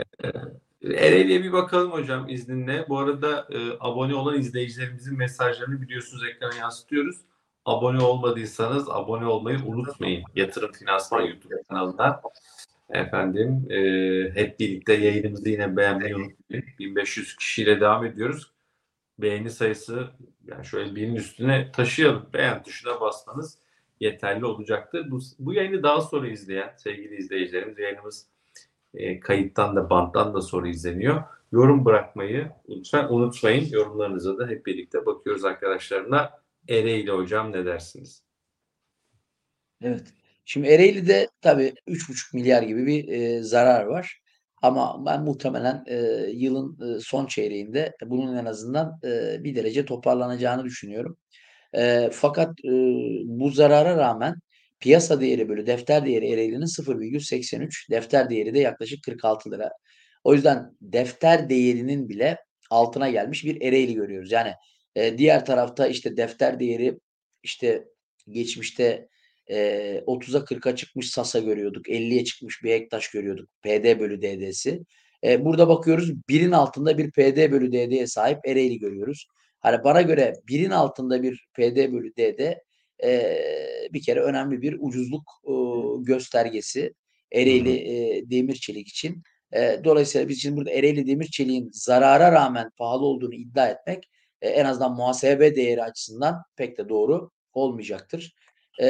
Ereğli'ye 0.83 1.43
bir 1.43 1.51
bakalım 1.53 1.91
hocam 1.91 2.29
izninle. 2.29 2.85
Bu 2.89 2.99
arada 2.99 3.47
e, 3.51 3.57
abone 3.79 4.15
olan 4.15 4.39
izleyicilerimizin 4.39 5.17
mesajlarını 5.17 5.81
biliyorsunuz 5.81 6.23
ekrana 6.23 6.55
yansıtıyoruz. 6.55 7.17
Abone 7.65 8.03
olmadıysanız 8.03 8.89
abone 8.89 9.25
olmayı 9.25 9.59
unutmayın. 9.65 10.23
Yatırım 10.35 10.71
Finansman 10.71 11.21
YouTube 11.21 11.63
kanalına. 11.69 12.21
Efendim 12.89 13.71
e, 13.71 13.79
hep 14.35 14.59
birlikte 14.59 14.93
yayınımızı 14.93 15.49
yine 15.49 15.77
beğenmeyi 15.77 16.15
unutmayın. 16.15 16.65
1500 16.79 17.35
kişiyle 17.35 17.81
devam 17.81 18.05
ediyoruz. 18.05 18.53
Beğeni 19.19 19.49
sayısı 19.49 20.07
yani 20.45 20.65
şöyle 20.65 20.95
birinin 20.95 21.15
üstüne 21.15 21.71
taşıyalım. 21.71 22.29
Beğen 22.33 22.63
tuşuna 22.63 23.01
basmanız 23.01 23.57
yeterli 23.99 24.45
olacaktır. 24.45 25.11
Bu, 25.11 25.19
bu 25.39 25.53
yayını 25.53 25.83
daha 25.83 26.01
sonra 26.01 26.27
izleyen 26.27 26.73
sevgili 26.77 27.15
izleyicilerimiz 27.15 27.79
yayınımız 27.79 28.27
e, 28.93 29.19
kayıttan 29.19 29.75
da 29.75 29.89
banttan 29.89 30.33
da 30.33 30.41
sonra 30.41 30.67
izleniyor. 30.67 31.23
Yorum 31.51 31.85
bırakmayı 31.85 32.51
lütfen 32.69 33.07
unutmayın. 33.09 33.69
Yorumlarınıza 33.71 34.37
da 34.37 34.47
hep 34.47 34.65
birlikte 34.65 35.05
bakıyoruz 35.05 35.45
arkadaşlarına. 35.45 36.31
Ereğli 36.69 37.11
hocam 37.11 37.51
ne 37.51 37.65
dersiniz? 37.65 38.23
Evet. 39.81 40.13
Şimdi 40.49 40.67
Ereğli'de 40.67 41.29
tabii 41.41 41.73
3,5 41.87 42.35
milyar 42.35 42.63
gibi 42.63 42.87
bir 42.87 43.07
e, 43.07 43.43
zarar 43.43 43.83
var. 43.85 44.21
Ama 44.61 45.05
ben 45.05 45.23
muhtemelen 45.23 45.83
e, 45.87 45.95
yılın 46.33 46.95
e, 46.95 46.99
son 46.99 47.25
çeyreğinde 47.25 47.93
bunun 48.05 48.37
en 48.37 48.45
azından 48.45 48.99
e, 49.03 49.43
bir 49.43 49.55
derece 49.55 49.85
toparlanacağını 49.85 50.63
düşünüyorum. 50.63 51.17
E, 51.75 52.09
fakat 52.13 52.49
e, 52.65 52.71
bu 53.25 53.49
zarara 53.49 53.97
rağmen 53.97 54.35
piyasa 54.79 55.21
değeri 55.21 55.49
böyle 55.49 55.67
defter 55.67 56.05
değeri 56.05 56.31
Ereğli'nin 56.31 56.65
0,83, 56.65 57.91
defter 57.91 58.29
değeri 58.29 58.53
de 58.53 58.59
yaklaşık 58.59 59.03
46 59.03 59.51
lira. 59.51 59.71
O 60.23 60.33
yüzden 60.33 60.71
defter 60.81 61.49
değerinin 61.49 62.09
bile 62.09 62.37
altına 62.69 63.09
gelmiş 63.09 63.45
bir 63.45 63.61
Ereğli 63.61 63.93
görüyoruz. 63.93 64.31
Yani 64.31 64.53
e, 64.95 65.17
diğer 65.17 65.45
tarafta 65.45 65.87
işte 65.87 66.17
defter 66.17 66.59
değeri 66.59 66.99
işte 67.43 67.85
geçmişte 68.29 69.07
e, 69.49 69.57
30'a 70.07 70.39
40'a 70.39 70.75
çıkmış 70.75 71.09
Sasa 71.09 71.39
görüyorduk. 71.39 71.89
50'ye 71.89 72.23
çıkmış 72.23 72.63
bir 72.63 72.71
Ektaş 72.71 73.11
görüyorduk. 73.11 73.49
PD 73.63 73.99
bölü 73.99 74.21
DD'si. 74.21 74.83
E, 75.23 75.45
burada 75.45 75.67
bakıyoruz 75.67 76.13
birin 76.29 76.51
altında 76.51 76.97
bir 76.97 77.11
PD 77.11 77.51
bölü 77.51 77.71
DD'ye 77.71 78.07
sahip 78.07 78.39
Ereğli 78.47 78.79
görüyoruz. 78.79 79.27
Hani 79.59 79.83
bana 79.83 80.01
göre 80.01 80.33
birin 80.47 80.71
altında 80.71 81.23
bir 81.23 81.47
PD 81.53 81.93
bölü 81.93 82.11
DD 82.15 82.55
e, 83.03 83.39
bir 83.93 84.01
kere 84.01 84.19
önemli 84.19 84.61
bir 84.61 84.77
ucuzluk 84.79 85.23
e, 85.45 85.53
göstergesi 86.03 86.93
Ereğli 87.31 87.77
e, 87.77 88.29
demir 88.29 88.55
çelik 88.55 88.87
için. 88.87 89.23
E, 89.53 89.81
dolayısıyla 89.83 90.29
biz 90.29 90.41
şimdi 90.41 90.57
burada 90.57 90.71
Ereğli 90.71 91.07
demir 91.07 91.25
çeliğin 91.25 91.69
zarara 91.73 92.31
rağmen 92.31 92.71
pahalı 92.77 93.05
olduğunu 93.05 93.33
iddia 93.33 93.67
etmek 93.67 94.09
e, 94.41 94.49
en 94.49 94.65
azından 94.65 94.95
muhasebe 94.95 95.55
değeri 95.55 95.83
açısından 95.83 96.43
pek 96.55 96.77
de 96.77 96.89
doğru 96.89 97.29
olmayacaktır. 97.53 98.33
E, 98.77 98.87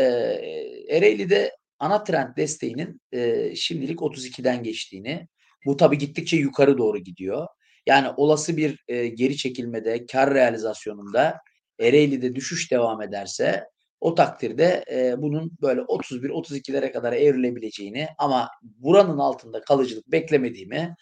Ereğli'de 0.89 1.57
ana 1.79 2.03
trend 2.03 2.37
desteğinin 2.37 3.01
e, 3.11 3.55
şimdilik 3.55 3.99
32'den 3.99 4.63
geçtiğini, 4.63 5.27
bu 5.65 5.77
tabii 5.77 5.97
gittikçe 5.97 6.37
yukarı 6.37 6.77
doğru 6.77 6.97
gidiyor. 6.97 7.47
Yani 7.85 8.07
olası 8.17 8.57
bir 8.57 8.83
e, 8.87 9.07
geri 9.07 9.37
çekilmede, 9.37 10.05
kar 10.05 10.33
realizasyonunda 10.33 11.37
Ereğli'de 11.79 12.35
düşüş 12.35 12.71
devam 12.71 13.01
ederse 13.01 13.65
o 13.99 14.15
takdirde 14.15 14.85
e, 14.91 15.21
bunun 15.21 15.51
böyle 15.61 15.81
31-32'lere 15.81 16.91
kadar 16.91 17.13
evrilebileceğini 17.13 18.07
ama 18.17 18.49
buranın 18.61 19.17
altında 19.17 19.61
kalıcılık 19.61 20.11
beklemediğimi 20.11 20.95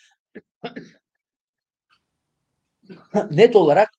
net 3.31 3.55
olarak 3.55 3.89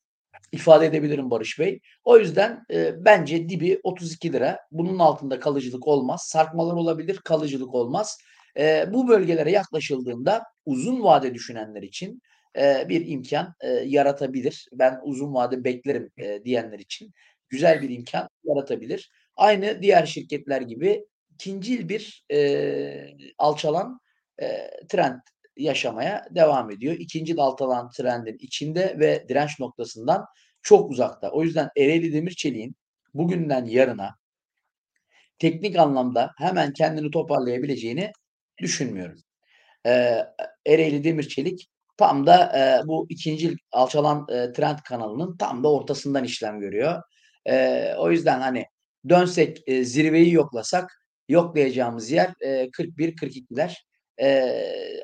ifade 0.52 0.86
edebilirim 0.86 1.30
Barış 1.30 1.58
Bey. 1.58 1.80
O 2.04 2.18
yüzden 2.18 2.64
e, 2.72 3.04
bence 3.04 3.48
dibi 3.48 3.80
32 3.82 4.32
lira. 4.32 4.58
Bunun 4.70 4.98
altında 4.98 5.40
kalıcılık 5.40 5.88
olmaz. 5.88 6.22
Sarkmalar 6.28 6.74
olabilir, 6.74 7.16
kalıcılık 7.16 7.74
olmaz. 7.74 8.18
E, 8.58 8.84
bu 8.92 9.08
bölgelere 9.08 9.50
yaklaşıldığında 9.50 10.42
uzun 10.66 11.02
vade 11.02 11.34
düşünenler 11.34 11.82
için 11.82 12.22
e, 12.58 12.88
bir 12.88 13.06
imkan 13.06 13.54
e, 13.60 13.68
yaratabilir. 13.68 14.68
Ben 14.72 15.00
uzun 15.02 15.34
vade 15.34 15.64
beklerim 15.64 16.10
e, 16.18 16.44
diyenler 16.44 16.78
için 16.78 17.12
güzel 17.48 17.82
bir 17.82 17.90
imkan 17.90 18.28
yaratabilir. 18.44 19.10
Aynı 19.36 19.82
diğer 19.82 20.06
şirketler 20.06 20.60
gibi 20.60 21.04
ikincil 21.34 21.88
bir 21.88 22.24
e, 22.32 23.16
alçalan 23.38 24.00
e, 24.42 24.70
trend 24.88 25.20
yaşamaya 25.56 26.26
devam 26.30 26.70
ediyor. 26.70 26.94
İkinci 26.94 27.40
alçalan 27.40 27.90
trendin 27.90 28.38
içinde 28.40 28.96
ve 28.98 29.26
direnç 29.28 29.60
noktasından 29.60 30.26
çok 30.62 30.90
uzakta. 30.90 31.30
O 31.30 31.42
yüzden 31.42 31.70
Ereğli 31.76 32.12
Demirçelik'in 32.12 32.76
bugünden 33.14 33.64
yarına 33.64 34.16
teknik 35.38 35.78
anlamda 35.78 36.32
hemen 36.38 36.72
kendini 36.72 37.10
toparlayabileceğini 37.10 38.12
düşünmüyorum. 38.58 39.18
Ee, 39.86 40.22
Ereğli 40.66 41.04
Demirçelik 41.04 41.68
tam 41.96 42.26
da 42.26 42.58
e, 42.58 42.88
bu 42.88 43.06
ikinci 43.08 43.56
alçalan 43.72 44.26
e, 44.28 44.52
trend 44.52 44.78
kanalının 44.78 45.36
tam 45.36 45.64
da 45.64 45.72
ortasından 45.72 46.24
işlem 46.24 46.60
görüyor. 46.60 47.02
E, 47.48 47.94
o 47.98 48.10
yüzden 48.10 48.40
hani 48.40 48.66
dönsek 49.08 49.62
e, 49.66 49.84
zirveyi 49.84 50.32
yoklasak 50.32 51.06
yoklayacağımız 51.28 52.10
yer 52.10 52.34
e, 52.40 52.70
41-42'ler. 52.70 53.74
E, 54.20 54.52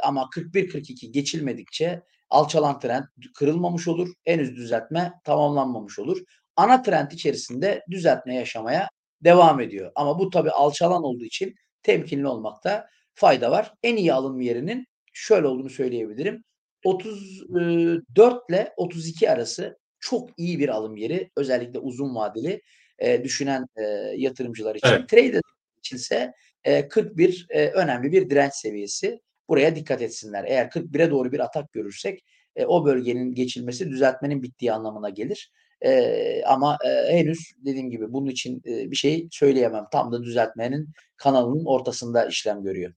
ama 0.02 0.28
41-42 0.34 1.10
geçilmedikçe 1.10 2.02
alçalan 2.30 2.80
trend 2.80 3.04
kırılmamış 3.34 3.88
olur. 3.88 4.08
Henüz 4.24 4.56
düzeltme 4.56 5.12
tamamlanmamış 5.24 5.98
olur. 5.98 6.18
Ana 6.56 6.82
trend 6.82 7.10
içerisinde 7.10 7.84
düzeltme 7.90 8.34
yaşamaya 8.34 8.88
devam 9.24 9.60
ediyor. 9.60 9.92
Ama 9.94 10.18
bu 10.18 10.30
tabii 10.30 10.50
alçalan 10.50 11.02
olduğu 11.02 11.24
için 11.24 11.54
temkinli 11.82 12.26
olmakta 12.26 12.86
fayda 13.14 13.50
var. 13.50 13.72
En 13.82 13.96
iyi 13.96 14.12
alım 14.12 14.40
yerinin 14.40 14.86
şöyle 15.12 15.46
olduğunu 15.46 15.70
söyleyebilirim. 15.70 16.44
34 16.84 18.50
ile 18.50 18.72
32 18.76 19.30
arası 19.30 19.78
çok 20.00 20.30
iyi 20.36 20.58
bir 20.58 20.68
alım 20.68 20.96
yeri. 20.96 21.30
Özellikle 21.36 21.78
uzun 21.78 22.14
vadeli 22.14 22.62
e, 22.98 23.24
düşünen 23.24 23.66
e, 23.76 23.82
yatırımcılar 24.16 24.74
için. 24.74 24.88
Evet. 24.88 25.08
Trader 25.08 25.40
içinse 25.78 26.32
e, 26.64 26.88
41 26.88 27.46
e, 27.50 27.68
önemli 27.68 28.12
bir 28.12 28.30
direnç 28.30 28.52
seviyesi. 28.52 29.20
Buraya 29.48 29.76
dikkat 29.76 30.02
etsinler. 30.02 30.44
Eğer 30.44 30.66
41'e 30.66 31.10
doğru 31.10 31.32
bir 31.32 31.40
atak 31.40 31.72
görürsek 31.72 32.24
o 32.66 32.86
bölgenin 32.86 33.34
geçilmesi 33.34 33.90
düzeltmenin 33.90 34.42
bittiği 34.42 34.72
anlamına 34.72 35.10
gelir. 35.10 35.52
Ama 36.46 36.78
henüz 37.10 37.52
dediğim 37.58 37.90
gibi 37.90 38.12
bunun 38.12 38.26
için 38.26 38.62
bir 38.64 38.96
şey 38.96 39.28
söyleyemem. 39.30 39.84
Tam 39.92 40.12
da 40.12 40.22
düzeltmenin 40.22 40.88
kanalının 41.16 41.64
ortasında 41.64 42.26
işlem 42.26 42.62
görüyor. 42.62 42.92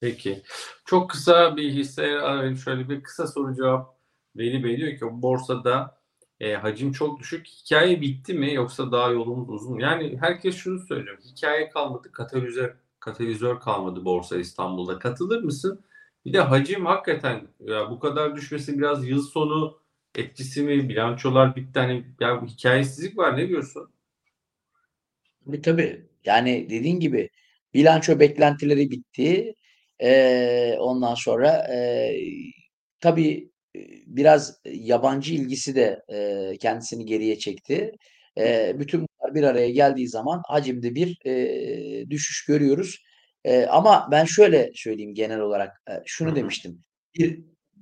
Peki. 0.00 0.42
Çok 0.84 1.10
kısa 1.10 1.56
bir 1.56 1.72
hisse 1.72 2.02
arayayım. 2.02 2.56
Şöyle 2.56 2.88
bir 2.88 3.02
kısa 3.02 3.26
soru 3.26 3.54
cevap 3.54 3.96
Veli 4.36 4.64
Bey 4.64 4.76
diyor 4.76 4.92
ki 4.92 5.22
borsada 5.22 6.00
e, 6.40 6.54
hacim 6.54 6.92
çok 6.92 7.20
düşük. 7.20 7.46
Hikaye 7.46 8.00
bitti 8.00 8.34
mi 8.34 8.54
yoksa 8.54 8.92
daha 8.92 9.10
yolumuz 9.10 9.48
uzun? 9.50 9.78
Yani 9.78 10.18
herkes 10.20 10.56
şunu 10.56 10.78
söylüyor. 10.78 11.18
Hikaye 11.24 11.68
kalmadı, 11.68 12.12
katalizör 12.12 12.76
katalizör 13.00 13.60
kalmadı 13.60 14.04
Borsa 14.04 14.36
İstanbul'da. 14.36 14.98
Katılır 14.98 15.42
mısın? 15.42 15.84
Bir 16.24 16.32
de 16.32 16.40
hacim 16.40 16.86
hakikaten 16.86 17.48
ya 17.60 17.90
bu 17.90 17.98
kadar 18.00 18.36
düşmesi 18.36 18.78
biraz 18.78 19.08
yıl 19.08 19.22
sonu 19.22 19.78
etkisi 20.14 20.62
mi? 20.62 20.88
Bilançolar 20.88 21.56
bitti. 21.56 21.78
Hani 21.80 22.04
ya 22.20 22.42
hikayesizlik 22.46 23.18
var. 23.18 23.36
Ne 23.36 23.48
diyorsun? 23.48 23.90
Tabii 25.46 25.60
tabii. 25.62 26.06
Yani 26.24 26.70
dediğin 26.70 27.00
gibi 27.00 27.30
bilanço 27.74 28.20
beklentileri 28.20 28.90
bitti. 28.90 29.54
Eee, 30.00 30.76
ondan 30.80 31.14
sonra 31.14 31.66
eee, 31.70 32.52
tabii 33.00 33.50
e, 33.76 33.80
biraz 34.06 34.60
yabancı 34.64 35.34
ilgisi 35.34 35.74
de 35.74 36.02
eee, 36.10 36.56
kendisini 36.60 37.06
geriye 37.06 37.38
çekti. 37.38 37.92
Eee, 38.36 38.76
bütün 38.78 39.06
bir 39.34 39.42
araya 39.42 39.70
geldiği 39.70 40.08
zaman 40.08 40.42
hacimde 40.48 40.94
bir 40.94 41.18
eee, 41.24 42.10
düşüş 42.10 42.44
görüyoruz. 42.46 42.96
Eee, 43.44 43.66
ama 43.66 44.08
ben 44.10 44.24
şöyle 44.24 44.70
söyleyeyim 44.74 45.14
genel 45.14 45.40
olarak 45.40 45.82
e, 45.90 45.92
şunu 46.06 46.36
demiştim. 46.36 46.84
Bir 47.18 47.40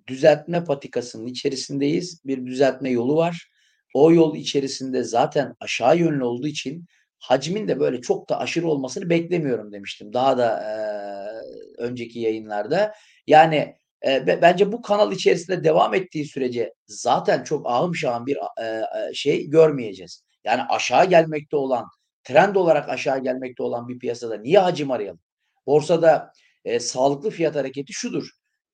düzeltme 0.09 0.65
patikasının 0.65 1.27
içerisindeyiz. 1.27 2.23
Bir 2.25 2.47
düzeltme 2.47 2.91
yolu 2.91 3.17
var. 3.17 3.49
O 3.95 4.13
yol 4.13 4.37
içerisinde 4.37 5.03
zaten 5.03 5.55
aşağı 5.61 5.99
yönlü 5.99 6.25
olduğu 6.25 6.47
için 6.47 6.87
hacmin 7.19 7.69
de 7.69 7.81
böyle 7.81 8.01
çok 8.01 8.29
da 8.29 8.39
aşırı 8.39 8.69
olmasını 8.69 9.11
beklemiyorum 9.11 9.73
demiştim. 9.73 10.13
Daha 10.13 10.39
da 10.39 10.61
eee, 10.63 11.85
önceki 11.87 12.21
yayınlarda. 12.21 12.93
Yani 13.27 13.75
e, 14.07 14.27
be- 14.27 14.39
bence 14.43 14.73
bu 14.73 14.83
kanal 14.83 15.13
içerisinde 15.13 15.65
devam 15.65 15.95
ettiği 15.95 16.25
sürece 16.27 16.75
zaten 16.87 17.43
çok 17.45 17.67
ahım 17.71 17.95
şahım 17.97 18.27
bir 18.27 18.37
e, 18.37 18.65
e, 19.11 19.15
şey 19.15 19.47
görmeyeceğiz. 19.51 20.25
Yani 20.49 20.63
aşağı 20.63 21.05
gelmekte 21.05 21.57
olan, 21.57 21.87
trend 22.25 22.55
olarak 22.55 22.89
aşağı 22.89 23.23
gelmekte 23.23 23.63
olan 23.63 23.89
bir 23.89 23.99
piyasada 23.99 24.37
niye 24.39 24.59
hacim 24.59 24.91
arayalım? 24.91 25.21
Borsada 25.67 26.33
e, 26.65 26.81
sağlıklı 26.81 27.31
fiyat 27.31 27.57
hareketi 27.57 27.93
şudur. 27.93 28.29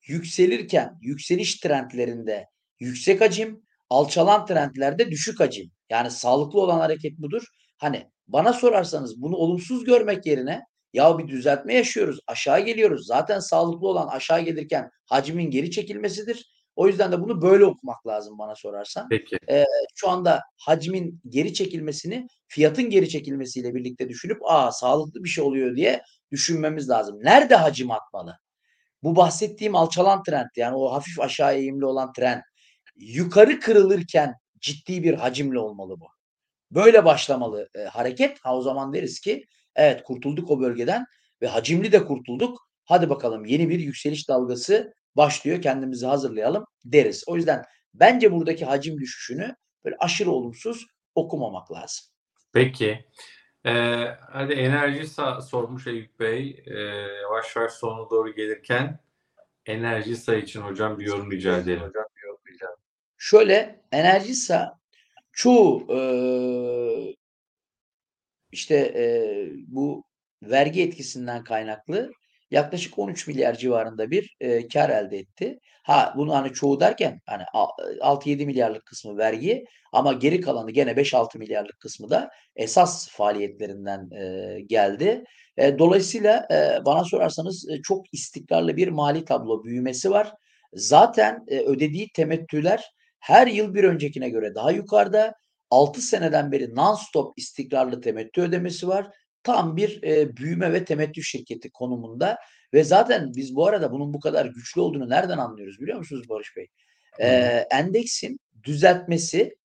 Yükselirken 0.07 0.99
yükseliş 1.01 1.61
trendlerinde 1.61 2.47
yüksek 2.81 3.21
hacim, 3.21 3.63
alçalan 3.91 4.47
trendlerde 4.47 5.11
düşük 5.11 5.41
hacim. 5.41 5.71
Yani 5.91 6.11
sağlıklı 6.11 6.61
olan 6.61 6.79
hareket 6.79 7.19
budur. 7.19 7.43
Hani 7.79 8.11
bana 8.29 8.53
sorarsanız 8.53 9.23
bunu 9.23 9.37
olumsuz 9.37 9.85
görmek 9.85 10.27
yerine 10.27 10.63
ya 10.93 11.19
bir 11.19 11.29
düzeltme 11.29 11.75
yaşıyoruz, 11.75 12.21
aşağı 12.27 12.61
geliyoruz. 12.61 13.07
Zaten 13.07 13.39
sağlıklı 13.39 13.89
olan 13.89 14.09
aşağı 14.09 14.41
gelirken 14.41 14.91
hacmin 15.07 15.51
geri 15.51 15.71
çekilmesidir. 15.71 16.54
O 16.77 16.87
yüzden 16.87 17.13
de 17.13 17.21
bunu 17.21 17.43
böyle 17.43 17.65
okumak 17.65 18.07
lazım 18.07 18.39
bana 18.39 18.55
sorarsan. 18.55 19.09
Peki. 19.11 19.39
Şu 19.95 20.09
anda 20.09 20.41
hacmin 20.57 21.21
geri 21.29 21.55
çekilmesini 21.55 22.27
fiyatın 22.47 22.91
geri 22.91 23.09
çekilmesiyle 23.09 23.75
birlikte 23.75 24.09
düşünüp 24.09 24.39
aa 24.45 24.73
sağlıklı 24.73 25.25
bir 25.25 25.29
şey 25.29 25.45
oluyor 25.45 25.77
diye 25.77 26.03
düşünmemiz 26.31 26.89
lazım. 26.89 27.19
Nerede 27.23 27.55
hacim 27.55 27.91
atmalı? 27.91 28.39
Bu 29.03 29.17
bahsettiğim 29.17 29.75
alçalan 29.75 30.23
trend 30.23 30.49
yani 30.57 30.77
o 30.77 30.93
hafif 30.93 31.21
aşağı 31.21 31.55
eğimli 31.55 31.87
olan 31.87 32.13
trend 32.13 32.43
yukarı 32.97 33.61
kırılırken 33.61 34.35
ciddi 34.61 35.03
bir 35.03 35.15
hacimle 35.15 35.59
olmalı 35.59 36.01
bu. 36.01 36.07
Böyle 36.71 37.05
başlamalı 37.05 37.69
e, 37.75 37.81
hareket. 37.85 38.39
Ha 38.43 38.57
o 38.57 38.63
zaman 38.63 38.93
deriz 38.93 39.21
ki 39.21 39.45
evet 39.77 40.03
kurtulduk 40.03 40.51
o 40.51 40.61
bölgeden 40.61 41.05
ve 41.43 41.47
hacimli 41.47 41.93
de 41.93 42.05
kurtulduk. 42.05 42.69
Hadi 42.85 43.11
bakalım 43.11 43.45
yeni 43.45 43.69
bir 43.69 43.79
yükseliş 43.79 44.29
dalgası 44.29 44.95
başlıyor. 45.17 45.63
Kendimizi 45.63 46.07
hazırlayalım 46.07 46.65
deriz. 46.85 47.25
O 47.27 47.37
yüzden 47.37 47.65
bence 47.95 48.33
buradaki 48.33 48.65
hacim 48.65 49.01
düşüşünü 49.01 49.57
böyle 49.85 49.97
aşırı 49.99 50.31
olumsuz 50.31 50.87
okumamak 51.15 51.73
lazım. 51.73 52.07
Peki. 52.53 53.05
Ee, 53.67 54.05
hadi 54.31 54.53
enerji 54.53 55.01
sa- 55.01 55.43
sormuş 55.43 55.87
Eyüp 55.87 56.21
Bey. 56.21 56.63
Ee, 56.67 56.79
yavaş 57.23 57.57
yavaş 57.57 57.73
sonuna 57.73 58.11
doğru 58.11 58.35
gelirken 58.35 58.99
enerji 59.67 60.17
sayı 60.17 60.43
için 60.43 60.61
hocam 60.61 60.99
bir 60.99 61.07
yorum 61.07 61.31
rica 61.31 61.59
edelim. 61.59 61.93
Şöyle 63.19 63.81
enerjisa 63.93 64.79
çoğu 65.33 65.87
eee, 65.89 67.17
işte 68.53 68.93
eee, 68.95 69.53
bu 69.69 70.05
vergi 70.43 70.83
etkisinden 70.83 71.45
kaynaklı 71.45 72.13
yaklaşık 72.55 72.99
13 72.99 73.27
milyar 73.29 73.55
civarında 73.55 74.11
bir 74.11 74.37
eee 74.41 74.69
kar 74.69 74.91
elde 74.91 75.19
etti. 75.19 75.59
Ha 75.83 76.15
bunu 76.17 76.35
hani 76.35 76.53
çoğu 76.53 76.81
derken 76.81 77.21
hani 77.27 77.43
a- 77.55 77.69
6-7 78.01 78.47
milyarlık 78.47 78.87
kısmı 78.87 79.19
vergi 79.19 79.65
ama 79.93 80.13
geri 80.13 80.41
kalanı 80.41 80.71
gene 80.71 80.97
5-6 80.97 81.39
milyarlık 81.39 81.81
kısmı 81.81 82.11
da 82.11 82.31
esas 82.57 83.09
faaliyetlerinden 83.11 84.09
eee, 84.13 84.61
geldi. 84.61 85.25
E, 85.57 85.79
dolayısıyla 85.79 86.49
e, 86.51 86.85
bana 86.85 87.05
sorarsanız 87.05 87.69
e, 87.71 87.83
çok 87.83 88.05
istikrarlı 88.15 88.77
bir 88.77 88.89
mali 88.89 89.25
tablo 89.25 89.65
büyümesi 89.65 90.11
var. 90.11 90.33
Zaten 90.75 91.45
e, 91.49 91.59
ödediği 91.61 92.09
temettüler 92.15 92.85
her 93.21 93.47
yıl 93.47 93.75
bir 93.75 93.85
öncekine 93.85 94.29
göre 94.29 94.55
daha 94.55 94.71
yukarıda. 94.71 95.35
6 95.71 96.01
seneden 96.03 96.53
beri 96.53 96.65
non-stop 96.65 97.33
istikrarlı 97.37 98.01
temettü 98.01 98.41
ödemesi 98.43 98.89
var. 98.89 99.07
Tam 99.45 99.77
bir 99.77 100.03
e, 100.03 100.37
büyüme 100.37 100.73
ve 100.73 100.85
temettü 100.85 101.23
şirketi 101.23 101.71
konumunda 101.71 102.39
ve 102.75 102.85
zaten 102.85 103.33
biz 103.37 103.57
bu 103.57 103.67
arada 103.67 103.93
bunun 103.93 104.15
bu 104.15 104.21
kadar 104.21 104.47
güçlü 104.47 104.81
olduğunu 104.81 105.11
nereden 105.11 105.39
anlıyoruz 105.39 105.81
biliyor 105.81 105.99
musunuz 105.99 106.29
Barış 106.29 106.57
Bey? 106.57 106.67
E, 107.21 107.29
endeksin 107.71 108.41
düzeltmesi 108.63 109.57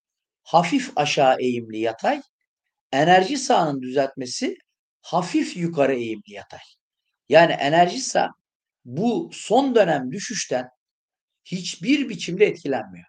hafif 0.43 0.91
aşağı 0.95 1.39
eğimli 1.39 1.79
yatay, 1.79 2.21
enerji 2.91 3.37
sahanın 3.37 3.81
düzeltmesi 3.81 4.57
hafif 5.01 5.57
yukarı 5.57 5.95
eğimli 5.95 6.33
yatay. 6.33 6.59
Yani 7.29 7.51
enerji 7.51 7.99
sağ 7.99 8.31
bu 8.85 9.29
son 9.33 9.75
dönem 9.75 10.11
düşüşten 10.11 10.69
hiçbir 11.45 12.09
biçimde 12.09 12.45
etkilenmiyor. 12.45 13.05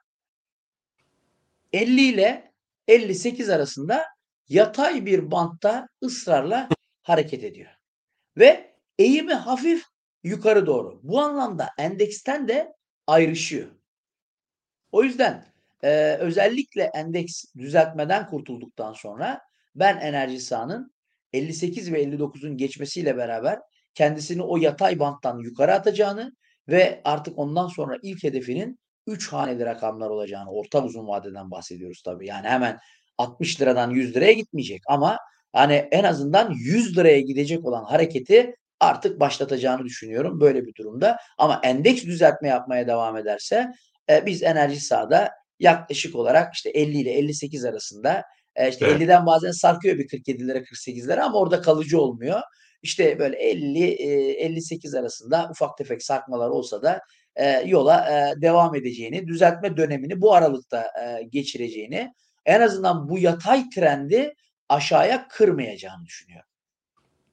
50 1.72 2.00
ile 2.00 2.52
58 2.88 3.48
arasında 3.50 4.04
yatay 4.50 5.06
bir 5.06 5.30
bantta 5.30 5.88
ısrarla 6.04 6.68
hareket 7.02 7.44
ediyor. 7.44 7.70
Ve 8.36 8.74
eğimi 8.98 9.34
hafif 9.34 9.84
yukarı 10.22 10.66
doğru. 10.66 11.00
Bu 11.02 11.20
anlamda 11.20 11.68
endeksten 11.78 12.48
de 12.48 12.74
ayrışıyor. 13.06 13.68
O 14.92 15.02
yüzden 15.04 15.46
e, 15.82 16.14
özellikle 16.14 16.82
endeks 16.94 17.44
düzeltmeden 17.58 18.26
kurtulduktan 18.26 18.92
sonra 18.92 19.40
ben 19.74 19.96
enerji 19.96 20.40
sahanın 20.40 20.92
58 21.32 21.92
ve 21.92 22.02
59'un 22.02 22.56
geçmesiyle 22.56 23.16
beraber 23.16 23.58
kendisini 23.94 24.42
o 24.42 24.56
yatay 24.56 24.98
banttan 24.98 25.38
yukarı 25.38 25.74
atacağını 25.74 26.32
ve 26.68 27.00
artık 27.04 27.38
ondan 27.38 27.68
sonra 27.68 27.98
ilk 28.02 28.24
hedefinin 28.24 28.78
3 29.06 29.32
haneli 29.32 29.64
rakamlar 29.64 30.10
olacağını, 30.10 30.50
orta 30.50 30.84
uzun 30.84 31.08
vadeden 31.08 31.50
bahsediyoruz 31.50 32.02
tabii. 32.02 32.26
Yani 32.26 32.48
hemen 32.48 32.78
60 33.20 33.60
liradan 33.60 33.90
100 33.90 34.16
liraya 34.16 34.32
gitmeyecek 34.32 34.82
ama 34.88 35.18
hani 35.52 35.74
en 35.74 36.04
azından 36.04 36.50
100 36.50 36.98
liraya 36.98 37.20
gidecek 37.20 37.64
olan 37.64 37.84
hareketi 37.84 38.54
artık 38.80 39.20
başlatacağını 39.20 39.84
düşünüyorum 39.84 40.40
böyle 40.40 40.66
bir 40.66 40.74
durumda. 40.74 41.16
Ama 41.38 41.60
endeks 41.64 42.04
düzeltme 42.04 42.48
yapmaya 42.48 42.86
devam 42.86 43.16
ederse 43.16 43.72
e, 44.10 44.26
biz 44.26 44.42
enerji 44.42 44.80
sahada 44.80 45.30
yaklaşık 45.58 46.16
olarak 46.16 46.54
işte 46.54 46.70
50 46.70 46.98
ile 46.98 47.10
58 47.10 47.64
arasında 47.64 48.22
e, 48.56 48.68
işte 48.68 48.86
Evet. 48.86 49.00
50'den 49.00 49.26
bazen 49.26 49.50
sarkıyor 49.50 49.98
bir 49.98 50.08
47'lere 50.08 50.64
48'lere 50.64 51.20
ama 51.20 51.38
orada 51.38 51.60
kalıcı 51.60 52.00
olmuyor. 52.00 52.40
İşte 52.82 53.18
böyle 53.18 53.36
50 53.36 53.84
e, 53.84 54.32
58 54.32 54.94
arasında 54.94 55.48
ufak 55.50 55.78
tefek 55.78 56.02
sarkmalar 56.02 56.48
olsa 56.50 56.82
da 56.82 57.00
e, 57.36 57.62
yola 57.66 58.08
e, 58.10 58.42
devam 58.42 58.74
edeceğini, 58.74 59.26
düzeltme 59.26 59.76
dönemini 59.76 60.20
bu 60.20 60.34
aralıkta 60.34 60.82
e, 61.02 61.22
geçireceğini, 61.22 62.12
en 62.46 62.60
azından 62.60 63.08
bu 63.08 63.18
yatay 63.18 63.70
trendi 63.70 64.34
aşağıya 64.68 65.28
kırmayacağını 65.28 66.04
düşünüyorum. 66.04 66.48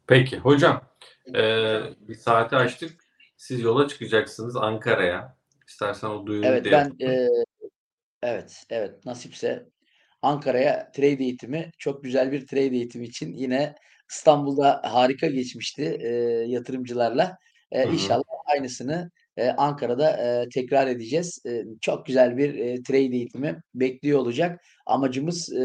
Peki 0.08 0.38
hocam 0.38 0.88
Ee, 1.36 1.80
bir 2.00 2.16
saati 2.16 2.56
açtık. 2.56 3.04
Siz 3.38 3.62
yola 3.62 3.88
çıkacaksınız 3.88 4.56
Ankara'ya. 4.56 5.38
İstersen 5.68 6.08
o 6.08 6.26
duyuruyu 6.26 6.52
Evet 6.52 6.68
ben 6.72 7.08
e, 7.08 7.28
evet 8.24 8.64
evet 8.70 9.06
nasipse 9.06 9.66
Ankara'ya 10.22 10.92
trade 10.92 11.24
eğitimi 11.24 11.72
çok 11.78 12.04
güzel 12.04 12.32
bir 12.32 12.48
trade 12.48 12.62
eğitimi 12.62 13.06
için 13.06 13.34
yine 13.34 13.76
İstanbul'da 14.10 14.82
harika 14.84 15.28
geçmişti 15.28 15.98
e, 16.02 16.08
yatırımcılarla. 16.48 17.38
E, 17.72 17.88
inşallah 17.90 18.24
aynısını 18.46 19.12
e, 19.38 19.50
Ankara'da 19.50 20.12
e, 20.12 20.50
tekrar 20.50 20.88
edeceğiz. 20.88 21.40
E, 21.46 21.64
çok 21.82 22.06
güzel 22.06 22.38
bir 22.38 22.56
e, 22.56 22.84
trade 22.84 23.00
eğitimi 23.00 23.62
bekliyor 23.76 24.20
olacak. 24.20 24.62
Amacımız 24.86 25.54
e, 25.54 25.62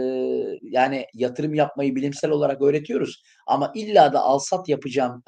yani 0.62 1.06
yatırım 1.14 1.54
yapmayı 1.54 1.94
bilimsel 1.94 2.30
olarak 2.30 2.62
öğretiyoruz 2.62 3.22
ama 3.46 3.72
illa 3.74 4.12
da 4.12 4.20
alsat 4.20 4.68
yapacağım 4.68 5.22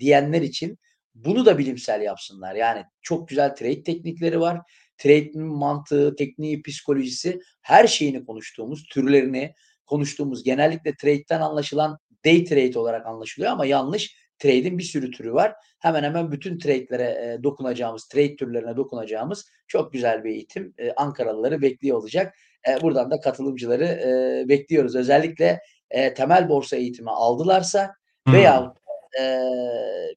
diyenler 0.00 0.42
için 0.42 0.78
bunu 1.14 1.46
da 1.46 1.58
bilimsel 1.58 2.02
yapsınlar. 2.02 2.54
Yani 2.54 2.84
çok 3.02 3.28
güzel 3.28 3.56
trade 3.56 3.82
teknikleri 3.82 4.40
var. 4.40 4.60
Trade'in 4.98 5.42
mantığı, 5.42 6.16
tekniği, 6.16 6.62
psikolojisi 6.62 7.40
her 7.62 7.86
şeyini 7.86 8.24
konuştuğumuz, 8.24 8.84
türlerini 8.92 9.52
konuştuğumuz 9.86 10.44
genellikle 10.44 10.94
trade'den 10.96 11.40
anlaşılan 11.40 11.98
day 12.24 12.44
trade 12.44 12.78
olarak 12.78 13.06
anlaşılıyor 13.06 13.52
ama 13.52 13.66
yanlış. 13.66 14.27
Trade'in 14.38 14.78
bir 14.78 14.82
sürü 14.82 15.10
türü 15.10 15.32
var. 15.32 15.54
Hemen 15.78 16.02
hemen 16.02 16.32
bütün 16.32 16.58
trade'lere 16.58 17.04
e, 17.04 17.42
dokunacağımız, 17.42 18.08
trade 18.08 18.36
türlerine 18.36 18.76
dokunacağımız 18.76 19.46
çok 19.66 19.92
güzel 19.92 20.24
bir 20.24 20.30
eğitim 20.30 20.74
e, 20.78 20.92
Ankaralıları 20.92 21.62
bekliyor 21.62 21.98
olacak. 21.98 22.34
E, 22.68 22.80
buradan 22.82 23.10
da 23.10 23.20
katılımcıları 23.20 23.84
e, 23.84 24.44
bekliyoruz. 24.48 24.96
Özellikle 24.96 25.60
e, 25.90 26.14
temel 26.14 26.48
borsa 26.48 26.76
eğitimi 26.76 27.10
aldılarsa 27.10 27.94
Hı. 28.28 28.32
veya 28.32 28.74
e, 29.20 29.40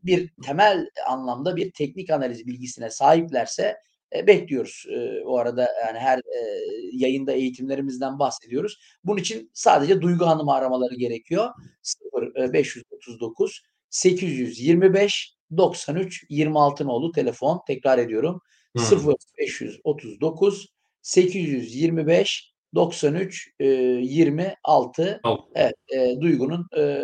bir 0.04 0.30
temel 0.46 0.90
anlamda 1.08 1.56
bir 1.56 1.72
teknik 1.72 2.10
analiz 2.10 2.48
bilgisine 2.48 2.90
sahiplerse 2.90 3.78
e, 4.16 4.28
bekliyoruz. 4.28 4.86
E, 4.90 5.24
o 5.26 5.38
arada 5.38 5.68
yani 5.86 6.00
her 6.00 6.18
e, 6.18 6.62
yayında 6.94 7.32
eğitimlerimizden 7.32 8.20
bahsediyoruz. 8.20 8.80
Bunun 9.04 9.18
için 9.18 9.52
sadece 9.54 10.02
Duygu 10.02 10.26
Hanım'ı 10.26 10.54
aramaları 10.54 10.96
gerekiyor. 10.96 11.50
0 11.82 12.44
e, 12.44 12.54
539 12.54 13.62
825 13.92 15.36
93 15.58 16.24
26 16.30 16.88
nolu 16.88 17.12
telefon. 17.12 17.62
Tekrar 17.68 17.98
ediyorum. 17.98 18.42
Hı. 18.78 18.82
0 18.82 19.16
539 19.38 20.68
825 21.02 22.52
93 22.76 23.50
e, 23.60 23.66
26 23.66 25.20
Al. 25.24 25.38
Evet, 25.56 25.76
e, 25.96 26.22
Duygu'nun 26.22 26.68
e, 26.78 27.04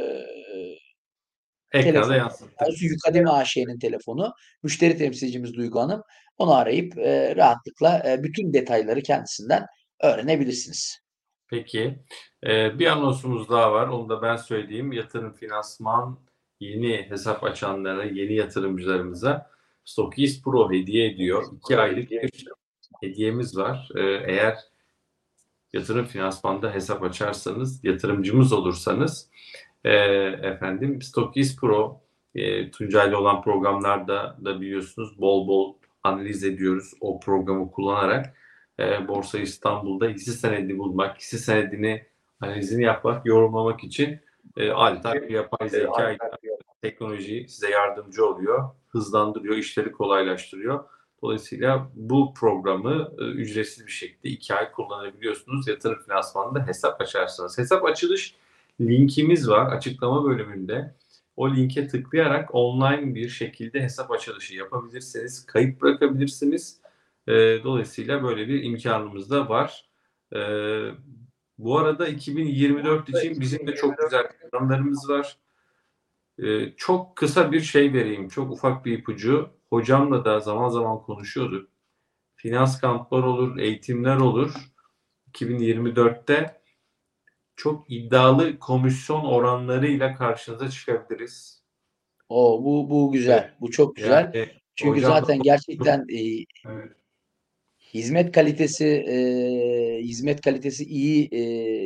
Ekranda 1.73 2.15
yansıttık. 2.15 2.81
Yukademi 2.81 3.29
AŞ'nin 3.29 3.79
telefonu. 3.79 4.33
Müşteri 4.63 4.97
temsilcimiz 4.97 5.53
Duygu 5.53 5.79
Hanım. 5.79 6.01
Onu 6.37 6.53
arayıp 6.53 6.97
e, 6.97 7.35
rahatlıkla 7.35 8.03
e, 8.07 8.23
bütün 8.23 8.53
detayları 8.53 9.01
kendisinden 9.01 9.65
öğrenebilirsiniz. 10.03 10.99
Peki. 11.49 11.99
Ee, 12.47 12.79
bir 12.79 12.87
anonsumuz 12.87 13.49
daha 13.49 13.71
var. 13.71 13.87
Onu 13.87 14.09
da 14.09 14.21
ben 14.21 14.35
söyleyeyim. 14.35 14.91
Yatırım 14.91 15.33
finansman 15.33 16.19
yeni 16.59 17.05
hesap 17.09 17.43
açanlara, 17.43 18.03
yeni 18.03 18.33
yatırımcılarımıza 18.33 19.49
Stokis 19.85 20.43
Pro 20.43 20.71
hediye 20.71 21.07
ediyor. 21.07 21.43
İki 21.57 21.79
aylık 21.79 22.11
bir 22.11 22.45
hediyemiz 23.01 23.57
var. 23.57 23.89
Ee, 23.95 24.01
eğer 24.01 24.57
yatırım 25.73 26.05
finansmanda 26.05 26.73
hesap 26.73 27.03
açarsanız, 27.03 27.83
yatırımcımız 27.83 28.53
olursanız 28.53 29.29
e, 29.83 29.91
efendim 30.43 31.01
Stokis 31.01 31.55
Pro 31.59 32.01
e, 32.35 32.71
Tuncay'la 32.71 33.17
olan 33.17 33.41
programlarda 33.41 34.37
da 34.45 34.61
biliyorsunuz 34.61 35.21
bol 35.21 35.47
bol 35.47 35.73
analiz 36.03 36.43
ediyoruz 36.43 36.93
o 37.01 37.19
programı 37.19 37.71
kullanarak 37.71 38.35
e, 38.79 39.07
Borsa 39.07 39.39
İstanbul'da 39.39 40.07
hisse 40.07 40.31
senedi 40.31 40.77
bulmak, 40.77 41.17
hisse 41.17 41.37
senedini 41.37 42.05
analizini 42.41 42.83
yapmak, 42.83 43.25
yorumlamak 43.25 43.83
için 43.83 44.19
e, 44.57 44.71
adeta 44.71 45.13
bir 45.13 45.29
yapay 45.29 45.69
zeka 45.69 46.17
teknoloji 46.81 47.45
size 47.49 47.69
yardımcı 47.69 48.25
oluyor, 48.25 48.69
hızlandırıyor, 48.89 49.57
işleri 49.57 49.91
kolaylaştırıyor. 49.91 50.83
Dolayısıyla 51.21 51.89
bu 51.95 52.33
programı 52.33 53.11
e, 53.19 53.23
ücretsiz 53.23 53.87
bir 53.87 53.91
şekilde 53.91 54.29
iki 54.29 54.53
ay 54.53 54.71
kullanabiliyorsunuz. 54.71 55.67
Yatırım 55.67 56.03
finansmanında 56.03 56.67
hesap 56.67 57.01
açarsanız. 57.01 57.57
Hesap 57.57 57.85
açılış 57.85 58.35
linkimiz 58.81 59.49
var 59.49 59.75
açıklama 59.75 60.25
bölümünde. 60.25 60.95
O 61.35 61.55
linke 61.55 61.87
tıklayarak 61.87 62.55
online 62.55 63.15
bir 63.15 63.29
şekilde 63.29 63.81
hesap 63.81 64.11
açılışı 64.11 64.55
yapabilirsiniz. 64.55 65.45
Kayıt 65.45 65.81
bırakabilirsiniz. 65.81 66.81
E, 67.27 67.33
dolayısıyla 67.63 68.23
böyle 68.23 68.47
bir 68.47 68.63
imkanımız 68.63 69.29
da 69.29 69.49
var. 69.49 69.85
E, 70.35 70.39
bu 71.57 71.77
arada 71.79 72.07
2024 72.07 73.09
için 73.09 73.41
bizim 73.41 73.67
de 73.67 73.75
çok 73.75 73.97
güzel 73.97 74.27
planlarımız 74.51 75.09
var. 75.09 75.37
E, 76.43 76.73
çok 76.77 77.15
kısa 77.15 77.51
bir 77.51 77.61
şey 77.61 77.93
vereyim. 77.93 78.29
Çok 78.29 78.51
ufak 78.51 78.85
bir 78.85 78.97
ipucu. 78.99 79.49
Hocamla 79.69 80.25
da 80.25 80.39
zaman 80.39 80.69
zaman 80.69 81.01
konuşuyorduk. 81.01 81.69
Finans 82.35 82.81
kamplar 82.81 83.23
olur, 83.23 83.57
eğitimler 83.57 84.17
olur. 84.17 84.53
2024'te 85.33 86.61
çok 87.55 87.91
iddialı 87.91 88.59
komisyon 88.59 89.25
oranlarıyla 89.25 90.15
karşınıza 90.15 90.69
çıkabiliriz. 90.69 91.63
O 92.29 92.63
bu 92.63 92.89
bu 92.89 93.11
güzel. 93.11 93.55
Bu 93.61 93.71
çok 93.71 93.95
güzel. 93.95 94.31
Yani 94.33 94.49
Çünkü 94.75 94.99
hocam- 94.99 95.11
zaten 95.19 95.41
gerçekten 95.41 96.05
e, 96.09 96.45
Evet. 96.65 96.91
Hizmet 97.97 98.31
kalitesi 98.31 98.85
e, 98.85 99.17
hizmet 100.01 100.41
kalitesi 100.41 100.83
iyi 100.83 101.29
e, 101.31 101.39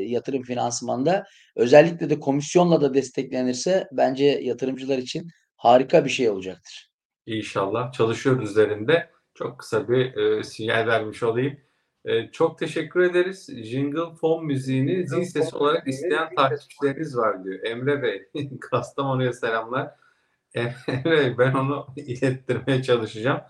yatırım 0.09 0.43
finansmanda 0.43 1.25
özellikle 1.55 2.09
de 2.09 2.19
komisyonla 2.19 2.81
da 2.81 2.93
desteklenirse 2.93 3.87
bence 3.91 4.25
yatırımcılar 4.25 4.97
için 4.97 5.27
harika 5.55 6.05
bir 6.05 6.09
şey 6.09 6.29
olacaktır. 6.29 6.91
İnşallah 7.25 7.91
çalışıyoruz 7.91 8.49
üzerinde. 8.49 9.09
Çok 9.33 9.59
kısa 9.59 9.89
bir 9.89 10.17
e, 10.17 10.43
sinyal 10.43 10.87
vermiş 10.87 11.23
olayım. 11.23 11.57
E, 12.05 12.31
çok 12.31 12.59
teşekkür 12.59 12.99
ederiz. 13.01 13.49
Jingle 13.63 14.15
fon 14.21 14.45
müziğini 14.45 15.07
zil 15.07 15.23
sesi 15.23 15.55
olarak 15.55 15.87
isteyen 15.87 16.35
takipçileriniz 16.35 17.17
var 17.17 17.43
diyor. 17.43 17.59
Emre 17.63 18.03
Bey, 18.03 18.29
Kastamonu'ya 18.61 19.33
selamlar. 19.33 19.91
Emre 20.53 21.05
Bey, 21.05 21.37
ben 21.37 21.53
onu 21.53 21.87
ilettirmeye 21.95 22.83
çalışacağım. 22.83 23.41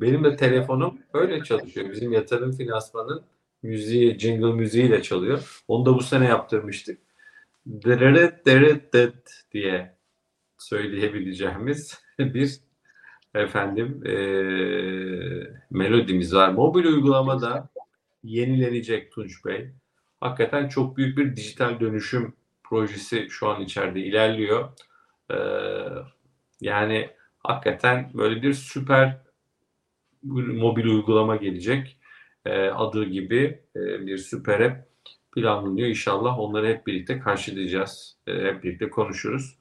Benim 0.00 0.24
de 0.24 0.36
telefonum 0.36 0.98
öyle 1.14 1.44
çalışıyor. 1.44 1.90
Bizim 1.92 2.12
yatırım 2.12 2.52
finansmanın 2.52 3.22
müziği, 3.62 4.18
jingle 4.18 4.52
müziğiyle 4.52 5.02
çalıyor. 5.02 5.62
Onu 5.68 5.86
da 5.86 5.94
bu 5.94 6.02
sene 6.02 6.24
yaptırmıştık. 6.26 6.98
Dırırıt 7.84 8.46
dırıt 8.46 8.92
dıt 8.94 9.30
diye 9.52 9.96
söyleyebileceğimiz 10.58 12.00
bir 12.18 12.60
efendim 13.34 14.02
eee, 14.06 15.52
melodimiz 15.70 16.34
var. 16.34 16.48
Mobil 16.52 16.84
uygulamada 16.84 17.68
yenilenecek 18.24 19.12
Tunç 19.12 19.44
Bey. 19.46 19.70
Hakikaten 20.20 20.68
çok 20.68 20.96
büyük 20.96 21.18
bir 21.18 21.36
dijital 21.36 21.80
dönüşüm 21.80 22.34
projesi 22.64 23.26
şu 23.30 23.48
an 23.48 23.62
içeride 23.62 24.00
ilerliyor. 24.00 24.68
Eee, 25.30 25.88
yani 26.60 27.10
hakikaten 27.38 28.10
böyle 28.14 28.42
bir 28.42 28.52
süper 28.54 29.18
mobil 30.22 30.84
uygulama 30.86 31.36
gelecek. 31.36 31.98
Eee, 32.46 32.70
adı 32.70 33.04
gibi 33.04 33.60
eee, 33.76 34.06
bir 34.06 34.18
süper 34.18 34.60
app 34.60 34.88
planlanıyor. 35.32 35.88
İnşallah 35.88 36.38
onları 36.38 36.66
hep 36.68 36.86
birlikte 36.86 37.18
karşılayacağız. 37.20 38.16
Eee, 38.28 38.34
hep 38.44 38.64
birlikte 38.64 38.90
konuşuruz. 38.90 39.58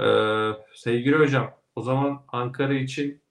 Eee, 0.00 0.52
sevgili 0.74 1.16
hocam, 1.18 1.50
o 1.76 1.82
zaman 1.82 2.22
Ankara 2.28 2.74
için 2.74 3.22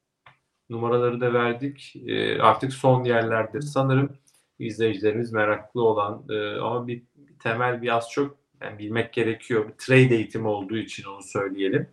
numaraları 0.69 1.21
da 1.21 1.33
verdik. 1.33 1.93
Eee, 1.95 2.39
artık 2.41 2.73
son 2.73 3.03
yerlerdir 3.03 3.61
sanırım 3.61 4.17
izleyicilerimiz 4.59 5.33
meraklı 5.33 5.83
olan 5.83 6.25
eee, 6.29 6.55
ama 6.61 6.87
bir, 6.87 7.03
temel 7.39 7.81
bir 7.81 7.97
az 7.97 8.11
çok 8.11 8.37
yani 8.61 8.79
bilmek 8.79 9.13
gerekiyor. 9.13 9.67
Bir 9.69 9.73
trade 9.77 10.15
eğitimi 10.15 10.47
olduğu 10.47 10.77
için 10.77 11.03
onu 11.05 11.23
söyleyelim. 11.23 11.87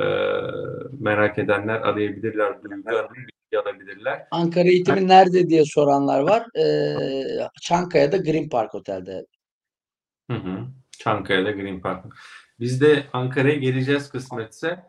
Eee, 0.00 0.42
merak 1.00 1.38
edenler 1.38 1.76
arayabilirler, 1.80 2.62
Duygu 2.64 3.33
alabilirler. 3.58 4.26
Ankara 4.30 4.68
eğitimi 4.68 5.08
nerede 5.08 5.48
diye 5.48 5.64
soranlar 5.64 6.20
var. 6.20 6.46
Ee, 6.58 7.48
Çankaya'da 7.62 8.16
Green 8.16 8.48
Park 8.48 8.74
Otel'de. 8.74 9.26
Hı 10.30 10.36
hı. 10.36 10.66
Çankaya'da 10.98 11.50
Green 11.50 11.80
Park. 11.80 12.04
Biz 12.60 12.80
de 12.80 13.06
Ankara'ya 13.12 13.54
geleceğiz 13.54 14.10
kısmetse. 14.10 14.82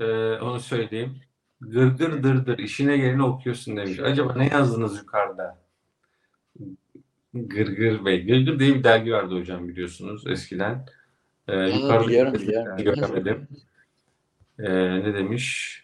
Ee, 0.00 0.04
onu 0.32 0.60
söyleyeyim. 0.60 1.20
Gırgır 1.60 2.22
dırdır 2.22 2.58
işine 2.58 2.96
geleni 2.96 3.24
okuyorsun 3.24 3.76
demiş. 3.76 3.98
Acaba 4.00 4.34
ne 4.34 4.48
yazdınız 4.48 4.98
yukarıda? 4.98 5.58
Gırgır 7.34 8.04
Bey. 8.04 8.26
Gırgır 8.26 8.58
diye 8.58 8.74
bir 8.74 8.84
dergi 8.84 9.12
vardı 9.12 9.34
hocam 9.34 9.68
biliyorsunuz 9.68 10.26
eskiden. 10.26 10.86
Ee, 11.48 11.56
yukarıda 11.56 12.08
biliyorum, 12.08 12.34
biliyorum. 12.34 12.76
göremedim. 12.76 13.48
Ee, 14.58 15.00
ne 15.00 15.14
demiş? 15.14 15.81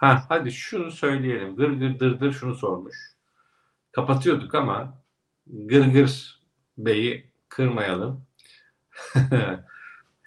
Ha 0.00 0.24
hadi 0.28 0.52
şunu 0.52 0.90
söyleyelim. 0.90 1.56
Gır 1.56 1.70
gır 1.70 1.98
dır 1.98 2.20
dır 2.20 2.32
şunu 2.32 2.54
sormuş. 2.54 2.96
Kapatıyorduk 3.92 4.54
ama 4.54 5.02
gır 5.46 5.86
gır 5.86 6.40
beyi 6.78 7.30
kırmayalım. 7.48 8.26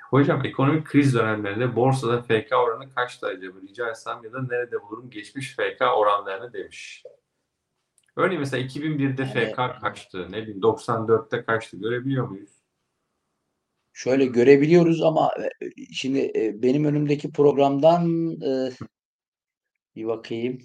Hocam 0.10 0.46
ekonomik 0.46 0.86
kriz 0.88 1.14
dönemlerinde 1.16 1.76
borsada 1.76 2.22
FK 2.22 2.52
oranı 2.52 2.94
kaçtı 2.94 3.28
acaba 3.28 3.58
rica 3.62 3.90
etsem 3.90 4.24
ya 4.24 4.34
da 4.34 4.42
nerede 4.42 4.82
bulurum 4.82 5.10
geçmiş 5.10 5.56
FK 5.56 5.82
oranlarını 5.82 6.54
demiş. 6.54 7.04
Örneğin 8.16 8.40
mesela 8.40 8.64
2001'de 8.64 9.22
Yani- 9.22 9.52
FK 9.52 9.82
kaçtı? 9.82 10.28
Ne 10.32 10.42
bileyim 10.42 10.62
94'te 10.62 11.46
kaçtı? 11.46 11.78
Görebiliyor 11.78 12.28
muyuz? 12.28 12.52
Şöyle 13.94 14.26
görebiliyoruz 14.26 15.02
ama 15.02 15.32
e, 15.62 15.70
şimdi 15.94 16.20
e, 16.36 16.62
benim 16.62 16.86
önümdeki 16.86 17.32
programdan 17.32 18.32
e, 18.42 18.70
bir 19.96 20.06
bakayım. 20.08 20.60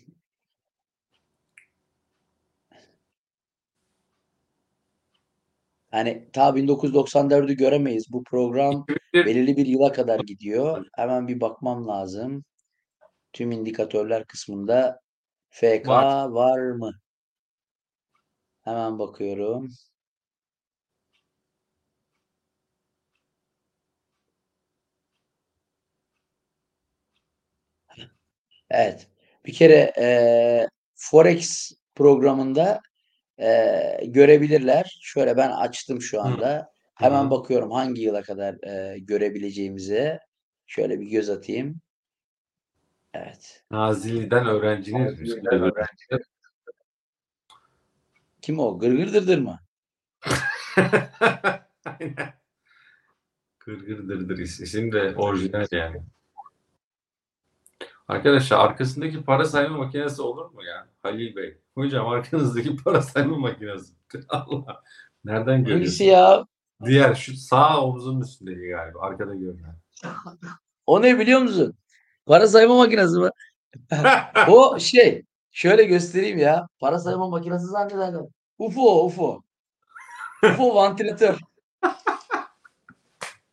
Yani 5.92 6.28
ta 6.32 6.56
1994'ü 6.56 7.54
göremeyiz. 7.54 8.12
Bu 8.12 8.24
program 8.24 8.84
2001 8.88 9.26
belirli 9.26 9.56
bir 9.56 9.66
yıla 9.66 9.92
kadar 9.92 10.20
gidiyor. 10.20 10.86
Hemen 10.96 11.28
bir 11.28 11.40
bakmam 11.40 11.88
lazım. 11.88 12.44
Tüm 13.32 13.52
indikatörler 13.52 14.26
kısmında 14.26 15.00
FK 15.50 15.88
Var. 15.88 16.28
var 16.28 16.58
mı? 16.58 16.92
Hemen 18.64 18.98
bakıyorum. 18.98 19.70
Evet. 28.70 29.08
Bir 29.46 29.52
kere 29.52 29.92
eee, 29.98 30.68
Forex 30.94 31.72
programında 31.94 32.80
eee, 33.38 34.00
görebilirler. 34.06 34.98
Şöyle 35.02 35.36
ben 35.36 35.50
açtım 35.50 36.00
şu 36.02 36.22
anda. 36.22 36.72
Hemen 36.94 37.24
Hı. 37.24 37.30
bakıyorum 37.30 37.70
hangi 37.70 38.02
yıla 38.02 38.22
kadar 38.22 38.56
eee, 38.62 38.98
görebileceğimize. 38.98 40.18
Şöyle 40.66 41.00
bir 41.00 41.06
göz 41.06 41.30
atayım. 41.30 41.80
Evet. 43.14 43.64
Nazilli'den 43.70 44.46
öğrenciniz 44.46 45.20
mi? 45.20 45.42
Kim 48.42 48.58
o? 48.58 48.78
Gırgır 48.78 49.12
dırdır 49.12 49.38
mı? 49.38 49.60
Aynen. 51.84 52.34
Gırgır 53.60 54.08
dırdır 54.08 54.38
is- 54.38 54.62
isim 54.62 54.92
de 54.92 55.14
orijinal 55.16 55.66
yani. 55.72 56.02
Arkadaşlar 58.08 58.58
arkasındaki 58.58 59.24
para 59.24 59.44
sayma 59.44 59.76
makinesi 59.76 60.22
olur 60.22 60.50
mu 60.50 60.64
ya? 60.64 60.86
Halil 61.02 61.36
Bey. 61.36 61.58
Hocam 61.74 62.08
arkanızdaki 62.08 62.76
para 62.84 63.02
sayma 63.02 63.36
makinesi. 63.38 63.92
Allah. 64.28 64.82
Nereden 65.24 65.52
Hangisi 65.52 65.68
görüyorsun? 65.72 66.04
ya? 66.04 66.46
Diğer 66.84 67.14
şu 67.14 67.36
sağ 67.36 67.80
omzunun 67.82 68.20
üstündeki 68.20 68.68
galiba. 68.68 69.00
Arkada 69.00 69.34
görünen. 69.34 69.76
O 70.86 71.02
ne 71.02 71.18
biliyor 71.18 71.40
musun? 71.40 71.74
Para 72.26 72.48
sayma 72.48 72.76
makinesi 72.76 73.18
mi? 73.18 73.30
O 74.48 74.78
şey. 74.78 75.22
Şöyle 75.50 75.84
göstereyim 75.84 76.38
ya. 76.38 76.68
Para 76.80 76.98
sayma 76.98 77.28
makinesi 77.28 77.66
zannederler. 77.66 78.20
UFO, 78.58 79.04
UFO. 79.04 79.42
UFO 80.44 80.74
vantilatör. 80.74 81.38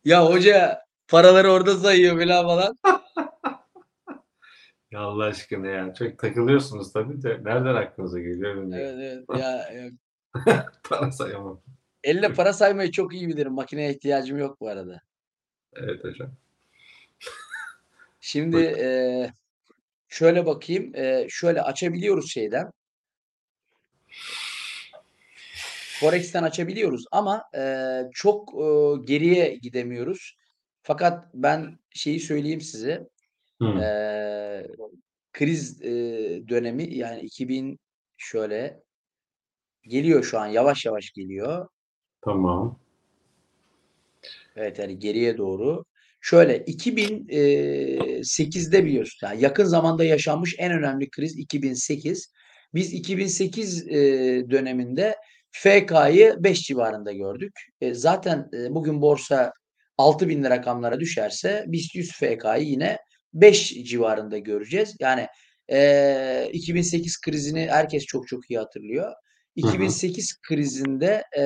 Ya 0.04 0.26
hoca 0.26 0.80
paraları 1.08 1.52
orada 1.52 1.76
sayıyor 1.76 2.18
falan 2.20 2.46
falan. 2.46 2.78
Ya 4.96 5.02
Allah 5.02 5.24
aşkına 5.24 5.66
ya. 5.66 5.94
Çok 5.94 6.18
takılıyorsunuz 6.18 6.92
tabii 6.92 7.22
de. 7.22 7.28
Nereden 7.44 7.74
aklınıza 7.74 8.18
geliyor 8.18 8.56
bilmiyorum. 8.56 8.98
Evet 8.98 9.24
evet. 9.30 9.40
Ya, 9.40 9.72
ya. 10.46 10.66
Para 10.82 11.12
sayamam. 11.12 11.60
Elle 12.04 12.32
para 12.34 12.52
saymayı 12.52 12.90
çok 12.90 13.14
iyi 13.14 13.28
bilirim. 13.28 13.52
Makineye 13.52 13.90
ihtiyacım 13.90 14.38
yok 14.38 14.60
bu 14.60 14.68
arada. 14.68 15.00
Evet 15.74 16.04
hocam. 16.04 16.30
Şimdi 18.20 18.56
eee, 18.56 19.32
şöyle 20.08 20.46
bakayım. 20.46 20.94
Eee, 20.94 21.26
şöyle 21.30 21.62
açabiliyoruz 21.62 22.30
şeyden. 22.30 22.70
Forex'ten 26.00 26.42
açabiliyoruz 26.42 27.04
ama 27.12 27.42
eee, 27.54 28.10
çok 28.12 28.54
eee, 28.54 29.04
geriye 29.04 29.54
gidemiyoruz. 29.54 30.36
Fakat 30.82 31.24
ben 31.34 31.78
şeyi 31.94 32.20
söyleyeyim 32.20 32.60
size. 32.60 33.08
Hı. 33.62 33.66
Eee, 33.78 34.66
kriz 35.32 35.82
eee, 35.82 36.48
dönemi 36.48 36.94
yani 36.94 37.20
2000 37.20 37.78
şöyle 38.16 38.82
geliyor 39.82 40.24
şu 40.24 40.38
an 40.38 40.46
yavaş 40.46 40.86
yavaş 40.86 41.10
geliyor. 41.10 41.68
Tamam. 42.24 42.78
Evet 44.56 44.78
yani 44.78 44.98
geriye 44.98 45.38
doğru. 45.38 45.84
Şöyle 46.20 46.58
2008'de 46.58 48.84
biliyorsun. 48.84 49.26
Yani 49.26 49.42
yakın 49.42 49.64
zamanda 49.64 50.04
yaşanmış 50.04 50.54
en 50.58 50.72
önemli 50.72 51.10
kriz 51.10 51.38
2008. 51.38 52.32
Biz 52.74 52.92
2008 52.92 53.88
e, 53.88 53.94
döneminde 54.50 55.16
FK'yı 55.50 56.36
5 56.38 56.62
civarında 56.62 57.12
gördük. 57.12 57.52
E, 57.80 57.94
zaten 57.94 58.50
bugün 58.70 59.02
borsa 59.02 59.52
6000 59.98 60.44
lira 60.44 60.50
rakamlara 60.50 61.00
düşerse 61.00 61.64
BIST 61.66 61.94
100 61.94 62.12
FK'yı 62.12 62.64
yine 62.64 62.98
5 63.40 63.68
civarında 63.68 64.38
göreceğiz. 64.38 64.96
Yani 65.00 65.26
e, 65.72 66.50
2008 66.52 67.20
krizini 67.20 67.66
herkes 67.70 68.04
çok 68.04 68.28
çok 68.28 68.50
iyi 68.50 68.58
hatırlıyor. 68.58 69.12
2008 69.56 70.40
krizinde 70.42 71.24
e, 71.38 71.44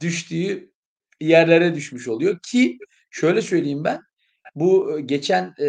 düştüğü 0.00 0.72
yerlere 1.20 1.74
düşmüş 1.74 2.08
oluyor 2.08 2.38
ki 2.50 2.78
şöyle 3.10 3.42
söyleyeyim 3.42 3.84
ben 3.84 4.00
bu 4.54 5.00
geçen 5.06 5.44
e, 5.58 5.66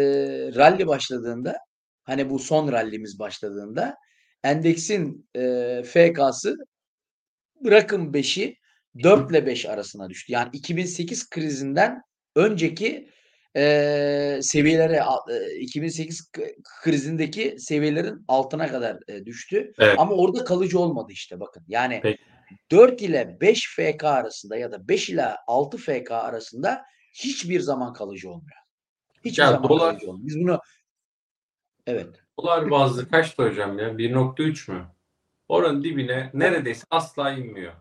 rally 0.54 0.86
başladığında 0.86 1.58
hani 2.02 2.30
bu 2.30 2.38
son 2.38 2.72
rallimiz 2.72 3.18
başladığında 3.18 3.94
endeksin 4.42 5.28
e, 5.36 5.82
FK'sı 5.82 6.56
bırakın 7.64 8.12
5'i 8.12 8.58
4 9.02 9.30
ile 9.30 9.46
5 9.46 9.66
arasına 9.66 10.10
düştü. 10.10 10.32
Yani 10.32 10.50
2008 10.52 11.30
krizinden 11.30 12.02
önceki 12.36 13.08
e, 13.56 14.38
seviyelere 14.42 15.02
a- 15.02 15.32
e, 15.32 15.56
2008 15.56 16.30
k- 16.30 16.54
krizindeki 16.82 17.56
seviyelerin 17.58 18.24
altına 18.28 18.68
kadar 18.68 18.98
e, 19.08 19.24
düştü. 19.26 19.72
Evet. 19.78 19.98
Ama 19.98 20.14
orada 20.14 20.44
kalıcı 20.44 20.78
olmadı 20.78 21.12
işte 21.12 21.40
bakın. 21.40 21.64
Yani 21.68 22.00
Peki. 22.02 22.22
4 22.70 23.02
ile 23.02 23.38
5 23.40 23.68
FK 23.76 24.04
arasında 24.04 24.56
ya 24.56 24.72
da 24.72 24.88
5 24.88 25.10
ile 25.10 25.26
6 25.46 25.76
FK 25.78 26.10
arasında 26.10 26.82
hiçbir 27.14 27.60
zaman 27.60 27.92
kalıcı 27.92 28.30
olmuyor. 28.30 28.58
Hiçbir 29.24 29.42
Ya 29.42 29.50
zaman 29.52 29.68
dolar- 29.68 29.90
kalıcı 29.90 30.10
olmuyor. 30.10 30.26
Biz 30.26 30.40
bunu 30.40 30.60
evet. 31.86 32.08
Dolar 32.38 32.70
bazlı 32.70 33.08
kaçtı 33.08 33.42
hocam 33.42 33.78
ya? 33.78 33.98
1.3 33.98 34.68
mü? 34.68 34.86
Oranın 35.48 35.84
dibine 35.84 36.30
neredeyse 36.34 36.84
asla 36.90 37.30
inmiyor. 37.32 37.72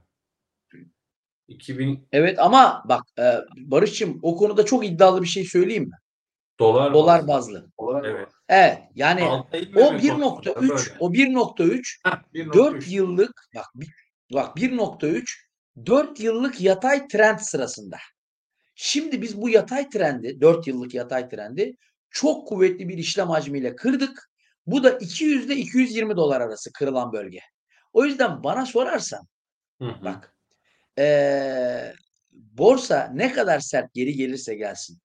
2000 1.53 2.07
Evet 2.11 2.39
ama 2.39 2.83
bak 2.89 3.01
e, 3.19 3.23
Barış'cığım 3.57 4.19
o 4.21 4.35
konuda 4.37 4.65
çok 4.65 4.85
iddialı 4.85 5.21
bir 5.21 5.27
şey 5.27 5.45
söyleyeyim 5.45 5.83
mi? 5.83 5.95
dolar 6.59 6.93
Dolar 6.93 7.27
bazlı. 7.27 7.67
bazlı. 7.77 8.07
Evet. 8.07 8.29
Evet 8.49 8.77
yani 8.95 9.23
o 9.23 9.47
inmeme 9.57 10.07
konusunda 10.07 10.49
1.3 10.51 10.69
böyle. 10.69 10.81
o 10.99 11.13
1.3 11.13 11.99
Heh, 12.03 12.11
1.3. 12.33 12.53
4 12.53 12.87
yıllık 12.91 13.31
bak 13.55 13.65
bir- 13.75 13.93
bak 14.33 14.57
1.3 14.57 15.47
4 15.85 16.19
yıllık 16.19 16.61
yatay 16.61 17.07
trend 17.07 17.39
sırasında. 17.39 17.97
Şimdi 18.75 19.21
biz 19.21 19.41
bu 19.41 19.49
yatay 19.49 19.89
trendi 19.89 20.41
4 20.41 20.67
yıllık 20.67 20.93
yatay 20.93 21.29
trendi 21.29 21.75
çok 22.09 22.47
kuvvetli 22.47 22.89
bir 22.89 22.97
işlem 22.97 23.29
hacmiyle 23.29 23.75
kırdık. 23.75 24.29
Bu 24.67 24.83
da 24.83 24.89
200 24.91 25.45
ile 25.45 25.55
220 25.55 26.15
dolar 26.17 26.41
arası 26.41 26.71
kırılan 26.73 27.13
bölge. 27.13 27.39
O 27.93 28.05
yüzden 28.05 28.43
bana 28.43 28.65
sorarsan 28.65 29.27
Hı 29.81 29.85
hı. 29.85 30.05
bak 30.05 30.32
eee, 30.97 31.93
borsa 32.31 33.11
ne 33.13 33.33
kadar 33.33 33.59
sert 33.59 33.93
geri 33.93 34.13
gelirse 34.15 34.55
gelsin 34.55 34.97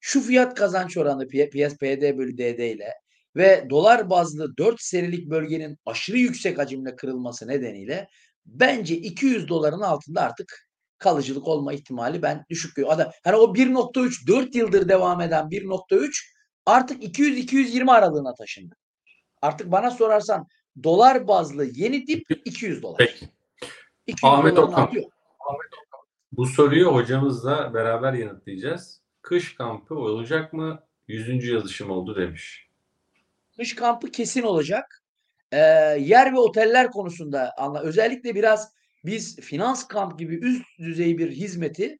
şu 0.00 0.20
fiyat 0.20 0.54
kazanç 0.54 0.96
oranı 0.96 1.28
P- 1.28 1.50
PS 1.50 1.76
PD 1.76 2.18
bölü 2.18 2.38
DD 2.38 2.70
ile 2.72 2.92
ve 3.36 3.66
dolar 3.70 4.10
bazlı 4.10 4.56
4 4.56 4.82
serilik 4.82 5.30
bölgenin 5.30 5.78
aşırı 5.86 6.18
yüksek 6.18 6.58
hacimle 6.58 6.96
kırılması 6.96 7.48
nedeniyle 7.48 8.08
bence 8.46 8.96
200 8.96 9.48
doların 9.48 9.80
altında 9.80 10.20
artık 10.22 10.68
kalıcılık 10.98 11.48
olma 11.48 11.72
ihtimali 11.72 12.22
ben 12.22 12.44
düşük 12.50 12.76
görüyorum. 12.76 13.00
Ada- 13.00 13.12
Hani 13.24 13.36
o 13.36 13.54
1.3 13.54 14.26
4 14.26 14.54
yıldır 14.54 14.88
devam 14.88 15.20
eden 15.20 15.50
1.3 15.50 16.32
artık 16.66 17.02
200-220 17.04 17.90
aralığına 17.92 18.34
taşındı. 18.34 18.74
Artık 19.42 19.72
bana 19.72 19.90
sorarsan 19.90 20.46
dolar 20.82 21.28
bazlı 21.28 21.64
yeni 21.64 22.06
dip 22.06 22.24
200 22.44 22.82
dolar. 22.82 22.96
Peki. 22.98 23.28
200 24.06 24.32
Ahmet 24.32 24.58
Okan. 24.58 24.82
altı 24.82 24.96
yok. 24.96 25.12
Bu 26.32 26.46
soruyu 26.46 26.94
hocamızla 26.94 27.74
beraber 27.74 28.12
yanıtlayacağız. 28.12 29.02
kış 29.22 29.54
kampı 29.54 29.94
olacak 29.94 30.52
mı? 30.52 30.82
100. 31.08 31.48
yazışım 31.48 31.90
oldu 31.90 32.16
demiş. 32.16 32.68
Kış 33.56 33.74
kampı 33.74 34.10
kesin 34.10 34.42
olacak. 34.42 35.02
Ee, 35.52 35.58
yer 36.00 36.32
ve 36.32 36.38
oteller 36.38 36.90
konusunda 36.90 37.54
anla. 37.58 37.80
Özellikle 37.80 38.34
biraz 38.34 38.72
biz 39.04 39.40
finans 39.40 39.88
kamp 39.88 40.18
gibi 40.18 40.34
üst 40.34 40.78
düzey 40.78 41.18
bir 41.18 41.30
hizmeti, 41.30 41.98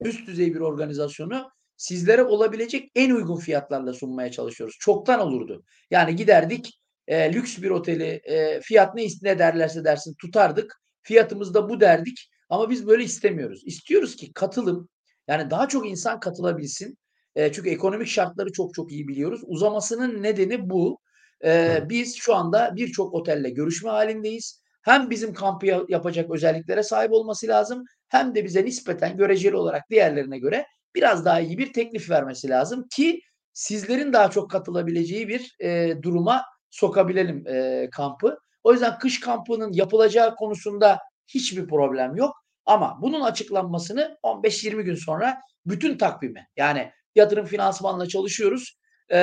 üst 0.00 0.26
düzey 0.26 0.54
bir 0.54 0.60
organizasyonu 0.60 1.50
sizlere 1.76 2.24
olabilecek 2.24 2.90
en 2.94 3.10
uygun 3.10 3.36
fiyatlarla 3.36 3.92
sunmaya 3.92 4.30
çalışıyoruz. 4.30 4.76
Çoktan 4.80 5.20
olurdu. 5.20 5.64
Yani 5.90 6.16
giderdik 6.16 6.80
e, 7.06 7.32
lüks 7.32 7.58
bir 7.58 7.70
oteli 7.70 8.20
e, 8.24 8.60
fiyat 8.60 8.94
ne, 8.94 9.06
ne 9.22 9.38
derlerse 9.38 9.84
dersin 9.84 10.14
tutardık. 10.14 10.80
Fiyatımız 11.02 11.54
da 11.54 11.68
bu 11.68 11.80
derdik. 11.80 12.30
Ama 12.50 12.70
biz 12.70 12.86
böyle 12.86 13.04
istemiyoruz. 13.04 13.62
İstiyoruz 13.64 14.16
ki 14.16 14.32
katılım 14.32 14.88
yani 15.28 15.50
daha 15.50 15.68
çok 15.68 15.88
insan 15.88 16.20
katılabilsin. 16.20 16.98
E, 17.34 17.52
çünkü 17.52 17.70
ekonomik 17.70 18.08
şartları 18.08 18.52
çok 18.52 18.74
çok 18.74 18.92
iyi 18.92 19.08
biliyoruz. 19.08 19.40
Uzamasının 19.46 20.22
nedeni 20.22 20.70
bu. 20.70 20.98
E, 21.44 21.82
biz 21.88 22.16
şu 22.16 22.34
anda 22.34 22.76
birçok 22.76 23.14
otelle 23.14 23.50
görüşme 23.50 23.90
halindeyiz. 23.90 24.62
Hem 24.82 25.10
bizim 25.10 25.34
kampı 25.34 25.66
ya- 25.66 25.84
yapacak 25.88 26.30
özelliklere 26.30 26.82
sahip 26.82 27.12
olması 27.12 27.46
lazım 27.48 27.84
hem 28.08 28.34
de 28.34 28.44
bize 28.44 28.64
nispeten 28.64 29.16
göreceli 29.16 29.56
olarak 29.56 29.90
diğerlerine 29.90 30.38
göre 30.38 30.66
biraz 30.94 31.24
daha 31.24 31.40
iyi 31.40 31.58
bir 31.58 31.72
teklif 31.72 32.10
vermesi 32.10 32.48
lazım 32.48 32.86
ki 32.96 33.20
sizlerin 33.52 34.12
daha 34.12 34.30
çok 34.30 34.50
katılabileceği 34.50 35.28
bir 35.28 35.56
e, 35.60 35.94
duruma 36.02 36.42
sokabilelim 36.70 37.46
e, 37.46 37.88
kampı. 37.92 38.38
O 38.64 38.72
yüzden 38.72 38.98
kış 38.98 39.20
kampının 39.20 39.72
yapılacağı 39.72 40.36
konusunda 40.36 40.98
hiçbir 41.34 41.68
problem 41.68 42.16
yok. 42.16 42.36
Ama 42.66 42.98
bunun 43.02 43.20
açıklanmasını 43.20 44.18
15-20 44.22 44.82
gün 44.82 44.94
sonra 44.94 45.40
bütün 45.66 45.98
takvimi 45.98 46.46
yani 46.56 46.90
yatırım 47.14 47.46
finansmanla 47.46 48.08
çalışıyoruz. 48.08 48.78
E, 49.08 49.18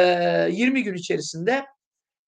20 0.52 0.84
gün 0.84 0.94
içerisinde 0.94 1.66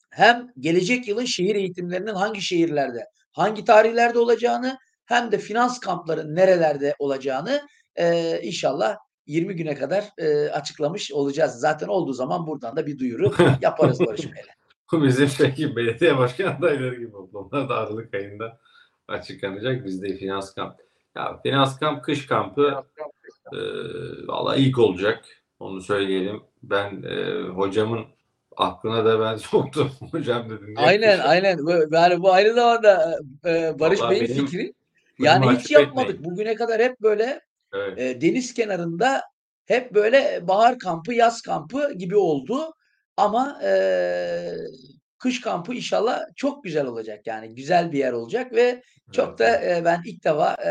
hem 0.09 0.47
gelecek 0.59 1.07
yılın 1.07 1.25
şehir 1.25 1.55
eğitimlerinin 1.55 2.13
hangi 2.13 2.41
şehirlerde, 2.41 3.05
hangi 3.31 3.65
tarihlerde 3.65 4.19
olacağını 4.19 4.77
hem 5.05 5.31
de 5.31 5.37
finans 5.37 5.79
kampların 5.79 6.35
nerelerde 6.35 6.95
olacağını 6.99 7.67
e, 7.95 8.39
inşallah 8.41 8.97
20 9.27 9.55
güne 9.55 9.75
kadar 9.75 10.03
e, 10.17 10.49
açıklamış 10.49 11.11
olacağız. 11.11 11.53
Zaten 11.53 11.87
olduğu 11.87 12.13
zaman 12.13 12.47
buradan 12.47 12.75
da 12.75 12.87
bir 12.87 12.99
duyuru 12.99 13.33
yaparız 13.61 13.99
Barış 13.99 14.25
Bey'le. 14.25 14.59
Bizim 15.03 15.29
peki 15.37 15.75
belediye 15.75 16.17
başkan 16.17 16.55
adayları 16.55 16.95
gibi 16.95 17.15
oldu. 17.15 17.37
Onlar 17.37 17.69
da 17.69 17.75
Aralık 17.75 18.13
ayında 18.13 18.59
açıklanacak. 19.09 19.85
Bizde 19.85 20.17
finans 20.17 20.53
kamp. 20.53 20.75
Ya 21.15 21.39
finans 21.43 21.79
kamp, 21.79 22.03
kış 22.03 22.25
kampı 22.27 22.83
e, 23.53 23.57
valla 24.27 24.55
ilk 24.55 24.79
olacak. 24.79 25.25
Onu 25.59 25.81
söyleyelim. 25.81 26.41
Ben 26.63 27.03
e, 27.03 27.41
hocamın 27.49 28.05
aklına 28.57 29.05
da 29.05 29.19
ben 29.19 29.35
soktum. 29.37 29.91
Hocam 30.11 30.49
dedim. 30.49 30.73
Aynen 30.77 31.19
aynen. 31.19 31.57
Bu- 31.57 31.95
Yani 31.95 32.21
bu 32.21 32.33
aynı 32.33 32.53
zamanda 32.53 33.19
e, 33.45 33.79
Barış 33.79 33.99
Vallahi 34.01 34.11
Bey'in 34.11 34.29
benim 34.29 34.45
fikri. 34.45 34.73
Yani 35.19 35.57
hiç 35.57 35.71
yapmadık. 35.71 36.09
etmeyin. 36.09 36.31
Bugüne 36.31 36.55
kadar 36.55 36.81
hep 36.81 37.01
böyle 37.01 37.41
Evet. 37.73 37.99
e, 37.99 38.21
deniz 38.21 38.53
kenarında 38.53 39.21
hep 39.65 39.93
böyle 39.93 40.47
bahar 40.47 40.79
kampı, 40.79 41.13
yaz 41.13 41.41
kampı 41.41 41.93
gibi 41.93 42.17
oldu. 42.17 42.73
Ama 43.17 43.59
e, 43.63 43.71
kış 45.19 45.41
kampı 45.41 45.73
inşallah 45.73 46.19
çok 46.35 46.63
güzel 46.63 46.85
olacak. 46.85 47.27
Yani 47.27 47.55
güzel 47.55 47.91
bir 47.91 47.97
yer 47.97 48.13
olacak 48.13 48.53
ve 48.53 48.83
çok 49.11 49.39
da 49.39 49.65
e, 49.65 49.85
ben 49.85 50.01
ilk 50.05 50.23
defa 50.23 50.55
e, 50.65 50.69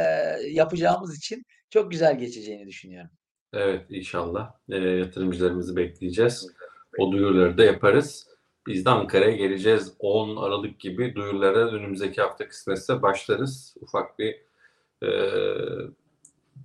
yapacağımız 0.50 1.16
için 1.16 1.44
çok 1.70 1.90
güzel 1.90 2.18
geçeceğini 2.18 2.66
düşünüyorum. 2.66 3.10
Evet 3.52 3.86
inşallah 3.90 4.52
e, 4.68 4.76
yatırımcılarımızı 4.76 5.76
bekleyeceğiz. 5.76 6.46
O 6.98 7.12
duyuruları 7.12 7.58
da 7.58 7.64
yaparız. 7.64 8.28
Biz 8.66 8.84
de 8.84 8.90
Ankara'ya 8.90 9.36
geleceğiz. 9.36 9.94
10 9.98 10.36
Aralık 10.36 10.80
gibi 10.80 11.14
duyurulara 11.14 11.70
önümüzdeki 11.70 12.20
hafta 12.20 12.48
kısmetse 12.48 13.02
başlarız. 13.02 13.74
Ufak 13.80 14.18
bir 14.18 14.36
e, 15.02 15.10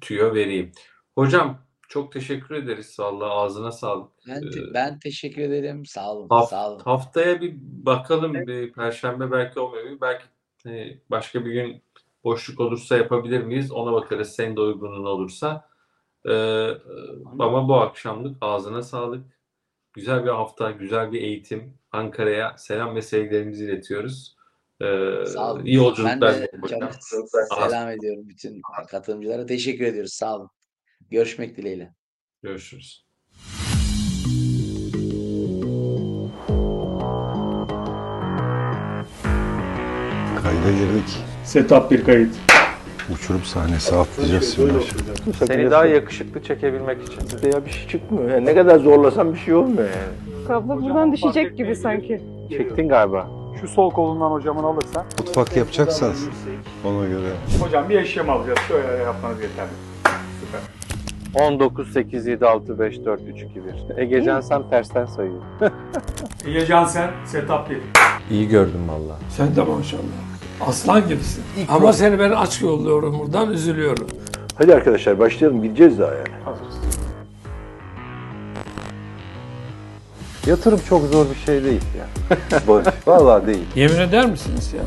tüyo 0.01 0.33
vereyim. 0.33 0.71
Hocam 1.15 1.59
çok 1.93 2.11
teşekkür 2.11 2.55
ederiz. 2.55 2.99
Vallahi 2.99 3.29
ağzına 3.31 3.71
sağlık. 3.71 4.11
Ben, 4.27 4.41
te- 4.41 4.59
Ee, 4.59 4.73
ben 4.73 4.99
teşekkür 4.99 5.41
ederim. 5.41 5.85
Sağ 5.85 6.11
olun. 6.13 6.27
Haft- 6.29 6.49
Sağ 6.49 6.69
olun. 6.71 6.79
Haftaya 6.79 7.41
bir 7.41 7.55
bakalım. 7.61 8.33
Bir 8.33 8.73
Perşembe 8.73 9.31
belki 9.31 9.59
olmuyor. 9.59 9.83
Belki 10.01 10.23
e, 10.67 10.97
başka 11.11 11.45
bir 11.45 11.51
gün 11.51 11.81
boşluk 12.23 12.59
olursa 12.59 12.97
yapabilir 12.97 13.43
miyiz? 13.43 13.71
Ona 13.71 13.93
bakarız. 13.93 14.29
Senin 14.29 14.55
de 14.55 14.61
uygunluğun 14.61 15.05
olursa. 15.05 15.69
Ee, 16.29 16.67
ama 17.39 17.67
bu 17.67 17.75
akşamlık 17.75 18.37
ağzına 18.41 18.81
sağlık. 18.81 19.25
Güzel 19.93 20.23
bir 20.25 20.29
hafta, 20.29 20.71
güzel 20.71 21.11
bir 21.11 21.21
eğitim. 21.21 21.73
Ankara'ya 21.91 22.57
selam 22.57 22.95
ve 22.95 23.01
sevgilerimizi 23.01 23.65
iletiyoruz. 23.65 24.35
Ee, 24.81 24.85
Sağ 25.27 25.53
olun. 25.53 25.65
iyi 25.65 25.75
yolculuklar 25.75 26.21
Ben 26.21 26.33
de 26.33 26.37
dilerim 26.37 26.61
hocam. 26.61 26.79
çok 27.09 27.29
selam 27.69 27.89
ediyorum 27.89 28.29
bütün 28.29 28.61
katılımcılara. 28.89 29.45
Teşekkür 29.45 29.85
ediyoruz. 29.85 30.13
Sağ 30.13 30.35
olun. 30.35 30.49
Görüşmek 31.11 31.57
dileğiyle. 31.57 31.93
Görüşürüz. 32.43 33.05
Kayda 40.43 40.71
girdik. 40.77 41.17
Setup 41.43 41.91
bir 41.91 42.03
kayıt. 42.03 42.35
Uçurum 43.13 43.43
sahnesi 43.43 43.95
atlayacağız 43.95 44.55
şimdi. 44.55 44.73
Seni 45.47 45.71
daha 45.71 45.85
yakışıklı 45.85 46.43
çekebilmek 46.43 46.97
için. 47.03 47.47
Ya 47.51 47.65
bir 47.65 47.69
şey 47.71 47.87
çıkmıyor. 47.87 48.29
Yani 48.29 48.45
ne 48.45 48.55
kadar 48.55 48.79
zorlasam 48.79 49.33
bir 49.33 49.39
şey 49.39 49.53
olmuyor 49.53 49.89
yani. 49.89 50.45
Kablo 50.47 50.81
buradan 50.81 51.13
düşecek 51.13 51.57
gibi 51.57 51.75
sanki. 51.75 52.21
Çektin 52.49 52.89
galiba. 52.89 53.29
Şu 53.61 53.67
sol 53.67 53.91
kolundan 53.91 54.31
hocamın 54.31 54.63
alırsan. 54.63 55.05
Mutfak 55.19 55.57
yapacaksanız 55.57 56.27
ona 56.85 57.05
göre. 57.07 57.29
Hocam 57.61 57.89
bir 57.89 57.95
eşyam 57.99 58.29
alacağız. 58.29 58.59
Şöyle 58.67 59.03
yapmanız 59.03 59.41
yeterli. 59.41 59.69
Süper. 61.33 61.45
19, 61.45 61.93
8, 61.93 62.27
7, 62.27 62.45
6, 62.45 62.79
5, 62.79 63.05
4, 63.05 63.21
3, 63.21 63.41
2, 63.41 63.61
1. 63.97 63.97
Egecan 63.97 64.41
sen 64.41 64.69
tersten 64.69 65.05
sayıyor. 65.05 65.41
İyi 66.47 66.65
Cansen, 66.67 67.11
setup 67.25 67.69
1. 67.69 67.77
İyi 68.31 68.47
gördüm 68.47 68.81
valla. 68.87 69.17
Sen 69.29 69.55
de 69.55 69.61
maşallah. 69.63 70.01
Aslan 70.67 71.07
gibisin. 71.07 71.43
Ama 71.69 71.93
seni 71.93 72.19
ben 72.19 72.31
aç 72.31 72.61
yolluyorum 72.61 73.19
buradan 73.19 73.51
üzülüyorum. 73.51 74.07
Hadi 74.57 74.75
arkadaşlar 74.75 75.19
başlayalım. 75.19 75.61
Gideceğiz 75.63 75.99
daha 75.99 76.13
yani. 76.13 76.43
Hazırız. 76.45 76.73
Yatırım 80.47 80.79
çok 80.89 81.01
zor 81.03 81.25
bir 81.29 81.35
şey 81.35 81.63
değil 81.63 81.81
ya. 81.99 82.37
Barış, 82.67 82.87
Vallahi 83.07 83.47
değil. 83.47 83.65
Yemin 83.75 83.99
eder 83.99 84.25
misiniz 84.29 84.73
ya? 84.73 84.81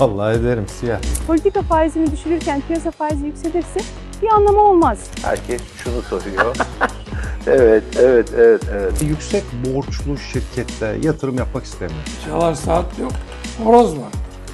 Vallahi 0.00 0.36
ederim 0.36 0.64
siyah. 0.68 1.00
Politika 1.26 1.62
faizini 1.62 2.12
düşürürken 2.12 2.62
piyasa 2.68 2.90
faizi 2.90 3.26
yükselirse 3.26 3.80
bir 4.22 4.28
anlamı 4.28 4.60
olmaz. 4.60 4.98
Herkes 5.22 5.60
şunu 5.84 6.02
soruyor. 6.02 6.56
evet, 7.46 7.84
evet, 8.00 8.28
evet, 8.36 8.62
evet. 8.72 9.02
Yüksek 9.02 9.44
borçlu 9.52 10.18
şirkette 10.18 10.96
yatırım 11.02 11.38
yapmak 11.38 11.64
istemiyorum. 11.64 12.04
Çalar 12.26 12.54
saat 12.54 12.98
yok. 12.98 13.12
Horoz 13.64 13.96
var. 13.98 14.12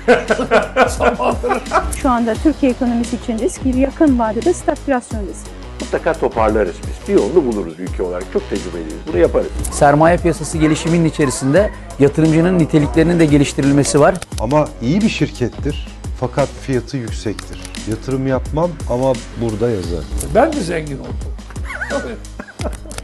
Şu 2.02 2.10
anda 2.10 2.34
Türkiye 2.34 2.72
ekonomisi 2.72 3.16
için 3.16 3.38
risk 3.38 3.64
bir 3.64 3.74
yakın 3.74 4.18
vadede 4.18 4.52
stagflasyon 4.52 5.20
riski. 5.20 5.50
Mutlaka 5.80 6.12
toparlarız 6.12 6.76
biz. 6.82 7.08
Bir 7.08 7.14
yolunu 7.14 7.44
buluruz 7.44 7.80
ülke 7.80 8.02
olarak. 8.02 8.24
Çok 8.32 8.50
tecrübeliyiz. 8.50 8.94
Bunu 9.08 9.18
yaparız. 9.18 9.46
Sermaye 9.72 10.16
piyasası 10.16 10.58
gelişiminin 10.58 11.04
içerisinde 11.04 11.70
yatırımcının 11.98 12.58
niteliklerinin 12.58 13.18
de 13.18 13.26
geliştirilmesi 13.26 14.00
var. 14.00 14.14
Ama 14.40 14.68
iyi 14.82 15.00
bir 15.00 15.08
şirkettir 15.08 15.97
fakat 16.20 16.48
fiyatı 16.48 16.96
yüksektir. 16.96 17.58
Yatırım 17.90 18.26
yapmam 18.26 18.70
ama 18.90 19.12
burada 19.40 19.70
yazar. 19.70 20.04
Ben 20.34 20.52
de 20.52 20.60
zengin 20.60 20.98
oldum. 20.98 21.14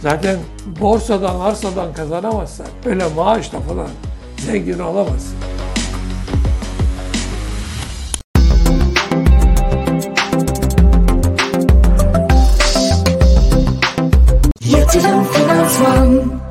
Zaten 0.01 0.39
borsadan, 0.81 1.41
arsadan 1.41 1.95
kazanamazsan 1.95 2.67
öyle 2.87 3.05
maaşla 3.17 3.61
falan 3.61 3.89
zengin 4.39 4.79
olamazsın. 4.79 5.35
Yatırım 14.65 15.25
Finansman 15.25 16.44